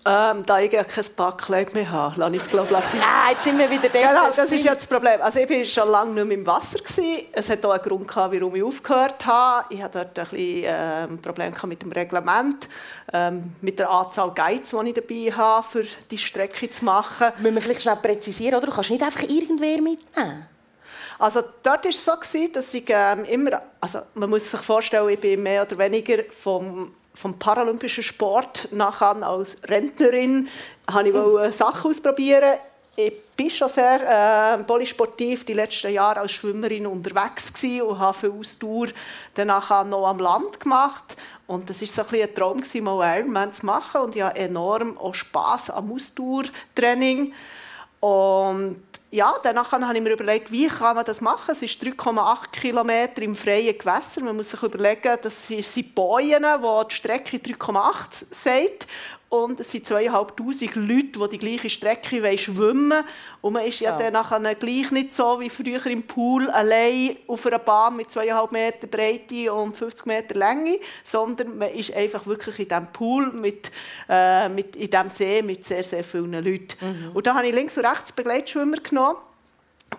Ähm, 0.05 0.45
da 0.45 0.59
ich 0.59 0.71
ja 0.73 0.83
kein 0.83 1.05
Backkleid 1.15 1.73
mehr 1.73 1.89
habe, 1.89 2.19
lasse 2.19 2.35
ich 2.35 2.41
es 2.41 2.49
glaube 2.49 2.67
ich 2.69 3.01
Ah, 3.01 3.29
jetzt 3.31 3.43
sind 3.43 3.57
wir 3.57 3.69
wieder 3.69 3.87
da. 3.87 3.99
Genau, 3.99 4.29
das 4.35 4.51
ist 4.51 4.65
ja 4.65 4.73
das 4.75 4.85
Problem. 4.85 5.21
Also 5.21 5.39
ich 5.39 5.49
war 5.49 5.63
schon 5.63 5.89
lange 5.89 6.11
nicht 6.11 6.25
mehr 6.25 6.37
im 6.39 6.45
Wasser. 6.45 6.79
Gewesen. 6.79 7.27
Es 7.31 7.49
hat 7.49 7.65
auch 7.65 7.71
einen 7.71 7.83
Grund, 7.83 8.07
gehabt, 8.07 8.33
warum 8.33 8.53
ich 8.53 8.63
aufgehört 8.63 9.25
habe. 9.25 9.73
Ich 9.73 9.81
hatte 9.81 9.99
dort 9.99 10.19
ein 10.19 10.25
bisschen 10.25 10.63
ähm, 10.65 11.21
Problem 11.21 11.53
mit 11.67 11.81
dem 11.81 11.91
Reglement, 11.93 12.67
ähm, 13.13 13.55
mit 13.61 13.79
der 13.79 13.89
Anzahl 13.89 14.31
Guides, 14.31 14.71
die 14.71 14.89
ich 14.89 14.93
dabei 14.93 15.37
habe, 15.37 15.67
für 15.67 15.85
die 16.11 16.17
Strecke 16.17 16.69
zu 16.69 16.83
machen. 16.83 17.27
Müssen 17.37 17.55
wir 17.55 17.61
vielleicht 17.61 17.83
schnell 17.83 17.95
präzisieren, 17.95 18.55
oder? 18.55 18.67
Du 18.67 18.73
kannst 18.73 18.89
nicht 18.89 19.03
einfach 19.03 19.23
irgendwer 19.23 19.81
mitnehmen. 19.81 20.47
Also 21.19 21.41
dort 21.61 21.85
war 21.85 21.89
es 21.89 22.05
so, 22.05 22.13
dass 22.51 22.73
ich 22.73 22.85
ähm, 22.87 23.25
immer, 23.25 23.61
also 23.79 24.01
man 24.15 24.29
muss 24.29 24.49
sich 24.49 24.59
vorstellen, 24.59 25.09
ich 25.09 25.19
bin 25.19 25.43
mehr 25.43 25.63
oder 25.63 25.77
weniger 25.77 26.23
vom, 26.31 26.93
vom 27.13 27.37
paralympischen 27.37 28.03
Sport 28.03 28.69
nachher 28.71 29.15
als 29.23 29.57
Rentnerin, 29.63 30.47
habe 30.91 31.09
ich 31.09 31.15
mhm. 31.15 31.51
Sachen 31.51 31.91
ausprobieren. 31.91 32.57
Ich 32.95 33.13
bin 33.35 33.49
schon 33.49 33.69
sehr 33.69 34.59
äh, 34.59 34.63
polysportiv 34.63 35.45
die 35.45 35.53
letzten 35.53 35.91
Jahre 35.91 36.19
als 36.19 36.33
Schwimmerin 36.33 36.85
unterwegs 36.85 37.51
gewesen 37.51 37.81
und 37.81 37.97
habe 37.97 38.17
viel 38.17 38.31
Ausdauer 38.31 38.87
danach 39.33 39.83
noch 39.85 40.07
am 40.07 40.19
Land 40.19 40.59
gemacht. 40.59 41.17
Und 41.47 41.69
das 41.69 41.81
war 41.81 42.05
so 42.05 42.15
ein, 42.15 42.21
ein 42.21 42.35
Traum, 42.35 42.63
mal 42.81 43.17
Ironman 43.17 43.51
zu 43.51 43.65
machen. 43.65 44.01
Und 44.01 44.15
ich 44.15 44.21
habe 44.21 44.37
enorm 44.37 44.97
auch 44.99 45.15
Spass 45.15 45.71
am 45.71 45.91
Ausdauertraining. 45.91 47.33
Und 47.99 48.81
ja, 49.13 49.35
danach 49.43 49.71
habe 49.71 49.95
ich 49.95 50.01
mir 50.01 50.13
überlegt, 50.13 50.51
wie 50.51 50.67
kann 50.67 50.95
man 50.95 51.05
das 51.05 51.21
machen. 51.21 51.51
Es 51.51 51.61
ist 51.61 51.81
3,8 51.83 52.49
Kilometer 52.51 53.21
im 53.21 53.35
freien 53.35 53.77
Gewässer. 53.77 54.21
Man 54.21 54.35
muss 54.35 54.49
sich 54.49 54.63
überlegen, 54.63 55.15
das 55.21 55.47
sind 55.47 55.93
Bojen, 55.93 56.43
wo 56.43 56.83
die 56.83 56.95
Strecke 56.95 57.37
3,8 57.37 58.25
sagt 58.31 58.87
und 59.33 59.59
es 59.59 59.71
sind 59.71 59.83
zweieinhalbtausend 59.83 60.75
Leute, 60.75 61.19
die 61.19 61.29
die 61.31 61.37
gleiche 61.39 61.67
Strecke 61.67 62.37
schwimmen 62.37 62.91
wollen. 62.91 63.03
Und 63.41 63.53
man 63.53 63.65
ist 63.65 63.79
ja, 63.79 63.89
ja. 63.89 63.97
dann 63.97 64.13
nachher 64.13 64.53
gleich 64.53 64.91
nicht 64.91 65.11
so 65.11 65.39
wie 65.39 65.49
früher 65.49 65.83
im 65.87 66.03
Pool 66.03 66.51
allein 66.51 67.17
auf 67.25 67.43
einer 67.47 67.57
Bahn 67.57 67.95
mit 67.95 68.11
zweieinhalb 68.11 68.51
Meter 68.51 68.85
Breite 68.85 69.51
und 69.51 69.75
50 69.75 70.05
Meter 70.05 70.35
Länge, 70.35 70.77
sondern 71.03 71.57
man 71.57 71.71
ist 71.71 71.91
einfach 71.95 72.27
wirklich 72.27 72.59
in 72.59 72.67
diesem 72.67 72.87
Pool, 72.93 73.31
mit, 73.31 73.71
äh, 74.07 74.49
mit, 74.49 74.75
in 74.75 74.91
diesem 74.91 75.09
See 75.09 75.41
mit 75.41 75.65
sehr, 75.65 75.81
sehr 75.81 76.03
vielen 76.03 76.33
Leuten. 76.33 76.75
Mhm. 76.79 77.11
Und 77.15 77.25
da 77.25 77.33
habe 77.33 77.47
ich 77.47 77.55
links 77.55 77.75
und 77.75 77.87
rechts 77.87 78.11
Begleitschwimmer 78.11 78.77
genommen 78.77 79.17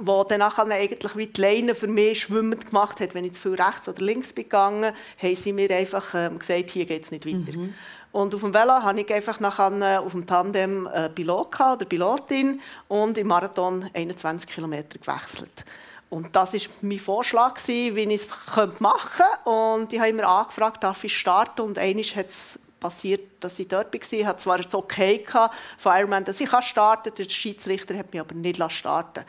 wo 0.01 0.24
dann 0.24 0.43
eigentlich 0.43 1.16
wie 1.16 1.28
die 1.28 1.41
Leine 1.41 1.72
für 1.72 1.87
mich 1.87 2.22
schwimmend 2.22 2.66
gemacht 2.66 2.99
hat, 2.99 3.14
wenn 3.14 3.24
ich 3.24 3.35
zu 3.35 3.43
viel 3.43 3.55
rechts 3.55 3.89
oder 3.89 4.03
links 4.03 4.32
bin 4.32 4.43
gegangen, 4.43 4.93
haben 5.22 5.35
sie 5.37 5.53
mir 5.53 5.70
einfach 5.70 6.16
ähm, 6.16 6.41
gesagt, 6.41 6.70
hier 6.70 6.85
geht 6.85 7.05
es 7.05 7.12
nicht 7.12 7.24
weiter. 7.24 7.57
Mhm. 7.57 7.74
Und 8.14 8.32
auf 8.32 8.42
dem 8.42 8.54
Velo 8.54 8.74
hatte 8.74 9.00
ich 9.00 9.12
einfach 9.12 9.40
nachher 9.40 10.00
auf 10.00 10.12
dem 10.12 10.24
Tandem 10.24 10.86
einen 10.86 11.12
Pilot 11.16 11.48
oder 11.60 11.84
Pilotin 11.84 12.60
und 12.86 13.18
im 13.18 13.26
Marathon 13.26 13.90
21 13.92 14.48
Kilometer 14.48 15.00
gewechselt. 15.00 15.64
Und 16.10 16.36
das 16.36 16.54
war 16.54 16.60
mein 16.82 17.00
Vorschlag, 17.00 17.58
wie 17.66 17.88
ich 17.88 18.28
es 18.56 18.80
machen 18.80 19.10
könnte. 19.10 19.50
Und 19.50 19.92
ich 19.92 19.98
habe 19.98 20.10
immer 20.10 20.28
angefragt, 20.28 20.84
darf 20.84 21.02
ich 21.02 21.18
starten? 21.18 21.62
Und 21.62 21.76
einmal 21.76 22.04
hat 22.04 22.26
es 22.26 22.60
passiert, 22.85 23.22
dass 23.41 23.59
ich 23.59 23.66
dort 23.66 23.95
war. 23.95 24.12
Ich 24.12 24.26
hatte 24.26 24.43
zwar 24.43 24.59
das 24.59 24.74
Okay 24.74 25.24
von 25.78 25.97
Ironman, 25.97 26.22
dass 26.22 26.39
ich 26.39 26.51
starten 26.61 27.14
kann. 27.14 27.14
Der 27.16 27.24
Schiedsrichter 27.30 27.97
hat 27.97 28.12
mich 28.12 28.20
aber 28.20 28.35
nicht 28.35 28.61
starten 28.70 29.24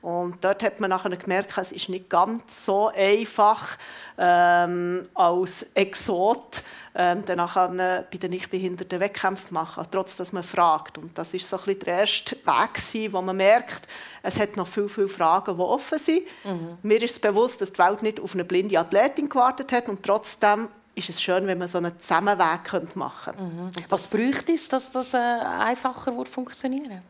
Und 0.00 0.44
dort 0.44 0.62
hat 0.62 0.78
man 0.78 0.90
nachher 0.90 1.16
gemerkt, 1.16 1.58
es 1.58 1.72
ist 1.72 1.88
nicht 1.88 2.08
ganz 2.08 2.64
so 2.64 2.86
einfach 2.94 3.76
ähm, 4.16 5.08
als 5.14 5.66
Exot 5.74 6.62
ähm, 6.94 7.24
danach 7.26 7.54
bei 7.54 8.04
den 8.12 8.30
Nichtbehinderten 8.30 9.00
Wettkämpfe 9.00 9.52
machen, 9.52 9.84
trotz 9.90 10.14
dass 10.14 10.32
man 10.32 10.44
fragt. 10.44 10.96
Und 10.96 11.18
das 11.18 11.34
ist 11.34 11.48
so 11.48 11.56
ein 11.56 11.64
bisschen 11.64 11.80
der 11.80 11.98
erste 11.98 12.36
Weg, 12.36 13.12
wo 13.12 13.22
man 13.22 13.36
merkt, 13.36 13.88
es 14.22 14.38
hat 14.38 14.56
noch 14.56 14.68
viele, 14.68 14.88
viele 14.88 15.08
Fragen, 15.08 15.56
die 15.56 15.62
offen 15.62 15.98
sind. 15.98 16.22
Mhm. 16.44 16.78
Mir 16.82 17.02
ist 17.02 17.20
bewusst, 17.20 17.60
dass 17.60 17.72
die 17.72 17.78
Welt 17.78 18.04
nicht 18.04 18.20
auf 18.20 18.34
eine 18.34 18.44
blinde 18.44 18.78
Athletin 18.78 19.28
gewartet 19.28 19.72
hat 19.72 19.88
und 19.88 20.04
trotzdem 20.04 20.68
ist 21.00 21.16
es 21.16 21.22
schön, 21.22 21.46
wenn 21.46 21.58
man 21.58 21.68
so 21.68 21.78
einen 21.78 21.98
Zusammenweg 21.98 22.96
machen 22.96 23.34
könnte. 23.36 23.42
Mhm. 23.42 23.70
Was 23.88 24.06
bräuchte 24.06 24.52
es, 24.52 24.68
dass 24.68 24.90
das 24.90 25.14
äh, 25.14 25.18
einfacher 25.18 26.24
funktionieren 26.24 27.02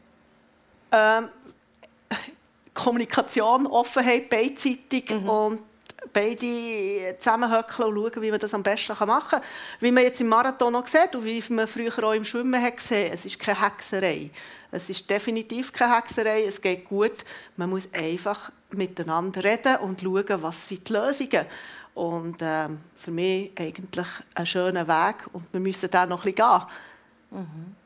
ähm, 0.93 1.29
Kommunikation, 2.75 3.67
Offenheit, 3.67 4.29
beidseitig 4.29 5.11
mhm. 5.11 5.29
und 5.29 5.63
beide 6.13 7.17
zusammenhöckeln 7.19 7.89
und 7.89 8.13
schauen, 8.13 8.23
wie 8.23 8.31
man 8.31 8.41
das 8.41 8.55
am 8.55 8.63
besten 8.63 8.97
machen 9.07 9.31
kann. 9.31 9.43
Wie 9.81 9.91
man 9.91 10.03
jetzt 10.03 10.21
im 10.21 10.29
Marathon 10.29 10.73
noch 10.73 10.87
sieht 10.87 11.15
und 11.15 11.25
wie 11.25 11.43
man 11.51 11.67
früher 11.67 11.93
auch 12.03 12.13
im 12.13 12.25
Schwimmen 12.25 12.61
hat 12.61 12.79
gesehen, 12.79 13.13
es 13.13 13.25
ist 13.27 13.39
keine 13.39 13.61
Hexerei. 13.61 14.31
Es 14.73 14.89
ist 14.89 15.09
definitiv 15.11 15.73
keine 15.73 15.97
Hexerei, 15.97 16.45
es 16.45 16.61
geht 16.61 16.89
gut. 16.89 17.25
Man 17.57 17.71
muss 17.71 17.89
einfach 17.93 18.51
miteinander 18.71 19.43
reden 19.43 19.77
und 19.77 20.01
schauen, 20.01 20.43
was 20.43 20.69
sind 20.69 20.89
die 20.89 20.93
Lösungen 20.93 21.31
sind. 21.31 21.47
Und 21.95 22.37
ähm, 22.41 22.81
für 22.97 23.11
mich 23.11 23.53
eigentlich 23.59 24.07
ein 24.35 24.47
schöner 24.47 24.87
Weg 24.87 25.27
und 25.33 25.53
wir 25.53 25.61
müssen 25.61 25.91
da 25.91 26.07
noch 26.07 26.25
ein 26.25 26.35
bisschen 26.35 26.51
gehen. 27.31 27.41
Mhm. 27.41 27.80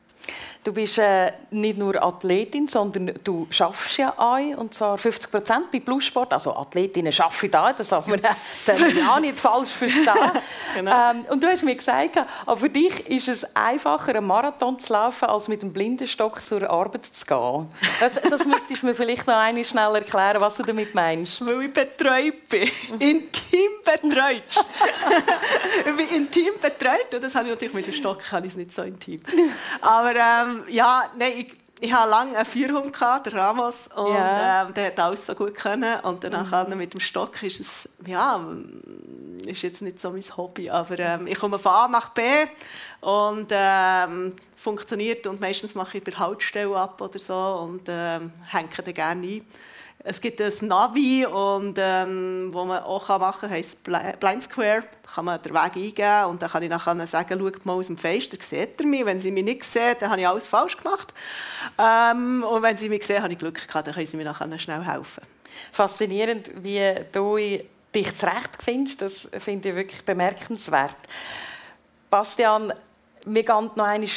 Du 0.65 0.73
bist 0.73 0.97
äh, 0.97 1.31
nicht 1.51 1.77
nur 1.77 2.01
Athletin, 2.03 2.67
sondern 2.67 3.13
du 3.23 3.45
schaffst 3.51 3.97
ja 3.97 4.15
ein, 4.17 4.55
und 4.55 4.73
zwar 4.73 4.97
50 4.97 5.29
Prozent 5.29 5.71
bei 5.71 5.79
Plussport. 5.79 6.33
Also 6.33 6.55
Athletinnen 6.55 7.13
arbeiten 7.19 7.51
da, 7.51 7.71
das 7.71 7.89
darf 7.89 8.07
man 8.07 8.19
ja 8.97 9.19
nicht 9.19 9.39
falsch 9.39 9.69
verstehen. 9.69 10.31
genau. 10.73 11.11
ähm, 11.11 11.25
und 11.29 11.43
du 11.43 11.47
hast 11.47 11.61
mir 11.61 11.75
gesagt, 11.75 12.17
aber 12.47 12.57
für 12.57 12.69
dich 12.71 13.07
ist 13.07 13.27
es 13.27 13.55
einfacher, 13.55 14.15
einen 14.15 14.25
Marathon 14.25 14.79
zu 14.79 14.93
laufen, 14.93 15.25
als 15.25 15.47
mit 15.47 15.61
einem 15.61 15.71
Blindenstock 15.71 16.43
zur 16.43 16.67
Arbeit 16.67 17.05
zu 17.05 17.25
gehen. 17.27 17.69
Das, 17.99 18.15
das 18.15 18.45
müsstest 18.45 18.81
du 18.81 18.87
mir 18.87 18.95
vielleicht 18.95 19.27
noch 19.27 19.35
einmal 19.35 19.63
schnell 19.63 19.93
erklären, 19.93 20.41
was 20.41 20.55
du 20.55 20.63
damit 20.63 20.95
meinst. 20.95 21.45
Weil 21.45 21.61
ich 21.61 21.73
betreut 21.73 22.47
bin. 22.49 22.71
Intim 22.99 23.69
betreut. 23.83 24.65
ich 25.85 25.95
bin 25.95 26.07
intim 26.09 26.53
betreut. 26.59 27.21
Das 27.21 27.35
habe 27.35 27.45
ich 27.45 27.53
natürlich 27.53 27.73
mit 27.73 27.85
dem 27.85 27.93
Stock 27.93 28.19
kann 28.19 28.43
ich 28.43 28.55
nicht 28.55 28.71
so 28.71 28.81
intim. 28.81 29.19
Aber 29.81 30.14
ähm, 30.15 30.63
ja, 30.69 31.03
nein, 31.17 31.33
ich, 31.37 31.53
ich 31.79 31.93
hatte 31.93 32.09
lange 32.09 32.35
einen 32.35 32.45
Vierhund, 32.45 32.95
der 32.99 33.33
Ramos, 33.33 33.89
und 33.95 34.13
ja. 34.13 34.63
ähm, 34.63 34.73
der 34.73 34.87
hat 34.87 34.99
alles 34.99 35.25
so 35.25 35.35
gut 35.35 35.55
können. 35.55 35.99
Und 36.01 36.23
dann 36.23 36.69
mhm. 36.69 36.77
mit 36.77 36.93
dem 36.93 36.99
Stock 36.99 37.41
ist 37.43 37.59
es, 37.59 37.89
ja, 38.05 38.43
ist 39.45 39.61
jetzt 39.61 39.81
nicht 39.81 39.99
so 39.99 40.11
mein 40.11 40.23
Hobby, 40.37 40.69
aber 40.69 40.97
ähm, 40.99 41.27
ich 41.27 41.37
komme 41.37 41.57
von 41.57 41.71
A 41.71 41.87
nach 41.87 42.09
B 42.09 42.23
und 43.01 43.47
ähm, 43.51 44.33
funktioniert 44.55 45.27
und 45.27 45.39
meistens 45.39 45.75
mache 45.75 45.97
ich 45.97 46.03
bei 46.03 46.11
Haltestelle 46.11 46.75
ab 46.75 46.99
oder 47.01 47.19
so 47.19 47.35
und 47.69 47.83
ähm, 47.87 48.31
hänge 48.47 48.69
dann 48.83 48.93
gerne 48.93 49.27
ein. 49.27 49.45
Es 50.07 50.21
gibt 50.21 50.39
ein 50.39 50.53
Navi, 50.61 51.25
und, 51.25 51.79
ähm, 51.81 52.49
wo 52.51 52.63
man 52.63 52.83
auch 52.83 53.09
machen 53.09 53.41
kann, 53.41 53.49
heisst 53.49 53.83
Blind 53.83 54.43
Square. 54.43 54.81
Da 54.81 55.11
kann 55.15 55.25
man 55.25 55.41
den 55.41 55.51
Weg 55.51 55.75
eingeben 55.75 56.25
und 56.25 56.43
dann 56.43 56.51
kann 56.51 56.61
ich 56.61 56.69
nachher 56.69 57.07
sagen, 57.07 57.39
schaut 57.39 57.65
mal 57.65 57.73
aus 57.73 57.87
dem 57.87 57.97
Fenster, 57.97 58.37
seht 58.39 58.79
ihr 58.79 58.85
mich? 58.85 59.03
Wenn 59.03 59.17
sie 59.17 59.31
mich 59.31 59.43
nicht 59.43 59.63
sehen, 59.63 59.95
dann 59.99 60.11
habe 60.11 60.21
ich 60.21 60.27
alles 60.27 60.45
falsch 60.45 60.77
gemacht. 60.77 61.11
Ähm, 61.79 62.43
und 62.43 62.61
wenn 62.61 62.77
sie 62.77 62.87
mich 62.87 63.03
sehen, 63.03 63.23
habe 63.23 63.33
ich 63.33 63.39
Glück 63.39 63.67
gehabt, 63.67 63.87
dann 63.87 63.95
können 63.95 64.05
sie 64.05 64.15
mir 64.15 64.25
nachher 64.25 64.59
schnell 64.59 64.83
helfen. 64.85 65.23
Faszinierend, 65.71 66.51
wie 66.61 66.93
du 67.11 67.37
dich 67.95 68.15
zurecht 68.15 68.61
findest, 68.61 69.01
das 69.01 69.27
finde 69.39 69.69
ich 69.69 69.75
wirklich 69.75 70.05
bemerkenswert. 70.05 70.97
Bastian, 72.11 72.73
wir 73.25 73.43
gehen 73.43 73.71
noch 73.75 73.87
einmal 73.87 74.07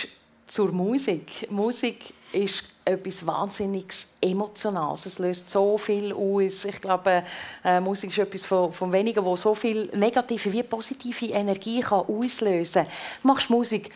zur 0.49 0.73
Musik. 0.73 1.47
Musik 1.51 2.13
ist 2.33 2.65
etwas 2.85 3.25
wahnsinnig 3.27 3.85
Emotionales. 4.21 5.07
Es 5.07 5.19
löst 5.19 5.49
so 5.49 5.77
viel 5.77 6.13
aus. 6.13 6.65
Ich 6.65 6.81
glaube, 6.81 7.23
äh, 7.63 7.81
Musik 7.81 8.11
ist 8.11 8.19
etwas 8.19 8.45
von, 8.45 8.73
von 8.73 8.93
wenigen, 8.93 9.25
wo 9.25 9.37
so 9.37 9.55
viel 9.55 9.91
negative 9.95 10.53
wie 10.53 10.63
positive 10.63 11.27
Energie 11.27 11.81
kann 11.81 12.07
auslösen 12.07 12.85
kann. 12.85 12.93
Du 13.23 13.29
machst 13.29 13.51
Musik 13.51 13.91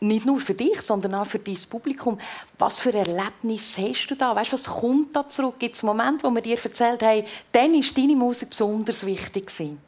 nicht 0.00 0.24
nur 0.24 0.40
für 0.40 0.54
dich, 0.54 0.80
sondern 0.80 1.16
auch 1.16 1.26
für 1.26 1.40
dein 1.40 1.58
Publikum. 1.68 2.18
Was 2.58 2.78
für 2.78 2.94
Erlebnis 2.94 3.76
hast 3.76 4.06
du 4.06 4.14
da? 4.14 4.34
Weißt, 4.34 4.52
was 4.52 4.64
kommt 4.64 5.14
da 5.14 5.26
zurück? 5.26 5.56
Gibt 5.58 5.74
es 5.74 5.82
Momente, 5.82 6.24
wo 6.24 6.30
man 6.30 6.42
dir 6.42 6.58
erzählt 6.62 7.02
hey, 7.02 7.24
dann 7.52 7.72
war 7.72 7.84
deine 7.94 8.16
Musik 8.16 8.50
besonders 8.50 9.04
wichtig? 9.04 9.46
Gewesen? 9.46 9.80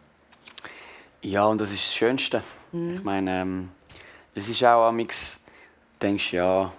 Ja, 1.22 1.46
und 1.46 1.60
das 1.60 1.70
ist 1.70 1.82
das 1.82 1.94
Schönste. 1.94 2.42
Mhm. 2.72 2.94
Ich 2.94 3.04
meine, 3.04 3.42
ähm, 3.42 3.68
es 4.34 4.48
ist 4.48 4.62
auch 4.64 4.88
am 4.88 4.96
denkst 6.02 6.32
ja, 6.32 6.72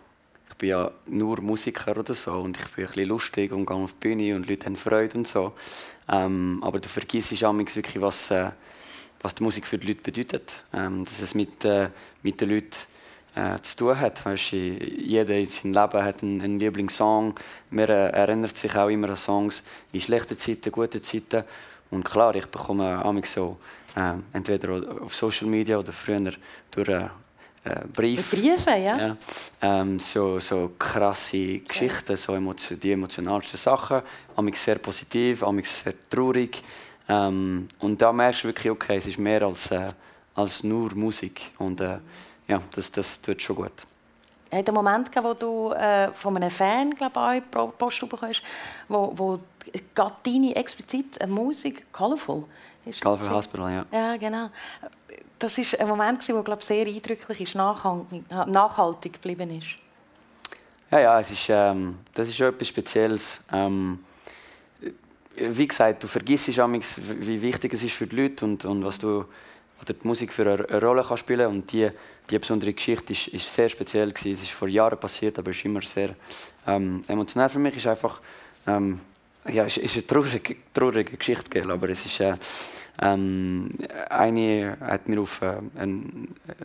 ich 0.50 0.56
bin 0.56 0.70
ja 0.70 0.92
nur 1.08 1.42
Musiker 1.42 1.98
oder 1.98 2.14
so 2.14 2.34
und 2.34 2.58
ich 2.58 2.68
bin 2.70 2.86
ein 2.86 2.88
bisschen 2.88 3.10
lustig 3.10 3.52
und 3.52 3.66
gehe 3.66 3.76
auf 3.76 3.94
die 3.94 4.08
Bühne 4.08 4.36
und 4.36 4.48
Leute 4.48 4.66
haben 4.66 4.76
Freude 4.76 5.18
und 5.18 5.28
so. 5.28 5.54
Ähm, 6.10 6.60
aber 6.64 6.80
du 6.80 6.90
vergisst 6.90 7.32
wirklich, 7.32 8.02
was, 8.02 8.32
äh, 8.32 8.52
was 9.22 9.36
die 9.36 9.44
Musik 9.44 9.66
für 9.66 9.78
die 9.78 9.88
Leute 9.88 10.02
bedeutet. 10.02 10.64
Ähm, 10.74 11.06
dass 11.06 11.22
es 11.22 11.36
mit, 11.36 11.64
äh, 11.66 11.90
mit 12.22 12.42
den 12.42 12.50
Leuten 12.50 12.76
äh, 13.36 13.60
zu 13.62 13.78
tun 13.78 14.00
hat. 14.00 14.26
Weißt, 14.26 14.52
jeder 14.52 15.38
in 15.38 15.48
seinem 15.48 15.74
Leben 15.74 16.04
hat 16.04 16.24
einen, 16.24 16.42
einen 16.42 16.60
Lieblingssong. 16.60 17.36
Man 17.70 17.90
äh, 17.90 18.10
erinnert 18.10 18.58
sich 18.58 18.76
auch 18.76 18.90
immer 18.90 19.10
an 19.10 19.16
Songs 19.16 19.64
in 19.92 20.02
schlechten 20.02 20.38
Zeiten, 20.38 20.72
guten 20.72 21.02
Zeiten. 21.02 21.44
Und 21.90 22.04
klar, 22.04 22.36
ich 22.36 22.46
bekomme 22.48 23.04
auch 23.04 23.26
so, 23.26 23.58
äh, 23.96 24.14
entweder 24.34 25.02
auf 25.02 25.16
Social 25.16 25.48
Media 25.48 25.78
oder 25.78 25.92
früher 25.92 26.34
durch 26.72 26.90
äh, 27.64 27.82
Brief. 27.94 28.32
Briefe, 28.32 28.72
ja. 28.72 28.98
ja 28.98 29.18
ähm, 29.62 30.00
so, 30.00 30.40
so 30.40 30.72
krasse 30.80 31.60
Geschichten, 31.60 32.18
so 32.18 32.34
emotio 32.34 32.76
die 32.76 32.92
emotionalsten 32.92 33.58
Sachen. 33.58 34.02
Amix 34.36 34.64
sehr 34.64 34.80
positiv, 34.80 35.44
amix 35.44 35.84
sehr 35.84 35.94
traurig. 36.10 36.64
Ähm, 37.08 37.68
und 37.80 38.02
da 38.02 38.12
merkst 38.12 38.44
du 38.44 38.48
wirklich, 38.48 38.72
okay, 38.72 38.98
es 38.98 39.08
ist 39.08 39.20
mehr 39.20 39.44
als, 39.44 39.70
äh, 39.72 39.92
als 40.34 40.64
nur 40.64 40.96
Musik. 40.96 41.52
Und 41.60 41.82
äh, 41.82 42.00
ja, 42.48 42.62
das, 42.74 42.92
das 42.92 43.22
tut 43.22 43.42
schon 43.42 43.58
gut. 43.58 43.86
Hat 44.52 44.68
einen 44.68 44.76
Moment 44.76 45.12
gegeben, 45.12 45.28
wo 45.28 45.34
du 45.34 45.72
äh, 45.74 46.12
von 46.14 46.36
einem 46.38 46.50
Fan 46.50 46.90
glaube 46.92 47.38
ich, 47.38 47.44
Post 47.78 48.10
bekommst, 48.10 48.42
wo, 48.88 49.14
wo 49.16 49.40
deine 50.26 50.56
explizit 50.56 51.28
Musik 51.28 51.86
Colorful 51.94 52.46
ist 52.84 53.02
Colorful 53.02 53.36
Hospital, 53.36 53.72
ja. 53.72 53.86
Ja, 53.92 54.18
genau 54.18 54.50
das 55.42 55.58
ist 55.58 55.80
ein 55.80 55.88
Moment, 55.88 56.28
der 56.28 56.44
glaube 56.44 56.64
sehr 56.64 56.86
eindrücklich 56.86 57.42
ist, 57.42 57.56
nachhaltig 57.56 59.14
geblieben 59.14 59.58
ist. 59.58 59.76
Ja, 60.92 61.00
ja, 61.00 61.20
es 61.20 61.32
ist, 61.32 61.48
ähm, 61.50 61.98
das 62.14 62.28
ist 62.28 62.40
etwas 62.40 62.68
Spezielles. 62.68 63.42
Ähm, 63.52 64.00
wie 65.36 65.68
gesagt, 65.68 66.04
du 66.04 66.08
vergisst 66.08 66.48
wie 66.48 67.42
wichtig 67.42 67.74
es 67.74 67.84
ist 67.84 67.94
für 67.94 68.06
die 68.06 68.16
Leute 68.16 68.46
und, 68.46 68.66
und 68.66 68.84
was 68.84 69.00
du 69.00 69.26
oder 69.82 69.94
die 69.94 70.08
Musik 70.08 70.32
für 70.32 70.44
eine, 70.44 70.82
Rolle 70.82 71.04
kann 71.04 71.18
spielen 71.18 71.48
und 71.48 71.72
die, 71.72 71.90
die 72.30 72.38
besondere 72.38 72.74
Geschichte 72.74 73.14
ist, 73.14 73.30
ist 73.30 73.52
sehr 73.52 73.68
speziell 73.68 74.12
gewesen. 74.12 74.34
Es 74.34 74.44
ist 74.44 74.52
vor 74.52 74.68
Jahren 74.68 75.00
passiert, 75.00 75.40
aber 75.40 75.50
es 75.50 75.58
ist 75.58 75.66
immer 75.66 75.82
sehr 75.82 76.14
ähm, 76.68 77.04
emotional 77.08 77.50
für 77.50 77.58
mich. 77.58 77.78
Ist 77.78 77.88
einfach 77.88 78.22
ähm, 78.68 79.02
ja, 79.48 79.66
es 79.66 79.78
ist 79.78 79.96
eine 79.96 80.06
traurige, 80.06 80.56
traurige 80.74 81.18
Geschichte, 81.18 81.68
aber 81.68 81.90
es 81.90 82.06
ist 82.06 82.20
äh, 82.20 82.36
ähm, 83.02 83.70
eine 84.10 84.78
hat 84.80 85.10
mir 85.10 85.22
auf 85.22 85.42
äh, 85.42 85.58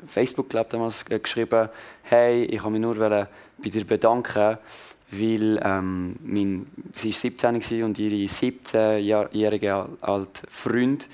Facebook 0.07 0.51
glaub, 0.51 0.69
damals 0.71 1.05
geschrieben, 1.05 1.69
hey, 2.03 2.45
ich 2.45 2.61
habe 2.61 2.71
mich 2.71 2.81
nur 2.81 2.97
bei 2.97 3.27
dir 3.59 3.85
bedanken, 3.85 4.59
weil 5.11 5.61
ähm, 5.63 6.17
mein, 6.23 6.67
sie 6.93 7.11
war 7.11 7.61
17 7.61 7.85
und 7.85 7.99
ihre 7.99 8.27
17-jährige 8.27 9.87
alte 10.01 10.47
Freund 10.51 11.09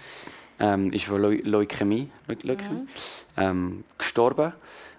ähm, 0.58 0.92
ist 0.92 1.04
von 1.04 1.20
Leu 1.20 1.40
Leukämie, 1.44 2.08
Leukämie 2.26 2.80
mhm. 2.80 2.88
ähm, 3.36 3.84
gestorben. 3.98 4.52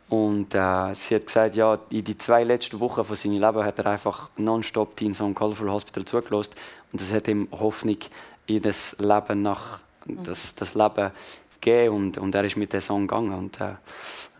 Und 0.09 0.53
äh, 0.53 0.93
sie 0.93 1.15
hat 1.15 1.25
gesagt, 1.25 1.55
ja, 1.55 1.79
in 1.89 2.03
die 2.03 2.17
zwei 2.17 2.43
letzten 2.43 2.79
Wochen 2.79 3.03
von 3.03 3.15
seinem 3.15 3.41
Leben 3.41 3.63
hat 3.63 3.79
er 3.79 3.87
einfach 3.87 4.29
nonstop 4.37 4.95
Teen 4.95 5.13
Song 5.13 5.33
Colorful 5.33 5.71
Hospital 5.71 6.05
zugelassen. 6.05 6.51
Und 6.91 7.01
das 7.01 7.11
hat 7.11 7.27
ihm 7.27 7.47
Hoffnung 7.51 7.97
in 8.45 8.61
das 8.61 8.95
Leben 8.99 9.41
nach 9.41 9.79
das, 10.05 10.55
das 10.55 10.75
Leben 10.75 11.11
gegeben 11.59 11.95
und, 11.95 12.17
und 12.17 12.35
er 12.35 12.43
ist 12.43 12.57
mit 12.57 12.73
dem 12.73 12.81
Song 12.81 13.07
gegangen. 13.07 13.33
Und 13.33 13.59
äh, 13.61 13.75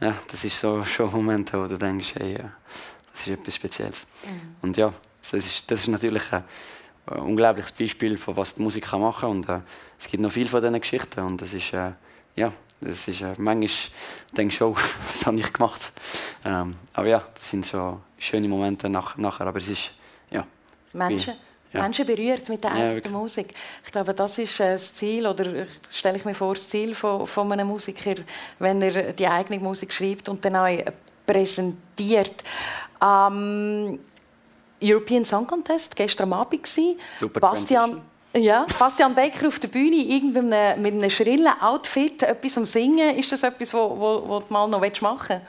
ja, 0.01 0.16
das 0.30 0.43
ist 0.43 0.59
so 0.59 0.84
schon 0.84 1.07
ein 1.07 1.16
Moment, 1.16 1.53
wo 1.53 1.68
du 1.68 1.78
denkst, 1.78 2.16
hey, 2.16 2.34
ja, 2.34 2.51
das 3.11 3.22
ist 3.22 3.30
etwas 3.30 3.55
Spezielles. 3.55 4.07
Mhm. 4.26 4.55
Und 4.61 4.78
ja, 4.78 4.93
das 5.22 5.34
ist, 5.34 5.70
das 5.72 5.82
ist 5.82 5.88
natürlich 5.88 6.32
ein, 6.32 6.43
ein 7.07 7.20
unglaubliches 7.20 7.72
Beispiel 7.72 8.18
von 8.18 8.36
was 8.36 8.55
die 8.55 8.61
Musik 8.61 8.86
kann 8.86 9.01
machen 9.01 9.22
kann. 9.22 9.30
Und 9.32 9.49
äh, 9.49 9.59
es 9.97 10.07
gibt 10.07 10.22
noch 10.22 10.32
viel 10.32 10.49
von 10.49 10.61
diesen 10.61 10.80
Geschichten 10.80 11.22
und 11.22 11.41
das 11.41 11.53
ist, 11.53 11.74
äh, 11.74 11.91
ja, 12.36 12.51
das 12.82 13.07
ist 13.07 13.22
äh, 13.22 13.34
manchmal 13.38 13.70
denkst 14.36 14.59
du, 14.59 14.66
oh, 14.66 14.76
was 15.07 15.26
habe 15.26 15.38
ich 15.38 15.53
gemacht? 15.53 15.91
Ähm, 16.43 16.76
aber 16.93 17.07
ja, 17.07 17.24
das 17.36 17.49
sind 17.49 17.66
so 17.66 18.01
schöne 18.18 18.47
Momente 18.47 18.89
nach, 18.89 19.18
nachher. 19.18 19.47
Aber 19.47 19.57
es 19.59 19.70
ist, 19.70 19.91
ja. 20.30 20.45
Menschen, 20.91 21.36
ja. 21.74 21.82
Menschen 21.82 22.05
berührt 22.05 22.47
mit 22.49 22.63
der 22.63 22.71
eigenen 22.71 23.03
ja, 23.03 23.09
Musik. 23.09 23.53
Ich 23.84 23.91
glaube, 23.91 24.13
das 24.13 24.38
ist 24.38 24.59
äh, 24.59 24.74
das 24.74 24.93
Ziel, 24.93 25.26
oder 25.26 25.65
stelle 25.91 26.17
ich 26.17 26.26
mir 26.26 26.34
vor, 26.34 26.53
das 26.53 26.69
Ziel 26.69 26.93
von, 26.93 27.26
von 27.28 27.51
einem 27.51 27.67
Musiker, 27.67 28.15
wenn 28.59 28.82
er 28.82 29.13
die 29.13 29.28
eigene 29.28 29.59
Musik 29.59 29.91
schreibt 29.91 30.30
und 30.30 30.43
dann 30.45 30.55
auch 30.55 30.69
präsentiert. 31.26 32.43
Ähm, 33.01 33.99
European 34.82 35.26
Song 35.26 35.47
Contest, 35.47 35.95
gestern 35.95 36.34
Abend. 36.34 36.67
Super 36.67 37.39
Bastian, 37.39 38.01
ja, 38.36 38.65
Bastian 38.78 39.15
Becker 39.15 39.47
auf 39.47 39.59
der 39.59 39.69
Bühne 39.69 39.95
irgendwie 39.95 40.41
mit 40.41 40.53
einem, 40.53 40.82
mit 40.82 40.93
einem 40.93 41.09
schrillen 41.09 41.61
Outfit, 41.61 42.24
etwas 42.24 42.57
am 42.57 42.65
Singen. 42.65 43.15
Ist 43.17 43.32
das 43.32 43.43
etwas, 43.43 43.74
was 43.74 43.89
du 43.89 44.43
mal 44.49 44.67
noch 44.67 44.82
machen 45.01 45.30
willst? 45.30 45.47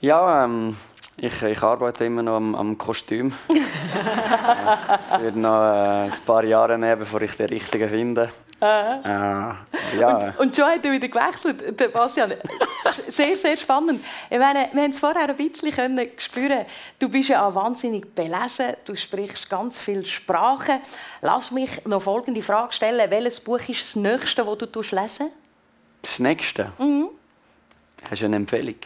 Ja, 0.00 0.44
ähm, 0.44 0.76
ich, 1.18 1.42
ich 1.42 1.62
arbeite 1.62 2.04
immer 2.04 2.22
noch 2.22 2.36
am, 2.36 2.54
am 2.54 2.76
Kostüm. 2.76 3.32
es 5.02 5.20
wird 5.20 5.36
noch 5.36 5.62
äh, 5.62 6.04
ein 6.04 6.12
paar 6.26 6.44
Jahre 6.44 6.78
nehmen, 6.78 6.98
bevor 6.98 7.22
ich 7.22 7.34
den 7.34 7.48
richtigen 7.48 7.88
finde. 7.88 8.30
Äh. 8.60 9.00
Äh, 9.00 9.54
ja. 9.98 10.16
Und, 10.16 10.38
und 10.38 10.56
schon 10.56 10.64
hat 10.66 10.84
er 10.84 10.92
wieder 10.92 11.08
gewechselt, 11.08 11.78
der 11.78 11.88
Bastian. 11.88 12.32
sehr, 13.08 13.36
sehr 13.36 13.56
spannend. 13.56 14.04
Ich 14.30 14.38
meine, 14.38 14.68
wir 14.72 14.82
haben 14.82 14.90
es 14.90 14.98
vorher 14.98 15.28
ein 15.28 15.36
bisschen 15.36 15.70
können 15.70 16.08
spüren. 16.18 16.64
Du 16.98 17.08
bist 17.08 17.28
ja 17.28 17.46
auch 17.46 17.54
wahnsinnig 17.54 18.14
belesen. 18.14 18.74
Du 18.84 18.94
sprichst 18.94 19.48
ganz 19.50 19.78
viele 19.78 20.04
Sprachen. 20.04 20.80
Lass 21.22 21.50
mich 21.50 21.84
noch 21.86 22.02
folgende 22.02 22.42
Frage 22.42 22.72
stellen. 22.72 23.10
Welches 23.10 23.40
Buch 23.40 23.60
ist 23.68 23.82
das 23.82 23.96
nächste, 23.96 24.44
das 24.44 24.70
du 24.70 24.80
lesen 24.80 25.30
Das 26.02 26.18
nächste? 26.18 26.72
Mhm. 26.78 27.08
Hast 28.10 28.22
du 28.22 28.26
eine 28.26 28.36
Empfehlung? 28.36 28.76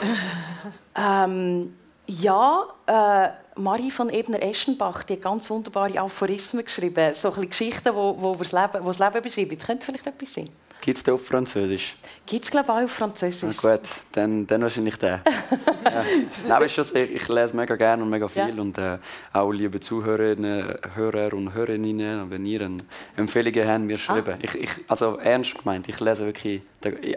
Ähm, 0.96 1.74
Ja, 2.06 2.66
äh, 2.86 3.28
Marie 3.60 3.90
von 3.90 4.10
Ebner-Eschenbach, 4.10 5.04
die 5.04 5.14
hat 5.14 5.22
ganz 5.22 5.48
wunderbare 5.50 5.98
Aphorismen 5.98 6.64
geschrieben, 6.64 7.14
so 7.14 7.32
ein 7.32 7.48
Geschichten, 7.48 7.94
wo, 7.94 8.16
wo 8.18 8.34
das 8.34 8.52
Leben, 8.52 8.82
wo 8.82 8.88
das 8.88 8.98
Leben 8.98 9.22
beschreiben. 9.22 9.58
Könnte 9.58 9.86
vielleicht 9.86 10.06
etwas 10.06 10.34
sein? 10.34 10.48
Gibt 10.80 10.98
es 10.98 11.04
den 11.04 11.14
auf 11.14 11.24
Französisch? 11.24 11.94
Gibt 12.26 12.42
es, 12.42 12.50
glaube 12.50 12.66
ich, 12.66 12.72
auch 12.72 12.82
auf 12.82 12.90
Französisch. 12.90 13.56
Na 13.62 13.70
gut, 13.70 13.88
dann, 14.10 14.46
dann 14.48 14.62
wahrscheinlich 14.62 14.96
den. 14.96 15.20
ja. 15.84 16.04
Nein, 16.48 16.68
schon, 16.68 16.84
ich, 16.84 17.12
ich, 17.12 17.28
lese 17.28 17.54
mega 17.56 17.76
gerne 17.76 18.02
und 18.02 18.10
mega 18.10 18.26
viel. 18.26 18.48
Ja. 18.48 18.60
Und 18.60 18.76
äh, 18.78 18.98
auch 19.32 19.52
liebe 19.52 19.78
Zuhörerinnen, 19.78 20.74
Hörer 20.96 21.34
und 21.34 21.54
Hörerinnen, 21.54 22.28
wenn 22.28 22.44
ihr 22.44 22.68
Empfehlungen 23.16 23.68
habt, 23.68 23.80
mir 23.84 23.98
schreiben. 23.98 24.34
Ah. 24.34 24.38
Ich, 24.42 24.54
ich, 24.56 24.70
also 24.88 25.18
ernst 25.18 25.56
gemeint, 25.56 25.88
ich 25.88 26.00
lese 26.00 26.26
wirklich 26.26 26.62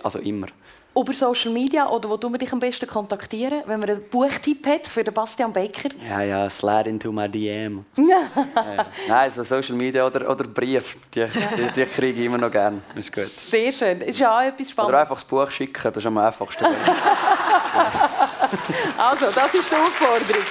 also 0.03 0.19
immer 0.19 0.47
über 0.95 1.13
Social 1.13 1.51
Media 1.51 1.89
oder 1.89 2.09
wo 2.09 2.17
du 2.17 2.29
dich 2.37 2.51
am 2.53 2.59
besten 2.59 2.87
kontaktieren, 2.87 3.63
wenn 3.65 3.79
man 3.79 3.89
einen 3.89 4.03
Buchtipp 4.09 4.65
hat 4.65 4.87
für 4.87 5.03
den 5.03 5.13
Bastian 5.13 5.51
Baker? 5.51 5.89
Ja, 6.09 6.21
ja, 6.21 6.49
slide 6.49 6.89
into 6.89 7.11
my 7.11 7.27
DM. 7.27 7.83
ja. 7.97 8.85
Nein, 9.07 9.29
so 9.29 9.43
Social 9.43 9.75
Media 9.75 10.05
oder, 10.05 10.29
oder 10.29 10.45
Brief, 10.45 10.97
die, 11.13 11.25
die, 11.25 11.71
die 11.75 11.83
kriege 11.85 12.19
ich 12.19 12.25
immer 12.25 12.37
noch 12.37 12.51
gerne. 12.51 12.81
Ist 12.95 13.13
gut. 13.13 13.25
Sehr 13.25 13.71
schön. 13.71 14.01
Ist 14.01 14.19
ja 14.19 14.37
auch 14.37 14.41
etwas 14.41 14.71
Spannendes. 14.71 14.93
Oder 14.93 15.01
einfach 15.01 15.15
das 15.15 15.25
Buch 15.25 15.51
schicken, 15.51 15.81
das 15.83 15.97
ist 15.97 16.05
am 16.05 16.17
einfachsten. 16.17 16.65
also, 18.97 19.25
das 19.33 19.53
ist 19.53 19.69
die 19.69 19.75
Aufforderung. 19.75 20.43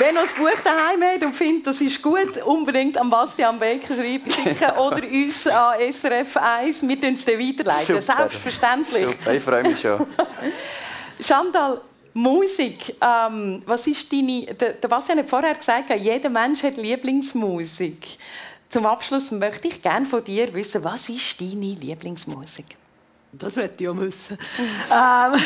Wenn 0.00 0.14
ihr 0.14 0.22
das 0.22 0.32
Buch 0.32 0.60
daheim 0.64 1.02
habt 1.02 1.22
und 1.22 1.34
findet, 1.34 1.66
das 1.66 1.78
ist 1.82 2.00
gut, 2.00 2.38
unbedingt 2.38 2.96
an 2.96 3.10
Bastian 3.10 3.58
Becker 3.58 3.94
schreiben 3.94 4.30
schicken 4.30 4.70
oder 4.78 5.06
uns 5.06 5.46
an 5.46 5.92
SRF 5.92 6.38
1. 6.38 6.88
Wir 6.88 6.98
tun 6.98 7.12
es 7.12 7.24
dann 7.26 7.38
weiterleiten. 7.38 8.00
Super. 8.00 8.00
Selbstverständlich. 8.00 9.08
Super, 9.08 9.34
ich 9.34 9.42
freue 9.42 9.62
mich 9.62 9.78
schon. 9.78 10.06
Chantal, 11.20 11.82
Musik, 12.14 12.96
ähm, 12.98 13.62
was 13.66 13.86
ist 13.88 14.10
deine... 14.10 14.46
Der, 14.54 14.72
der 14.72 14.88
Bastian 14.88 15.18
hat 15.18 15.28
vorher 15.28 15.54
gesagt, 15.54 15.90
jeder 15.90 16.30
Mensch 16.30 16.62
hat 16.62 16.78
Lieblingsmusik. 16.78 18.16
Zum 18.70 18.86
Abschluss 18.86 19.30
möchte 19.32 19.68
ich 19.68 19.82
gerne 19.82 20.06
von 20.06 20.24
dir 20.24 20.54
wissen, 20.54 20.82
was 20.82 21.10
ist 21.10 21.38
deine 21.38 21.74
Lieblingsmusik? 21.74 22.79
Das 23.32 23.54
möchte 23.54 23.84
ich 23.84 23.88
auch 23.88 23.96
wissen. 23.96 24.36
ähm, 24.90 25.40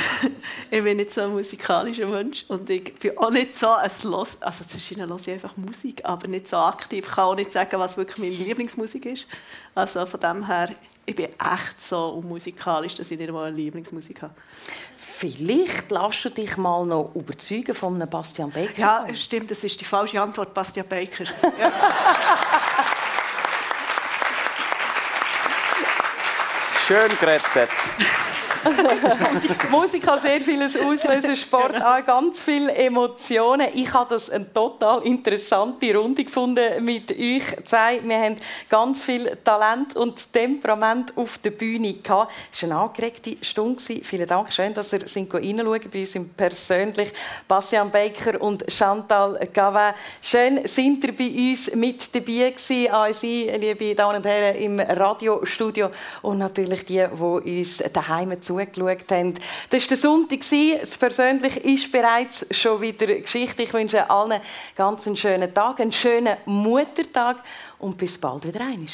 ich 0.70 0.82
bin 0.82 0.96
nicht 0.96 1.10
so 1.10 1.22
ein 1.22 1.32
musikalischer 1.32 2.06
Mensch 2.06 2.44
und 2.48 2.68
ich 2.70 2.94
bin 2.94 3.16
auch 3.18 3.30
nicht 3.30 3.56
so 3.56 3.70
ein 3.72 3.90
Los 4.04 4.38
also 4.40 4.64
zwischen 4.64 5.00
höre 5.00 5.16
ich 5.16 5.30
einfach 5.30 5.56
Musik, 5.56 6.00
aber 6.04 6.26
nicht 6.26 6.48
so 6.48 6.56
aktiv. 6.56 7.06
Ich 7.06 7.14
kann 7.14 7.24
auch 7.24 7.34
nicht 7.34 7.52
sagen, 7.52 7.78
was 7.78 7.96
wirklich 7.96 8.18
meine 8.18 8.30
Lieblingsmusik 8.30 9.04
ist. 9.06 9.26
Also 9.74 10.06
von 10.06 10.18
dem 10.18 10.46
her, 10.46 10.70
ich 11.04 11.14
bin 11.14 11.26
echt 11.26 11.80
so 11.80 12.22
musikalisch, 12.26 12.94
dass 12.94 13.10
ich 13.10 13.18
nicht 13.18 13.30
mal 13.30 13.48
eine 13.48 13.56
Lieblingsmusik 13.56 14.22
habe. 14.22 14.34
Vielleicht 14.96 15.90
lässt 15.90 16.24
du 16.24 16.30
dich 16.30 16.56
mal 16.56 16.86
noch 16.86 17.14
überzeugen 17.14 17.74
von 17.74 17.96
einem 17.96 18.08
Bastian 18.08 18.50
Baker. 18.50 18.80
Ja, 18.80 19.06
stimmt, 19.14 19.50
das 19.50 19.62
ist 19.62 19.78
die 19.78 19.84
falsche 19.84 20.20
Antwort, 20.22 20.54
Bastian 20.54 20.88
Baker. 20.88 21.24
Ja. 21.58 21.70
Schön 26.86 27.16
gerettet. 27.18 27.70
Musik 29.70 30.02
kann 30.02 30.20
sehr 30.20 30.40
vieles 30.40 30.80
auslösen, 30.80 31.36
Sport 31.36 31.82
auch 31.82 32.04
ganz 32.04 32.40
viele 32.40 32.72
Emotionen. 32.74 33.68
Ich 33.74 33.92
habe 33.92 34.10
das 34.10 34.30
eine 34.30 34.52
total 34.52 35.02
interessante 35.02 35.94
Runde 35.96 36.24
gefunden 36.24 36.84
mit 36.84 37.10
euch 37.10 37.42
zwei. 37.64 38.00
Wir 38.02 38.18
haben 38.18 38.36
ganz 38.68 39.02
viel 39.02 39.36
Talent 39.44 39.96
und 39.96 40.32
Temperament 40.32 41.16
auf 41.16 41.38
der 41.38 41.50
Bühne 41.50 41.94
gehabt. 41.94 42.32
Es 42.52 42.62
war 42.62 42.70
eine 42.70 42.80
angeregte 42.80 43.36
Stunde. 43.42 43.82
Vielen 44.02 44.26
Dank. 44.26 44.52
Schön, 44.52 44.74
dass 44.74 44.92
ihr 44.92 45.00
reinschauen 45.00 45.64
bei 45.92 46.00
uns 46.00 46.14
im 46.14 46.28
persönlich. 46.30 47.12
Bastian 47.48 47.90
Baker 47.90 48.40
und 48.40 48.64
Chantal 48.70 49.38
Gavin. 49.52 49.94
Schön, 50.20 50.66
sind 50.66 51.04
ihr 51.04 51.14
bei 51.14 51.50
uns 51.50 51.74
mit 51.74 52.14
dabei 52.14 52.50
gewesen. 52.50 52.90
An 52.90 53.12
Sie, 53.12 53.50
liebe 53.58 53.94
Damen 53.94 54.16
und 54.16 54.26
Herren, 54.26 54.56
im 54.56 54.80
Radiostudio 54.80 55.90
und 56.22 56.38
natürlich 56.38 56.84
die, 56.84 57.04
die 57.12 57.60
uns 57.60 57.82
daheim 57.92 58.40
zu 58.40 58.53
zugeschaut 58.58 59.10
haben. 59.10 59.34
Das 59.70 59.82
war 59.82 59.88
der 59.88 59.96
Sonntag. 59.96 60.40
Das 60.80 60.98
Persönliche 60.98 61.60
ist 61.60 61.92
bereits 61.92 62.46
schon 62.50 62.80
wieder 62.80 63.06
Geschichte. 63.06 63.62
Ich 63.62 63.72
wünsche 63.72 64.08
allen 64.08 64.40
ganz 64.76 65.06
einen 65.06 65.16
schönen 65.16 65.52
Tag, 65.52 65.80
einen 65.80 65.92
schönen 65.92 66.36
Muttertag 66.46 67.42
und 67.78 67.98
bis 67.98 68.18
bald 68.18 68.46
wieder 68.46 68.60
einmal. 68.60 68.88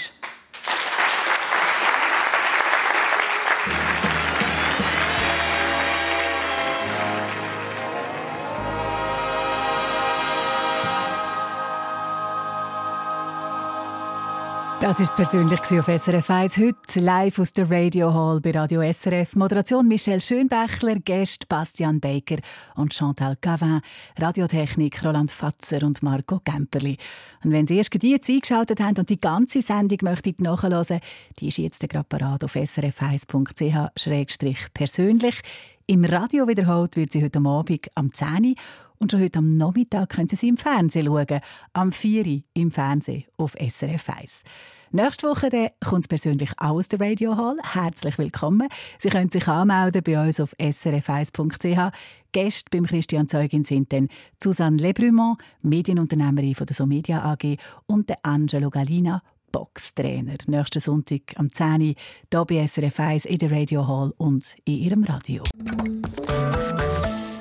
Das 14.80 14.98
ist 14.98 15.14
persönlich 15.14 15.60
auf 15.60 15.86
SRF 15.88 16.30
1 16.30 16.56
heute 16.56 17.00
live 17.00 17.38
aus 17.38 17.52
der 17.52 17.70
Radio 17.70 18.14
Hall 18.14 18.40
bei 18.40 18.52
Radio 18.52 18.80
SRF. 18.90 19.36
Moderation 19.36 19.86
Michelle 19.86 20.22
Schönbächler, 20.22 21.00
Gäste 21.00 21.46
Bastian 21.46 22.00
Baker 22.00 22.38
und 22.76 22.94
Chantal 22.94 23.36
Cavin, 23.36 23.82
Radiotechnik 24.18 25.04
Roland 25.04 25.30
Fatzer 25.30 25.82
und 25.82 26.02
Marco 26.02 26.40
Gemperli. 26.42 26.96
Und 27.44 27.52
wenn 27.52 27.66
Sie 27.66 27.76
erst 27.76 28.02
jetzt 28.02 28.30
eingeschaltet 28.30 28.80
haben 28.80 28.96
und 28.96 29.10
die 29.10 29.20
ganze 29.20 29.60
Sendung 29.60 29.98
möchtet 30.00 30.40
nachhören, 30.40 31.00
die 31.38 31.48
ist 31.48 31.58
jetzt 31.58 31.86
gerade 31.86 32.06
parat 32.08 32.42
auf 32.42 32.56
srf1.ch-persönlich. 32.56 35.42
Im 35.86 36.06
Radio 36.06 36.48
wiederholt 36.48 36.96
wird 36.96 37.12
sie 37.12 37.22
heute 37.22 37.40
Abend 37.40 37.86
am 37.96 38.14
10 38.14 38.46
Uhr 38.46 38.54
und 39.00 39.10
schon 39.10 39.22
heute 39.22 39.38
am 39.38 39.56
Nachmittag 39.56 40.10
können 40.10 40.28
Sie 40.28 40.36
sie 40.36 40.48
im 40.48 40.56
Fernsehen 40.56 41.06
schauen. 41.06 41.40
Am 41.72 41.90
4 41.90 42.26
Uhr 42.26 42.42
im 42.54 42.70
Fernsehen 42.70 43.24
auf 43.38 43.54
SRF 43.54 44.10
1. 44.10 44.44
Nächste 44.92 45.26
Woche 45.26 45.72
kommt 45.84 46.04
es 46.04 46.08
persönlich 46.08 46.50
aus 46.58 46.88
der 46.88 47.00
Radio 47.00 47.36
Hall. 47.36 47.56
Herzlich 47.62 48.18
willkommen. 48.18 48.68
Sie 48.98 49.08
können 49.08 49.30
sich 49.30 49.46
anmelden 49.48 50.02
bei 50.02 50.22
uns 50.22 50.38
auf 50.38 50.54
srf1.ch. 50.58 51.92
Gäste 52.32 52.70
beim 52.70 52.86
Christian 52.86 53.26
Zeugin 53.26 53.64
sind 53.64 53.92
dann 53.92 54.08
Susanne 54.42 54.76
Lebrumont, 54.76 55.38
Medienunternehmerin 55.62 56.54
von 56.54 56.66
der 56.66 56.76
Somedia 56.76 57.24
AG 57.24 57.56
und 57.86 58.08
der 58.08 58.18
Angelo 58.22 58.68
Galina, 58.68 59.22
Boxtrainer. 59.50 60.36
Nächsten 60.46 60.80
Sonntag 60.80 61.22
am 61.36 61.50
10 61.50 61.66
Uhr 61.80 61.94
hier 62.30 62.44
bei 62.44 62.66
SRF 62.66 63.00
1 63.00 63.24
in 63.24 63.38
der 63.38 63.50
Radio 63.50 63.88
Hall 63.88 64.12
und 64.18 64.54
in 64.64 64.74
Ihrem 64.74 65.04
Radio. 65.04 65.44